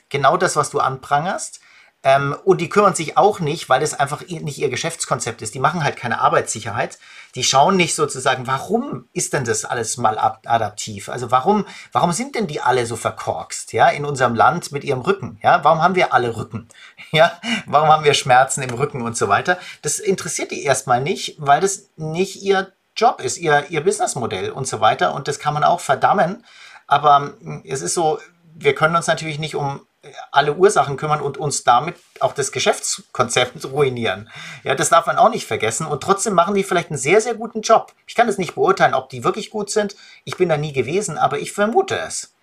Genau 0.09 0.37
das, 0.37 0.55
was 0.55 0.69
du 0.69 0.79
anprangerst. 0.79 1.59
Ähm, 2.03 2.35
und 2.45 2.61
die 2.61 2.69
kümmern 2.69 2.95
sich 2.95 3.15
auch 3.15 3.39
nicht, 3.39 3.69
weil 3.69 3.83
es 3.83 3.93
einfach 3.93 4.21
nicht 4.27 4.57
ihr 4.57 4.69
Geschäftskonzept 4.69 5.41
ist. 5.43 5.53
Die 5.53 5.59
machen 5.59 5.83
halt 5.83 5.97
keine 5.97 6.19
Arbeitssicherheit. 6.19 6.97
Die 7.35 7.43
schauen 7.43 7.77
nicht 7.77 7.93
sozusagen, 7.93 8.47
warum 8.47 9.07
ist 9.13 9.33
denn 9.33 9.45
das 9.45 9.65
alles 9.65 9.97
mal 9.97 10.17
adaptiv? 10.17 11.09
Also 11.09 11.29
warum, 11.29 11.65
warum 11.91 12.11
sind 12.11 12.33
denn 12.33 12.47
die 12.47 12.59
alle 12.59 12.87
so 12.87 12.95
verkorkst, 12.95 13.71
ja, 13.73 13.89
in 13.89 14.05
unserem 14.05 14.33
Land 14.33 14.71
mit 14.71 14.83
ihrem 14.83 15.01
Rücken? 15.01 15.39
Ja, 15.43 15.63
warum 15.63 15.81
haben 15.83 15.95
wir 15.95 16.13
alle 16.13 16.35
Rücken? 16.35 16.67
Ja, 17.13 17.41
warum 17.65 17.89
haben 17.89 18.05
wir 18.05 18.13
Schmerzen 18.13 18.61
im 18.61 18.73
Rücken 18.73 19.01
und 19.01 19.17
so 19.17 19.27
weiter? 19.27 19.57
Das 19.81 19.99
interessiert 19.99 20.51
die 20.51 20.63
erstmal 20.63 21.01
nicht, 21.01 21.35
weil 21.39 21.59
das 21.59 21.89
nicht 21.97 22.41
ihr 22.41 22.71
Job 22.95 23.19
ist, 23.19 23.37
ihr, 23.37 23.69
ihr 23.69 23.83
Businessmodell 23.83 24.49
und 24.49 24.65
so 24.65 24.79
weiter. 24.79 25.13
Und 25.13 25.27
das 25.27 25.37
kann 25.37 25.53
man 25.53 25.65
auch 25.65 25.81
verdammen. 25.81 26.45
Aber 26.87 27.33
hm, 27.41 27.63
es 27.65 27.81
ist 27.81 27.95
so, 27.95 28.19
wir 28.55 28.75
können 28.75 28.95
uns 28.95 29.07
natürlich 29.07 29.39
nicht 29.39 29.55
um 29.55 29.85
alle 30.31 30.55
Ursachen 30.55 30.97
kümmern 30.97 31.21
und 31.21 31.37
uns 31.37 31.63
damit 31.63 31.95
auch 32.19 32.33
das 32.33 32.51
Geschäftskonzept 32.51 33.65
ruinieren. 33.71 34.29
Ja, 34.63 34.73
das 34.73 34.89
darf 34.89 35.05
man 35.05 35.17
auch 35.17 35.29
nicht 35.29 35.45
vergessen. 35.45 35.85
Und 35.85 36.01
trotzdem 36.01 36.33
machen 36.33 36.55
die 36.55 36.63
vielleicht 36.63 36.89
einen 36.89 36.97
sehr, 36.97 37.21
sehr 37.21 37.35
guten 37.35 37.61
Job. 37.61 37.93
Ich 38.07 38.15
kann 38.15 38.27
es 38.27 38.37
nicht 38.37 38.55
beurteilen, 38.55 38.95
ob 38.95 39.09
die 39.09 39.23
wirklich 39.23 39.51
gut 39.51 39.69
sind. 39.69 39.95
Ich 40.23 40.37
bin 40.37 40.49
da 40.49 40.57
nie 40.57 40.73
gewesen, 40.73 41.17
aber 41.17 41.39
ich 41.39 41.51
vermute 41.51 41.99
es. 41.99 42.33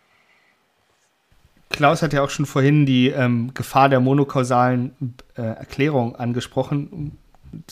Klaus 1.71 2.03
hat 2.03 2.13
ja 2.13 2.23
auch 2.23 2.31
schon 2.31 2.47
vorhin 2.47 2.87
die 2.87 3.09
ähm, 3.09 3.53
Gefahr 3.55 3.89
der 3.89 4.01
monokausalen 4.01 5.17
äh, 5.37 5.43
Erklärung 5.43 6.17
angesprochen, 6.17 7.19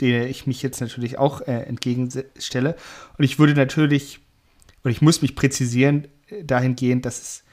der 0.01 0.29
ich 0.29 0.47
mich 0.47 0.63
jetzt 0.63 0.81
natürlich 0.81 1.19
auch 1.19 1.41
äh, 1.43 1.63
entgegenstelle. 1.63 2.77
Und 3.17 3.25
ich 3.25 3.39
würde 3.39 3.55
natürlich, 3.55 4.21
und 4.83 4.91
ich 4.91 5.01
muss 5.01 5.23
mich 5.23 5.35
präzisieren 5.35 6.09
äh, 6.29 6.45
dahingehend, 6.45 7.07
dass 7.07 7.21
es 7.21 7.45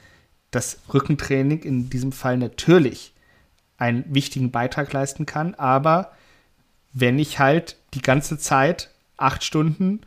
das 0.54 0.78
Rückentraining 0.92 1.62
in 1.62 1.90
diesem 1.90 2.12
Fall 2.12 2.36
natürlich 2.36 3.12
einen 3.76 4.04
wichtigen 4.08 4.50
Beitrag 4.50 4.92
leisten 4.92 5.26
kann. 5.26 5.54
Aber 5.54 6.12
wenn 6.92 7.18
ich 7.18 7.38
halt 7.38 7.76
die 7.94 8.02
ganze 8.02 8.38
Zeit 8.38 8.90
acht 9.16 9.44
Stunden 9.44 10.00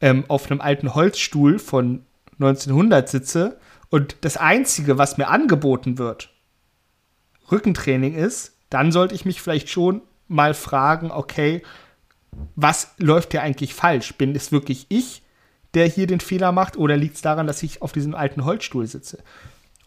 ähm, 0.00 0.24
auf 0.28 0.50
einem 0.50 0.60
alten 0.60 0.94
Holzstuhl 0.94 1.58
von 1.58 2.04
1900 2.34 3.08
sitze 3.08 3.58
und 3.88 4.16
das 4.20 4.36
Einzige, 4.36 4.98
was 4.98 5.16
mir 5.16 5.28
angeboten 5.28 5.98
wird, 5.98 6.30
Rückentraining 7.50 8.14
ist, 8.14 8.52
dann 8.70 8.92
sollte 8.92 9.14
ich 9.14 9.24
mich 9.24 9.40
vielleicht 9.40 9.70
schon 9.70 10.02
mal 10.28 10.54
fragen, 10.54 11.10
okay, 11.10 11.62
was 12.54 12.94
läuft 12.98 13.32
hier 13.32 13.42
eigentlich 13.42 13.74
falsch? 13.74 14.14
Bin 14.14 14.34
es 14.34 14.52
wirklich 14.52 14.86
ich, 14.88 15.22
der 15.74 15.86
hier 15.86 16.06
den 16.06 16.20
Fehler 16.20 16.52
macht, 16.52 16.76
oder 16.76 16.96
liegt 16.96 17.16
es 17.16 17.22
daran, 17.22 17.46
dass 17.46 17.62
ich 17.62 17.80
auf 17.80 17.92
diesem 17.92 18.14
alten 18.14 18.44
Holzstuhl 18.44 18.86
sitze? 18.86 19.18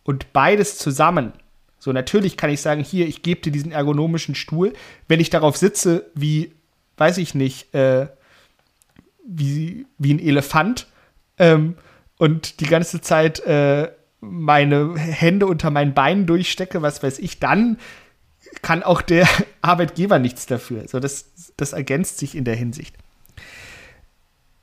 Und 0.09 0.33
beides 0.33 0.79
zusammen. 0.79 1.33
So, 1.77 1.93
natürlich 1.93 2.35
kann 2.35 2.49
ich 2.49 2.61
sagen, 2.61 2.83
hier, 2.83 3.07
ich 3.07 3.21
gebe 3.21 3.41
dir 3.41 3.51
diesen 3.51 3.71
ergonomischen 3.71 4.33
Stuhl. 4.33 4.73
Wenn 5.07 5.19
ich 5.19 5.29
darauf 5.29 5.55
sitze, 5.55 6.09
wie, 6.15 6.51
weiß 6.97 7.19
ich 7.19 7.35
nicht, 7.35 7.75
äh, 7.75 8.07
wie, 9.23 9.85
wie 9.99 10.15
ein 10.15 10.19
Elefant, 10.19 10.87
ähm, 11.37 11.75
und 12.17 12.59
die 12.59 12.65
ganze 12.65 13.01
Zeit 13.01 13.41
äh, 13.41 13.91
meine 14.19 14.97
Hände 14.97 15.45
unter 15.45 15.69
meinen 15.69 15.93
Beinen 15.93 16.25
durchstecke, 16.25 16.81
was 16.81 17.03
weiß 17.03 17.19
ich, 17.19 17.39
dann 17.39 17.77
kann 18.63 18.81
auch 18.81 19.03
der 19.03 19.27
Arbeitgeber 19.61 20.17
nichts 20.17 20.47
dafür. 20.47 20.87
So, 20.87 20.99
das, 20.99 21.53
das 21.55 21.73
ergänzt 21.73 22.17
sich 22.17 22.33
in 22.33 22.45
der 22.45 22.55
Hinsicht. 22.55 22.95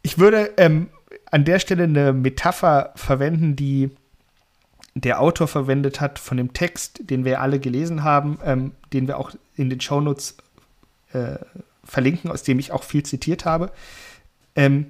Ich 0.03 0.19
würde 0.19 0.55
ähm, 0.57 0.89
an 1.31 1.45
der 1.45 1.61
Stelle 1.61 1.85
eine 1.85 2.13
Metapher 2.13 2.95
verwenden, 2.97 3.55
die 3.55 3.91
der 5.01 5.21
Autor 5.21 5.47
verwendet 5.47 6.01
hat 6.01 6.19
von 6.19 6.39
dem 6.39 6.55
Text, 6.55 7.11
den 7.11 7.27
wir 7.27 7.43
alle 7.43 7.61
gelesen 7.61 8.03
haben, 8.03 8.39
ähm, 8.43 8.73
den 8.95 9.07
wir 9.07 9.19
auch 9.19 9.31
in 9.55 9.69
den 9.69 9.81
Shownotes 9.81 10.39
äh, 11.13 11.37
verlinken, 11.85 12.31
aus 12.31 12.43
dem 12.43 12.59
ich 12.59 12.73
auch 12.73 12.83
viel 12.83 13.03
zitiert 13.03 13.45
habe. 13.45 13.71
Ähm, 14.55 14.87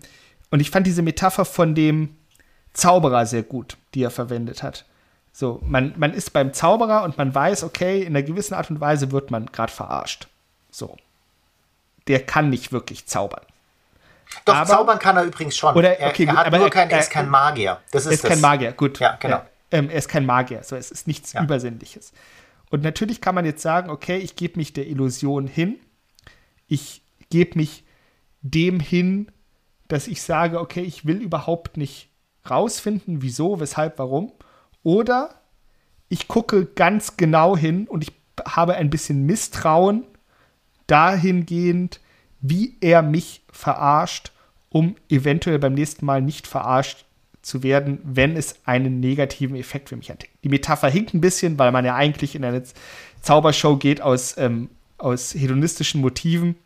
und 0.50 0.60
ich 0.60 0.70
fand 0.70 0.86
diese 0.86 1.02
Metapher 1.02 1.44
von 1.44 1.74
dem 1.74 2.16
Zauberer 2.72 3.26
sehr 3.26 3.42
gut, 3.42 3.76
die 3.94 4.02
er 4.04 4.12
verwendet 4.12 4.62
hat. 4.62 4.84
So, 5.32 5.60
man, 5.64 5.92
man 5.96 6.14
ist 6.14 6.32
beim 6.32 6.54
Zauberer 6.54 7.02
und 7.02 7.18
man 7.18 7.34
weiß, 7.34 7.64
okay, 7.64 8.02
in 8.02 8.16
einer 8.16 8.22
gewissen 8.22 8.54
Art 8.54 8.70
und 8.70 8.80
Weise 8.80 9.10
wird 9.10 9.32
man 9.32 9.46
gerade 9.46 9.72
verarscht. 9.72 10.28
So. 10.70 10.96
Der 12.06 12.24
kann 12.24 12.48
nicht 12.48 12.70
wirklich 12.70 13.06
zaubern. 13.06 13.42
Doch, 14.44 14.54
aber, 14.54 14.68
zaubern 14.68 14.98
kann 15.00 15.16
er 15.16 15.24
übrigens 15.24 15.56
schon. 15.56 15.74
Oder, 15.74 15.96
okay, 16.00 16.26
er, 16.26 16.34
er, 16.34 16.36
hat 16.36 16.52
nur 16.52 16.70
kein, 16.70 16.90
er, 16.90 17.00
ist 17.00 17.10
kein 17.10 17.28
Magier. 17.28 17.80
Das 17.90 18.06
ist, 18.06 18.12
ist 18.12 18.24
das. 18.24 18.30
kein 18.30 18.40
Magier, 18.40 18.70
gut. 18.70 19.00
Ja, 19.00 19.16
genau. 19.18 19.42
Ähm, 19.70 19.90
er 19.90 19.96
ist 19.96 20.08
kein 20.08 20.26
Magier, 20.26 20.62
so 20.62 20.76
es 20.76 20.90
ist 20.90 21.06
nichts 21.06 21.32
ja. 21.32 21.42
Übersinnliches. 21.42 22.12
Und 22.70 22.82
natürlich 22.82 23.20
kann 23.20 23.34
man 23.34 23.44
jetzt 23.44 23.62
sagen, 23.62 23.90
okay, 23.90 24.18
ich 24.18 24.36
gebe 24.36 24.58
mich 24.58 24.72
der 24.72 24.86
Illusion 24.86 25.46
hin. 25.46 25.78
Ich 26.66 27.02
gebe 27.30 27.58
mich 27.58 27.84
dem 28.42 28.80
hin, 28.80 29.30
dass 29.88 30.08
ich 30.08 30.22
sage, 30.22 30.60
okay, 30.60 30.82
ich 30.82 31.06
will 31.06 31.20
überhaupt 31.20 31.76
nicht 31.76 32.10
rausfinden, 32.48 33.22
wieso, 33.22 33.60
weshalb, 33.60 33.98
warum. 33.98 34.32
Oder 34.82 35.40
ich 36.08 36.28
gucke 36.28 36.66
ganz 36.66 37.16
genau 37.16 37.56
hin 37.56 37.88
und 37.88 38.02
ich 38.02 38.12
habe 38.44 38.74
ein 38.74 38.90
bisschen 38.90 39.24
Misstrauen 39.24 40.04
dahingehend, 40.86 42.00
wie 42.40 42.76
er 42.80 43.02
mich 43.02 43.42
verarscht, 43.50 44.32
um 44.68 44.96
eventuell 45.08 45.58
beim 45.58 45.74
nächsten 45.74 46.06
Mal 46.06 46.20
nicht 46.20 46.46
verarscht 46.46 47.05
zu 47.46 47.62
werden, 47.62 48.00
wenn 48.02 48.36
es 48.36 48.56
einen 48.64 48.98
negativen 48.98 49.54
Effekt 49.54 49.90
für 49.90 49.96
mich 49.96 50.10
hat. 50.10 50.24
Die 50.42 50.48
Metapher 50.48 50.88
hinkt 50.88 51.14
ein 51.14 51.20
bisschen, 51.20 51.60
weil 51.60 51.70
man 51.70 51.84
ja 51.84 51.94
eigentlich 51.94 52.34
in 52.34 52.44
eine 52.44 52.64
Zaubershow 53.22 53.76
geht 53.76 54.00
aus, 54.00 54.36
ähm, 54.36 54.68
aus 54.98 55.32
hedonistischen 55.32 56.00
Motiven. 56.00 56.56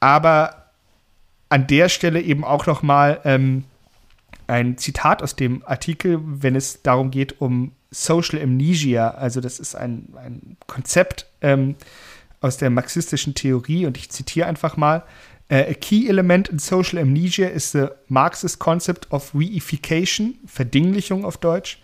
Aber 0.00 0.70
an 1.50 1.68
der 1.68 1.88
Stelle 1.88 2.20
eben 2.20 2.42
auch 2.42 2.66
noch 2.66 2.82
mal 2.82 3.20
ähm, 3.24 3.62
ein 4.48 4.76
Zitat 4.76 5.22
aus 5.22 5.36
dem 5.36 5.62
Artikel, 5.64 6.18
wenn 6.24 6.56
es 6.56 6.82
darum 6.82 7.12
geht 7.12 7.40
um 7.40 7.70
Social 7.92 8.42
Amnesia. 8.42 9.10
Also 9.10 9.40
das 9.40 9.60
ist 9.60 9.76
ein, 9.76 10.08
ein 10.16 10.56
Konzept 10.66 11.26
ähm, 11.42 11.76
aus 12.40 12.56
der 12.56 12.70
marxistischen 12.70 13.36
Theorie 13.36 13.86
und 13.86 13.96
ich 13.96 14.10
zitiere 14.10 14.48
einfach 14.48 14.76
mal. 14.76 15.04
Uh, 15.50 15.64
a 15.66 15.74
key 15.74 16.08
element 16.08 16.48
in 16.48 16.60
social 16.60 16.96
amnesia 17.00 17.50
is 17.50 17.72
the 17.72 17.92
Marxist 18.08 18.60
concept 18.60 19.06
of 19.10 19.32
reification, 19.32 20.38
Verdinglichung 20.46 21.24
auf 21.24 21.38
Deutsch, 21.38 21.82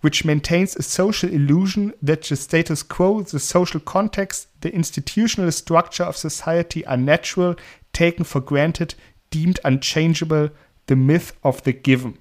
which 0.00 0.24
maintains 0.24 0.74
a 0.74 0.82
social 0.82 1.28
illusion 1.28 1.92
that 2.00 2.24
the 2.24 2.36
status 2.36 2.82
quo, 2.88 3.20
the 3.22 3.38
social 3.38 3.80
context, 3.80 4.48
the 4.62 4.74
institutional 4.74 5.52
structure 5.52 6.04
of 6.04 6.16
society 6.16 6.86
are 6.86 6.96
natural, 6.96 7.54
taken 7.92 8.24
for 8.24 8.40
granted, 8.40 8.94
deemed 9.30 9.60
unchangeable, 9.62 10.50
the 10.86 10.96
myth 10.96 11.34
of 11.42 11.62
the 11.64 11.74
given. 11.74 12.18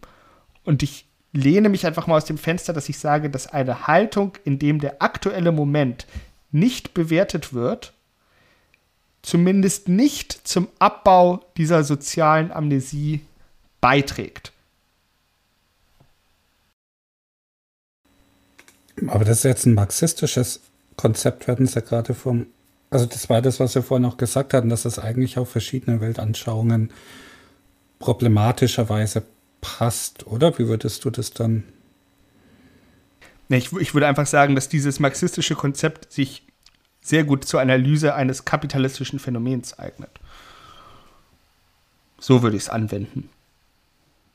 Und 0.66 0.84
ich 0.84 1.06
lehne 1.32 1.70
mich 1.70 1.86
einfach 1.86 2.06
mal 2.06 2.18
aus 2.18 2.26
dem 2.26 2.38
Fenster, 2.38 2.74
dass 2.74 2.90
ich 2.90 3.00
sage, 3.00 3.30
dass 3.30 3.48
eine 3.48 3.88
Haltung, 3.88 4.34
in 4.44 4.60
dem 4.60 4.80
der 4.80 5.02
aktuelle 5.02 5.54
Moment 5.54 6.06
nicht 6.52 6.94
bewertet 6.94 7.54
wird, 7.54 7.94
zumindest 9.22 9.88
nicht 9.88 10.48
zum 10.48 10.68
Abbau 10.80 11.44
dieser 11.58 11.84
sozialen 11.84 12.52
Amnesie 12.52 13.22
beiträgt. 13.80 14.52
Aber 19.08 19.26
das 19.26 19.38
ist 19.38 19.44
jetzt 19.44 19.66
ein 19.66 19.74
marxistisches 19.74 20.62
Konzept, 20.96 21.48
werden 21.48 21.66
Sie 21.66 21.76
ja 21.76 21.82
gerade 21.82 22.14
vom. 22.14 22.48
Also, 22.90 23.06
das 23.06 23.30
war 23.30 23.42
das, 23.42 23.60
was 23.60 23.74
wir 23.74 23.84
vorhin 23.84 24.06
auch 24.06 24.18
gesagt 24.18 24.54
hatten, 24.54 24.70
dass 24.70 24.84
das 24.84 25.00
eigentlich 25.00 25.38
auf 25.38 25.50
verschiedene 25.50 26.02
Weltanschauungen 26.02 26.92
problematischerweise 28.00 29.24
passt, 29.62 30.28
oder? 30.28 30.58
Wie 30.60 30.68
würdest 30.68 31.06
du 31.06 31.10
das 31.10 31.32
dann? 31.32 31.64
Ich, 33.50 33.72
ich 33.74 33.94
würde 33.94 34.08
einfach 34.08 34.28
sagen, 34.28 34.56
dass 34.56 34.70
dieses 34.70 35.00
marxistische 35.00 35.56
Konzept 35.56 36.12
sich 36.12 36.44
sehr 37.02 37.24
gut 37.24 37.46
zur 37.46 37.62
Analyse 37.62 38.14
eines 38.14 38.46
kapitalistischen 38.46 39.20
Phänomens 39.20 39.78
eignet. 39.78 40.12
So 42.20 42.44
würde 42.44 42.56
ich 42.56 42.64
es 42.64 42.70
anwenden. 42.70 43.30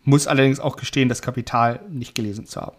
Muss 0.03 0.27
allerdings 0.27 0.61
auch 0.61 0.77
gestehen, 0.77 1.09
das 1.09 1.23
Kapital 1.23 1.81
nicht 1.89 2.15
gelesen 2.15 2.47
zu 2.47 2.61
haben. 2.61 2.77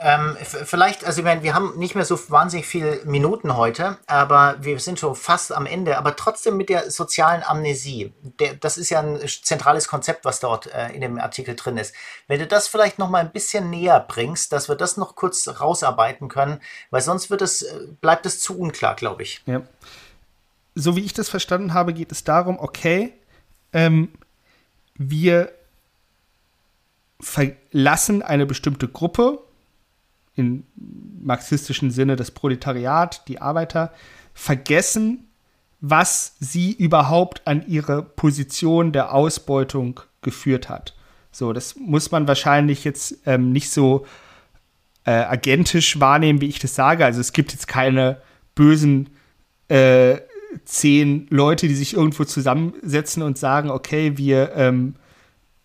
Ähm, 0.00 0.36
vielleicht, 0.40 1.04
also 1.04 1.20
ich 1.20 1.24
meine, 1.24 1.42
wir 1.42 1.54
haben 1.54 1.76
nicht 1.76 1.96
mehr 1.96 2.04
so 2.04 2.18
wahnsinnig 2.30 2.66
viele 2.66 3.00
Minuten 3.04 3.56
heute, 3.56 3.98
aber 4.06 4.56
wir 4.60 4.78
sind 4.78 5.00
schon 5.00 5.16
fast 5.16 5.52
am 5.52 5.66
Ende. 5.66 5.98
Aber 5.98 6.14
trotzdem 6.14 6.56
mit 6.56 6.68
der 6.68 6.90
sozialen 6.90 7.42
Amnesie, 7.42 8.12
der, 8.38 8.54
das 8.54 8.78
ist 8.78 8.90
ja 8.90 9.00
ein 9.00 9.18
zentrales 9.42 9.88
Konzept, 9.88 10.24
was 10.24 10.38
dort 10.38 10.72
äh, 10.72 10.90
in 10.90 11.00
dem 11.00 11.18
Artikel 11.18 11.56
drin 11.56 11.76
ist. 11.78 11.94
Wenn 12.28 12.38
du 12.38 12.46
das 12.46 12.68
vielleicht 12.68 12.98
noch 12.98 13.10
mal 13.10 13.18
ein 13.18 13.32
bisschen 13.32 13.70
näher 13.70 14.04
bringst, 14.06 14.52
dass 14.52 14.68
wir 14.68 14.76
das 14.76 14.96
noch 14.96 15.16
kurz 15.16 15.48
rausarbeiten 15.48 16.28
können, 16.28 16.60
weil 16.90 17.00
sonst 17.00 17.28
wird 17.30 17.42
es, 17.42 17.62
äh, 17.62 17.88
bleibt 18.00 18.24
es 18.24 18.38
zu 18.38 18.56
unklar, 18.56 18.94
glaube 18.94 19.24
ich. 19.24 19.42
Ja. 19.46 19.62
So 20.76 20.94
wie 20.94 21.04
ich 21.04 21.12
das 21.12 21.28
verstanden 21.28 21.74
habe, 21.74 21.92
geht 21.92 22.12
es 22.12 22.22
darum, 22.22 22.60
okay, 22.60 23.12
ähm, 23.72 24.12
wir 24.94 25.50
verlassen 27.20 28.22
eine 28.22 28.46
bestimmte 28.46 28.86
Gruppe 28.86 29.40
im 30.38 30.64
marxistischen 31.22 31.90
Sinne 31.90 32.16
das 32.16 32.30
Proletariat, 32.30 33.26
die 33.28 33.40
Arbeiter, 33.40 33.92
vergessen, 34.34 35.26
was 35.80 36.36
sie 36.40 36.72
überhaupt 36.72 37.42
an 37.46 37.64
ihre 37.66 38.02
Position 38.02 38.92
der 38.92 39.12
Ausbeutung 39.12 40.00
geführt 40.22 40.68
hat. 40.68 40.94
So, 41.30 41.52
das 41.52 41.76
muss 41.76 42.10
man 42.10 42.26
wahrscheinlich 42.26 42.84
jetzt 42.84 43.18
ähm, 43.26 43.52
nicht 43.52 43.70
so 43.70 44.06
äh, 45.04 45.10
agentisch 45.10 46.00
wahrnehmen, 46.00 46.40
wie 46.40 46.48
ich 46.48 46.58
das 46.58 46.74
sage. 46.74 47.04
Also 47.04 47.20
es 47.20 47.32
gibt 47.32 47.52
jetzt 47.52 47.68
keine 47.68 48.20
bösen 48.54 49.10
äh, 49.68 50.18
zehn 50.64 51.26
Leute, 51.30 51.68
die 51.68 51.74
sich 51.74 51.94
irgendwo 51.94 52.24
zusammensetzen 52.24 53.22
und 53.22 53.38
sagen, 53.38 53.70
okay, 53.70 54.16
wir, 54.16 54.52
ähm, 54.54 54.96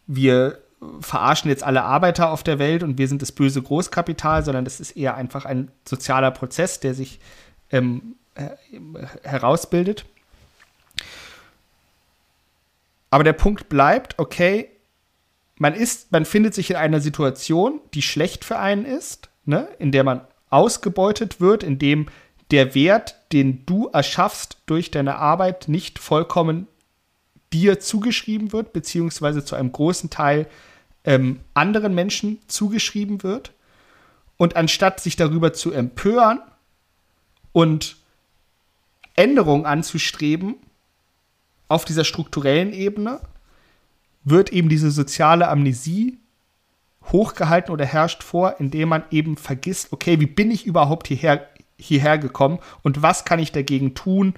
wir 0.06 0.63
verarschen 1.02 1.50
jetzt 1.50 1.64
alle 1.64 1.84
Arbeiter 1.84 2.32
auf 2.32 2.44
der 2.44 2.60
Welt 2.60 2.84
und 2.84 2.98
wir 2.98 3.08
sind 3.08 3.22
das 3.22 3.32
böse 3.32 3.62
Großkapital, 3.62 4.44
sondern 4.44 4.66
das 4.66 4.80
ist 4.80 4.92
eher 4.92 5.16
einfach 5.16 5.46
ein 5.46 5.72
sozialer 5.88 6.32
Prozess, 6.32 6.80
der 6.80 6.94
sich 6.94 7.20
ähm, 7.72 8.16
herausbildet. 9.24 10.06
Aber 13.10 13.24
der 13.24 13.34
Punkt 13.34 13.70
bleibt, 13.70 14.18
okay, 14.18 14.70
man 15.58 15.76
ist, 15.76 16.12
man 16.12 16.26
findet 16.26 16.54
sich 16.56 16.72
in 16.72 16.76
einer 16.76 17.00
Situation, 17.00 17.80
die 17.94 18.02
schlecht 18.02 18.44
für 18.44 18.58
einen 18.58 18.86
ist, 18.86 19.30
ne, 19.46 19.68
in 19.78 19.92
der 19.92 20.04
man 20.04 20.22
ausgebeutet 20.50 21.40
wird, 21.40 21.64
in 21.64 21.78
dem 21.78 22.08
der 22.52 22.76
Wert, 22.76 23.16
den 23.32 23.66
du 23.66 23.88
erschaffst 23.88 24.58
durch 24.66 24.92
deine 24.92 25.16
Arbeit, 25.18 25.68
nicht 25.68 26.00
vollkommen 26.00 26.68
dir 27.54 27.80
zugeschrieben 27.80 28.52
wird, 28.52 28.74
beziehungsweise 28.74 29.46
zu 29.46 29.56
einem 29.56 29.72
großen 29.72 30.10
Teil 30.10 30.48
ähm, 31.04 31.40
anderen 31.54 31.94
Menschen 31.94 32.40
zugeschrieben 32.48 33.24
wird. 33.24 33.52
Und 34.38 34.56
anstatt 34.56 35.00
sich 35.00 35.16
darüber 35.16 35.54
zu 35.54 35.72
empören 35.72 36.40
und 37.52 37.98
Änderungen 39.16 39.66
anzustreben 39.66 40.56
auf 41.68 41.86
dieser 41.86 42.04
strukturellen 42.04 42.74
Ebene, 42.74 43.22
wird 44.24 44.52
eben 44.52 44.70
diese 44.70 44.92
soziale 44.92 45.48
Amnesie 45.50 46.18
hochgehalten 47.12 47.72
oder 47.72 47.86
herrscht 47.86 48.24
vor, 48.24 48.56
indem 48.60 48.90
man 48.90 49.04
eben 49.12 49.38
vergisst, 49.38 49.92
okay, 49.92 50.20
wie 50.20 50.26
bin 50.26 50.52
ich 50.52 50.66
überhaupt 50.66 51.08
hierher, 51.08 51.50
hierher 51.78 52.18
gekommen 52.18 52.60
und 52.82 53.02
was 53.02 53.26
kann 53.26 53.40
ich 53.40 53.52
dagegen 53.52 53.94
tun, 53.94 54.36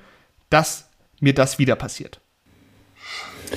dass 0.49 0.89
mir 1.19 1.33
das 1.33 1.59
wieder 1.59 1.75
passiert. 1.75 2.19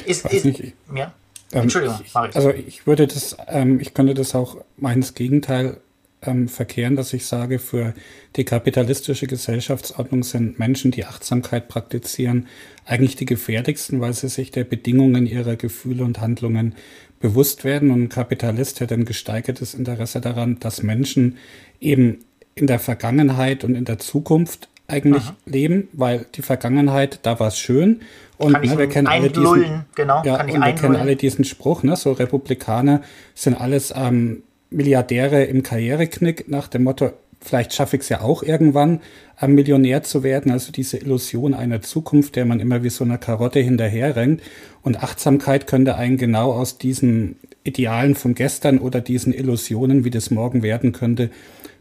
Ist, 0.04 0.26
ist, 0.26 0.74
ja. 0.94 1.12
Ähm, 1.52 1.62
Entschuldigung, 1.62 2.00
ich, 2.04 2.14
Also 2.14 2.50
ich 2.50 2.86
würde 2.86 3.06
das, 3.06 3.36
ähm, 3.48 3.80
ich 3.80 3.94
könnte 3.94 4.14
das 4.14 4.34
auch 4.34 4.58
meines 4.76 5.14
Gegenteil 5.14 5.78
ähm, 6.22 6.48
verkehren, 6.48 6.96
dass 6.96 7.12
ich 7.12 7.26
sage, 7.26 7.58
für 7.58 7.94
die 8.36 8.44
kapitalistische 8.44 9.26
Gesellschaftsordnung 9.26 10.24
sind 10.24 10.58
Menschen, 10.58 10.90
die 10.90 11.04
Achtsamkeit 11.04 11.68
praktizieren, 11.68 12.48
eigentlich 12.84 13.16
die 13.16 13.24
gefährlichsten, 13.24 14.00
weil 14.00 14.12
sie 14.12 14.28
sich 14.28 14.50
der 14.50 14.64
Bedingungen 14.64 15.26
ihrer 15.26 15.56
Gefühle 15.56 16.04
und 16.04 16.20
Handlungen 16.20 16.74
bewusst 17.20 17.64
werden. 17.64 17.90
Und 17.90 18.02
ein 18.04 18.08
Kapitalist 18.08 18.80
hat 18.80 18.92
ein 18.92 19.04
gesteigertes 19.04 19.74
Interesse 19.74 20.20
daran, 20.20 20.58
dass 20.60 20.82
Menschen 20.82 21.38
eben 21.80 22.24
in 22.54 22.66
der 22.66 22.80
Vergangenheit 22.80 23.64
und 23.64 23.74
in 23.74 23.84
der 23.84 23.98
Zukunft 23.98 24.68
eigentlich 24.88 25.24
Aha. 25.24 25.36
leben, 25.44 25.88
weil 25.92 26.24
die 26.34 26.42
Vergangenheit, 26.42 27.20
da 27.22 27.38
war 27.38 27.48
es 27.48 27.58
schön. 27.58 28.00
Und 28.38 28.52
ne, 28.52 28.78
wir 28.78 28.88
kennen 28.88 29.06
alle 29.06 29.28
diesen, 29.28 29.84
genau, 29.94 30.22
ja, 30.24 30.40
und 30.40 30.64
wir 30.64 30.72
kennen 30.72 30.96
alle 30.96 31.14
diesen 31.14 31.44
Spruch, 31.44 31.82
ne, 31.82 31.94
so 31.94 32.12
Republikaner 32.12 33.02
sind 33.34 33.60
alles 33.60 33.92
ähm, 33.94 34.42
Milliardäre 34.70 35.44
im 35.44 35.62
Karriereknick 35.62 36.48
nach 36.48 36.68
dem 36.68 36.84
Motto, 36.84 37.10
vielleicht 37.40 37.74
schaffe 37.74 37.96
ich 37.96 38.02
es 38.02 38.08
ja 38.08 38.22
auch 38.22 38.42
irgendwann, 38.42 39.00
ähm, 39.40 39.54
Millionär 39.54 40.02
zu 40.04 40.22
werden. 40.22 40.50
Also 40.50 40.72
diese 40.72 40.96
Illusion 40.96 41.52
einer 41.52 41.82
Zukunft, 41.82 42.36
der 42.36 42.46
man 42.46 42.58
immer 42.58 42.82
wie 42.82 42.90
so 42.90 43.04
eine 43.04 43.18
Karotte 43.18 43.60
hinterherrennt. 43.60 44.40
Und 44.82 45.02
Achtsamkeit 45.02 45.66
könnte 45.66 45.96
einen 45.96 46.16
genau 46.16 46.52
aus 46.52 46.78
diesen 46.78 47.36
Idealen 47.62 48.14
von 48.14 48.34
gestern 48.34 48.78
oder 48.78 49.00
diesen 49.00 49.34
Illusionen, 49.34 50.04
wie 50.04 50.10
das 50.10 50.30
morgen 50.30 50.62
werden 50.62 50.92
könnte, 50.92 51.30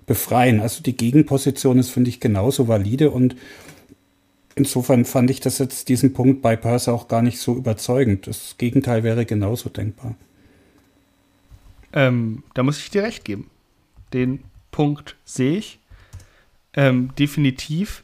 befreien. 0.07 0.61
Also 0.61 0.81
die 0.81 0.97
Gegenposition 0.97 1.77
ist, 1.77 1.91
finde 1.91 2.09
ich, 2.09 2.19
genauso 2.19 2.67
valide 2.67 3.11
und 3.11 3.35
insofern 4.55 5.05
fand 5.05 5.29
ich 5.29 5.39
das 5.39 5.59
jetzt 5.59 5.89
diesen 5.89 6.13
Punkt 6.13 6.41
bei 6.41 6.55
Perse 6.55 6.91
auch 6.91 7.07
gar 7.07 7.21
nicht 7.21 7.39
so 7.39 7.55
überzeugend. 7.55 8.25
Das 8.25 8.55
Gegenteil 8.57 9.03
wäre 9.03 9.25
genauso 9.25 9.69
denkbar. 9.69 10.15
Ähm, 11.93 12.43
da 12.55 12.63
muss 12.63 12.79
ich 12.79 12.89
dir 12.89 13.03
recht 13.03 13.23
geben. 13.23 13.49
Den 14.13 14.43
Punkt 14.71 15.15
sehe 15.25 15.57
ich. 15.57 15.79
Ähm, 16.73 17.11
definitiv. 17.19 18.03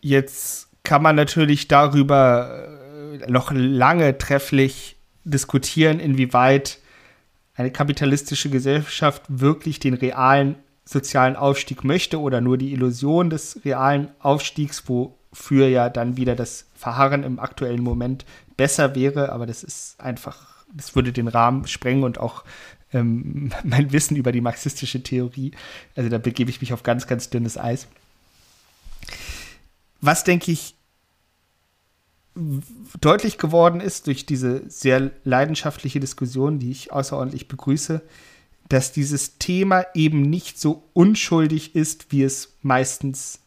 Jetzt 0.00 0.68
kann 0.82 1.02
man 1.02 1.16
natürlich 1.16 1.68
darüber 1.68 2.68
äh, 3.20 3.30
noch 3.30 3.50
lange 3.52 4.18
trefflich 4.18 4.96
diskutieren, 5.24 6.00
inwieweit 6.00 6.78
eine 7.56 7.70
kapitalistische 7.70 8.50
Gesellschaft 8.50 9.22
wirklich 9.28 9.80
den 9.80 9.94
realen 9.94 10.56
sozialen 10.84 11.34
Aufstieg 11.34 11.82
möchte 11.82 12.20
oder 12.20 12.40
nur 12.40 12.58
die 12.58 12.72
Illusion 12.72 13.28
des 13.28 13.60
realen 13.64 14.08
Aufstiegs, 14.20 14.84
wofür 14.88 15.66
ja 15.66 15.88
dann 15.90 16.16
wieder 16.16 16.36
das 16.36 16.66
Verharren 16.74 17.24
im 17.24 17.40
aktuellen 17.40 17.82
Moment 17.82 18.24
besser 18.56 18.94
wäre, 18.94 19.32
aber 19.32 19.46
das 19.46 19.64
ist 19.64 20.00
einfach, 20.00 20.64
das 20.72 20.94
würde 20.94 21.12
den 21.12 21.28
Rahmen 21.28 21.66
sprengen 21.66 22.04
und 22.04 22.18
auch 22.18 22.44
ähm, 22.92 23.50
mein 23.64 23.92
Wissen 23.92 24.16
über 24.16 24.30
die 24.30 24.40
marxistische 24.40 25.02
Theorie, 25.02 25.52
also 25.96 26.08
da 26.08 26.18
begebe 26.18 26.50
ich 26.50 26.60
mich 26.60 26.72
auf 26.72 26.84
ganz, 26.84 27.08
ganz 27.08 27.30
dünnes 27.30 27.58
Eis. 27.58 27.88
Was 30.00 30.22
denke 30.22 30.52
ich 30.52 30.76
deutlich 33.00 33.38
geworden 33.38 33.80
ist 33.80 34.06
durch 34.06 34.26
diese 34.26 34.68
sehr 34.68 35.10
leidenschaftliche 35.24 36.00
Diskussion, 36.00 36.58
die 36.58 36.70
ich 36.70 36.92
außerordentlich 36.92 37.48
begrüße, 37.48 38.02
dass 38.68 38.92
dieses 38.92 39.38
Thema 39.38 39.86
eben 39.94 40.22
nicht 40.22 40.60
so 40.60 40.84
unschuldig 40.92 41.74
ist, 41.74 42.12
wie 42.12 42.22
es 42.22 42.56
meistens 42.62 43.40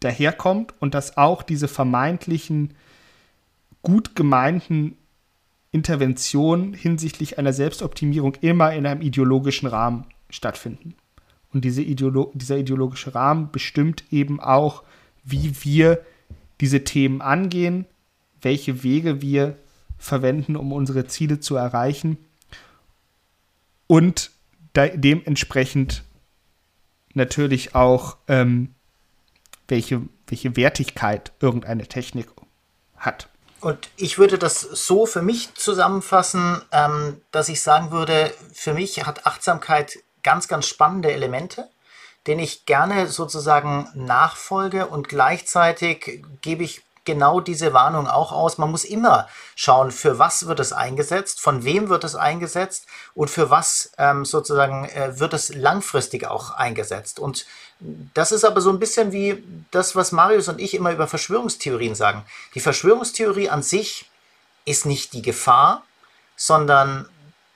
daherkommt 0.00 0.74
und 0.80 0.94
dass 0.94 1.16
auch 1.16 1.42
diese 1.42 1.68
vermeintlichen 1.68 2.74
gut 3.82 4.16
gemeinten 4.16 4.96
Interventionen 5.70 6.74
hinsichtlich 6.74 7.38
einer 7.38 7.52
Selbstoptimierung 7.52 8.34
immer 8.40 8.72
in 8.72 8.86
einem 8.86 9.02
ideologischen 9.02 9.68
Rahmen 9.68 10.06
stattfinden. 10.30 10.94
Und 11.52 11.64
diese 11.64 11.82
Ideolo 11.82 12.32
dieser 12.34 12.58
ideologische 12.58 13.14
Rahmen 13.14 13.50
bestimmt 13.52 14.04
eben 14.10 14.40
auch, 14.40 14.82
wie 15.24 15.52
wir 15.64 16.02
diese 16.60 16.84
Themen 16.84 17.20
angehen, 17.20 17.86
welche 18.40 18.82
Wege 18.82 19.20
wir 19.22 19.56
verwenden, 19.98 20.56
um 20.56 20.72
unsere 20.72 21.06
Ziele 21.06 21.40
zu 21.40 21.56
erreichen 21.56 22.18
und 23.86 24.30
dementsprechend 24.76 26.04
natürlich 27.14 27.74
auch, 27.74 28.18
ähm, 28.28 28.74
welche, 29.68 30.02
welche 30.26 30.56
Wertigkeit 30.56 31.32
irgendeine 31.40 31.86
Technik 31.86 32.28
hat. 32.96 33.28
Und 33.60 33.88
ich 33.96 34.18
würde 34.18 34.38
das 34.38 34.60
so 34.60 35.06
für 35.06 35.22
mich 35.22 35.54
zusammenfassen, 35.54 36.60
ähm, 36.72 37.20
dass 37.30 37.48
ich 37.48 37.62
sagen 37.62 37.90
würde, 37.90 38.32
für 38.52 38.74
mich 38.74 39.04
hat 39.06 39.26
Achtsamkeit 39.26 39.98
ganz, 40.22 40.46
ganz 40.46 40.68
spannende 40.68 41.10
Elemente 41.10 41.68
den 42.26 42.38
ich 42.38 42.66
gerne 42.66 43.08
sozusagen 43.08 43.88
nachfolge 43.94 44.86
und 44.86 45.08
gleichzeitig 45.08 46.24
gebe 46.40 46.64
ich 46.64 46.82
genau 47.06 47.40
diese 47.40 47.72
Warnung 47.72 48.06
auch 48.06 48.32
aus. 48.32 48.58
Man 48.58 48.70
muss 48.70 48.84
immer 48.84 49.28
schauen, 49.54 49.90
für 49.90 50.18
was 50.18 50.46
wird 50.46 50.60
es 50.60 50.72
eingesetzt, 50.72 51.40
von 51.40 51.64
wem 51.64 51.88
wird 51.88 52.04
es 52.04 52.14
eingesetzt 52.14 52.86
und 53.14 53.30
für 53.30 53.48
was 53.48 53.92
ähm, 53.96 54.26
sozusagen 54.26 54.84
äh, 54.90 55.18
wird 55.18 55.32
es 55.32 55.54
langfristig 55.54 56.26
auch 56.26 56.50
eingesetzt. 56.50 57.18
Und 57.18 57.46
das 58.12 58.32
ist 58.32 58.44
aber 58.44 58.60
so 58.60 58.70
ein 58.70 58.78
bisschen 58.78 59.12
wie 59.12 59.42
das, 59.70 59.96
was 59.96 60.12
Marius 60.12 60.48
und 60.48 60.60
ich 60.60 60.74
immer 60.74 60.92
über 60.92 61.06
Verschwörungstheorien 61.06 61.94
sagen. 61.94 62.24
Die 62.54 62.60
Verschwörungstheorie 62.60 63.48
an 63.48 63.62
sich 63.62 64.10
ist 64.64 64.84
nicht 64.84 65.12
die 65.12 65.22
Gefahr, 65.22 65.84
sondern 66.36 67.08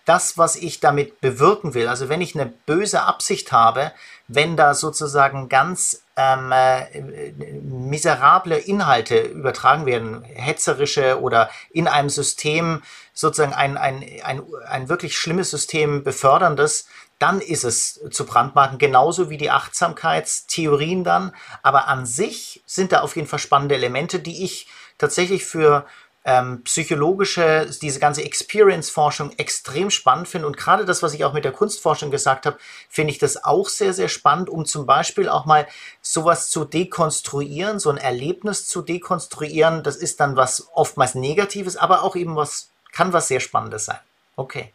das, 0.05 0.39
was 0.39 0.57
ich 0.57 0.81
damit 0.81 1.21
bewirken 1.21 1.75
will. 1.75 1.89
Also 1.89 2.09
wenn 2.09 2.21
ich 2.21 2.35
eine 2.35 2.47
böse 2.47 3.03
Absicht 3.03 3.53
habe, 3.53 3.93
wenn 4.33 4.57
da 4.57 4.75
sozusagen 4.75 5.49
ganz 5.49 6.05
ähm, 6.17 6.53
äh, 6.53 7.43
miserable 7.63 8.57
Inhalte 8.57 9.21
übertragen 9.21 9.87
werden, 9.87 10.23
hetzerische 10.23 11.21
oder 11.21 11.51
in 11.71 11.89
einem 11.89 12.11
System 12.11 12.83
sozusagen 13.13 13.55
ein, 13.55 13.77
ein, 13.77 14.05
ein, 14.23 14.43
ein 14.69 14.89
wirklich 14.89 15.19
schlimmes 15.19 15.51
System 15.51 16.05
beförderndes, 16.05 16.87
dann 17.19 17.41
ist 17.41 17.65
es 17.65 18.01
zu 18.11 18.25
brandmarken, 18.25 18.79
genauso 18.79 19.31
wie 19.31 19.37
die 19.37 19.51
Achtsamkeitstheorien 19.51 21.03
dann. 21.03 21.33
Aber 21.63 21.89
an 21.89 22.07
sich 22.07 22.63
sind 22.67 22.93
da 22.93 23.01
auf 23.01 23.17
jeden 23.17 23.29
Fall 23.29 23.41
spannende 23.41 23.75
Elemente, 23.75 24.21
die 24.21 24.45
ich 24.45 24.69
tatsächlich 24.97 25.45
für 25.45 25.87
ähm, 26.25 26.63
psychologische, 26.65 27.71
diese 27.81 27.99
ganze 27.99 28.23
Experience-Forschung 28.23 29.33
extrem 29.39 29.91
spannend 29.91 30.29
finde. 30.29 30.47
Und 30.47 30.57
gerade 30.57 30.85
das, 30.85 31.03
was 31.03 31.15
ich 31.15 31.25
auch 31.25 31.33
mit 31.33 31.45
der 31.45 31.53
Kunstforschung 31.53 32.11
gesagt 32.11 32.45
habe, 32.45 32.59
finde 32.89 33.13
ich 33.13 33.19
das 33.19 33.43
auch 33.43 33.69
sehr, 33.69 33.95
sehr 33.95 34.09
spannend, 34.09 34.51
um 34.51 34.67
zum 34.67 34.85
Beispiel 34.85 35.29
auch 35.29 35.47
mal 35.47 35.67
sowas 36.03 36.51
zu 36.51 36.65
dekonstruieren, 36.65 37.79
so 37.79 37.91
ein 37.91 37.97
Erlebnis 37.97 38.69
zu 38.69 38.83
dekonstruieren. 38.83 39.83
Das 39.83 39.97
ist 39.97 40.21
dann 40.21 40.37
was 40.37 40.69
oftmals 40.75 41.15
Negatives, 41.15 41.77
aber 41.77 42.03
auch 42.03 42.17
eben 42.17 42.37
was, 42.37 42.71
kann 42.93 43.13
was 43.13 43.29
sehr 43.29 43.41
Spannendes 43.41 43.87
sein. 43.87 43.99
Okay. 44.37 44.73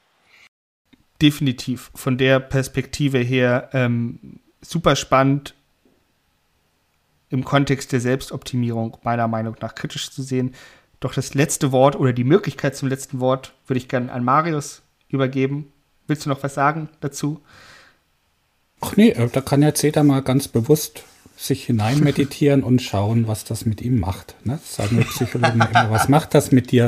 Definitiv. 1.21 1.91
Von 1.93 2.17
der 2.17 2.39
Perspektive 2.39 3.19
her 3.19 3.69
ähm, 3.73 4.39
super 4.61 4.95
spannend 4.95 5.53
im 7.29 7.43
Kontext 7.43 7.91
der 7.91 8.01
Selbstoptimierung 8.01 8.97
meiner 9.03 9.27
Meinung 9.27 9.55
nach 9.61 9.75
kritisch 9.75 10.11
zu 10.11 10.23
sehen. 10.23 10.55
Doch 10.99 11.13
das 11.13 11.33
letzte 11.33 11.71
Wort 11.71 11.95
oder 11.95 12.13
die 12.13 12.23
Möglichkeit 12.23 12.75
zum 12.75 12.89
letzten 12.89 13.19
Wort 13.19 13.53
würde 13.67 13.77
ich 13.77 13.87
gerne 13.87 14.11
an 14.11 14.23
Marius 14.23 14.81
übergeben. 15.09 15.71
Willst 16.07 16.25
du 16.25 16.29
noch 16.29 16.43
was 16.43 16.53
sagen 16.53 16.89
dazu? 16.99 17.41
Ach 18.81 18.95
nee, 18.95 19.09
äh, 19.09 19.29
da 19.29 19.41
kann 19.41 19.61
ja 19.61 19.73
Zeta 19.73 20.03
mal 20.03 20.21
ganz 20.21 20.47
bewusst 20.47 21.03
sich 21.37 21.65
hinein 21.65 21.99
meditieren 21.99 22.63
und 22.67 22.81
schauen, 22.81 23.27
was 23.27 23.43
das 23.43 23.65
mit 23.65 23.81
ihm 23.81 23.99
macht. 23.99 24.35
Ne? 24.45 24.59
sagen 24.63 24.97
wir 24.97 25.05
Psychologen 25.05 25.61
immer, 25.61 25.91
was 25.91 26.07
macht 26.07 26.33
das 26.33 26.51
mit 26.51 26.71
dir? 26.71 26.85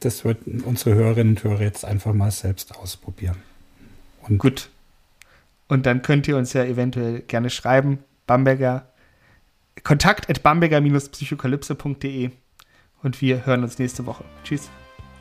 Das 0.00 0.24
wird 0.24 0.38
unsere 0.64 0.94
Hörerinnen 0.94 1.36
und 1.36 1.44
Hörer 1.44 1.62
jetzt 1.62 1.84
einfach 1.84 2.14
mal 2.14 2.30
selbst 2.30 2.76
ausprobieren. 2.76 3.36
Und 4.22 4.38
Gut. 4.38 4.70
Und 5.68 5.86
dann 5.86 6.02
könnt 6.02 6.26
ihr 6.26 6.36
uns 6.36 6.52
ja 6.52 6.64
eventuell 6.64 7.20
gerne 7.20 7.48
schreiben, 7.50 7.98
Bamberger, 8.26 8.86
kontakt 9.84 10.28
at 10.28 10.42
bamberger-psychokalypse.de 10.42 12.30
und 13.02 13.20
wir 13.20 13.46
hören 13.46 13.62
uns 13.62 13.78
nächste 13.78 14.06
Woche. 14.06 14.24
Tschüss. 14.44 14.70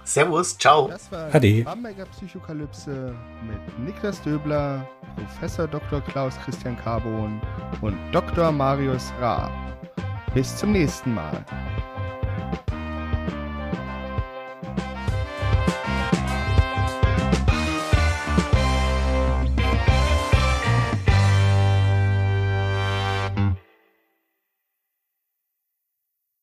Servus, 0.04 0.58
ciao. 0.58 0.88
Das 0.88 1.12
war 1.12 1.34
Ade. 1.34 1.64
Bamberger 1.64 2.06
Psychokalypse 2.06 3.16
mit 3.46 3.80
Niklas 3.80 4.22
Döbler, 4.24 4.88
Professor 5.16 5.68
Dr. 5.68 6.02
Klaus 6.02 6.36
Christian 6.44 6.78
Carbon 6.78 7.40
und 7.82 7.96
Dr. 8.12 8.52
Marius 8.52 9.12
Raab. 9.20 9.52
Bis 10.34 10.56
zum 10.56 10.72
nächsten 10.72 11.14
Mal. 11.14 11.46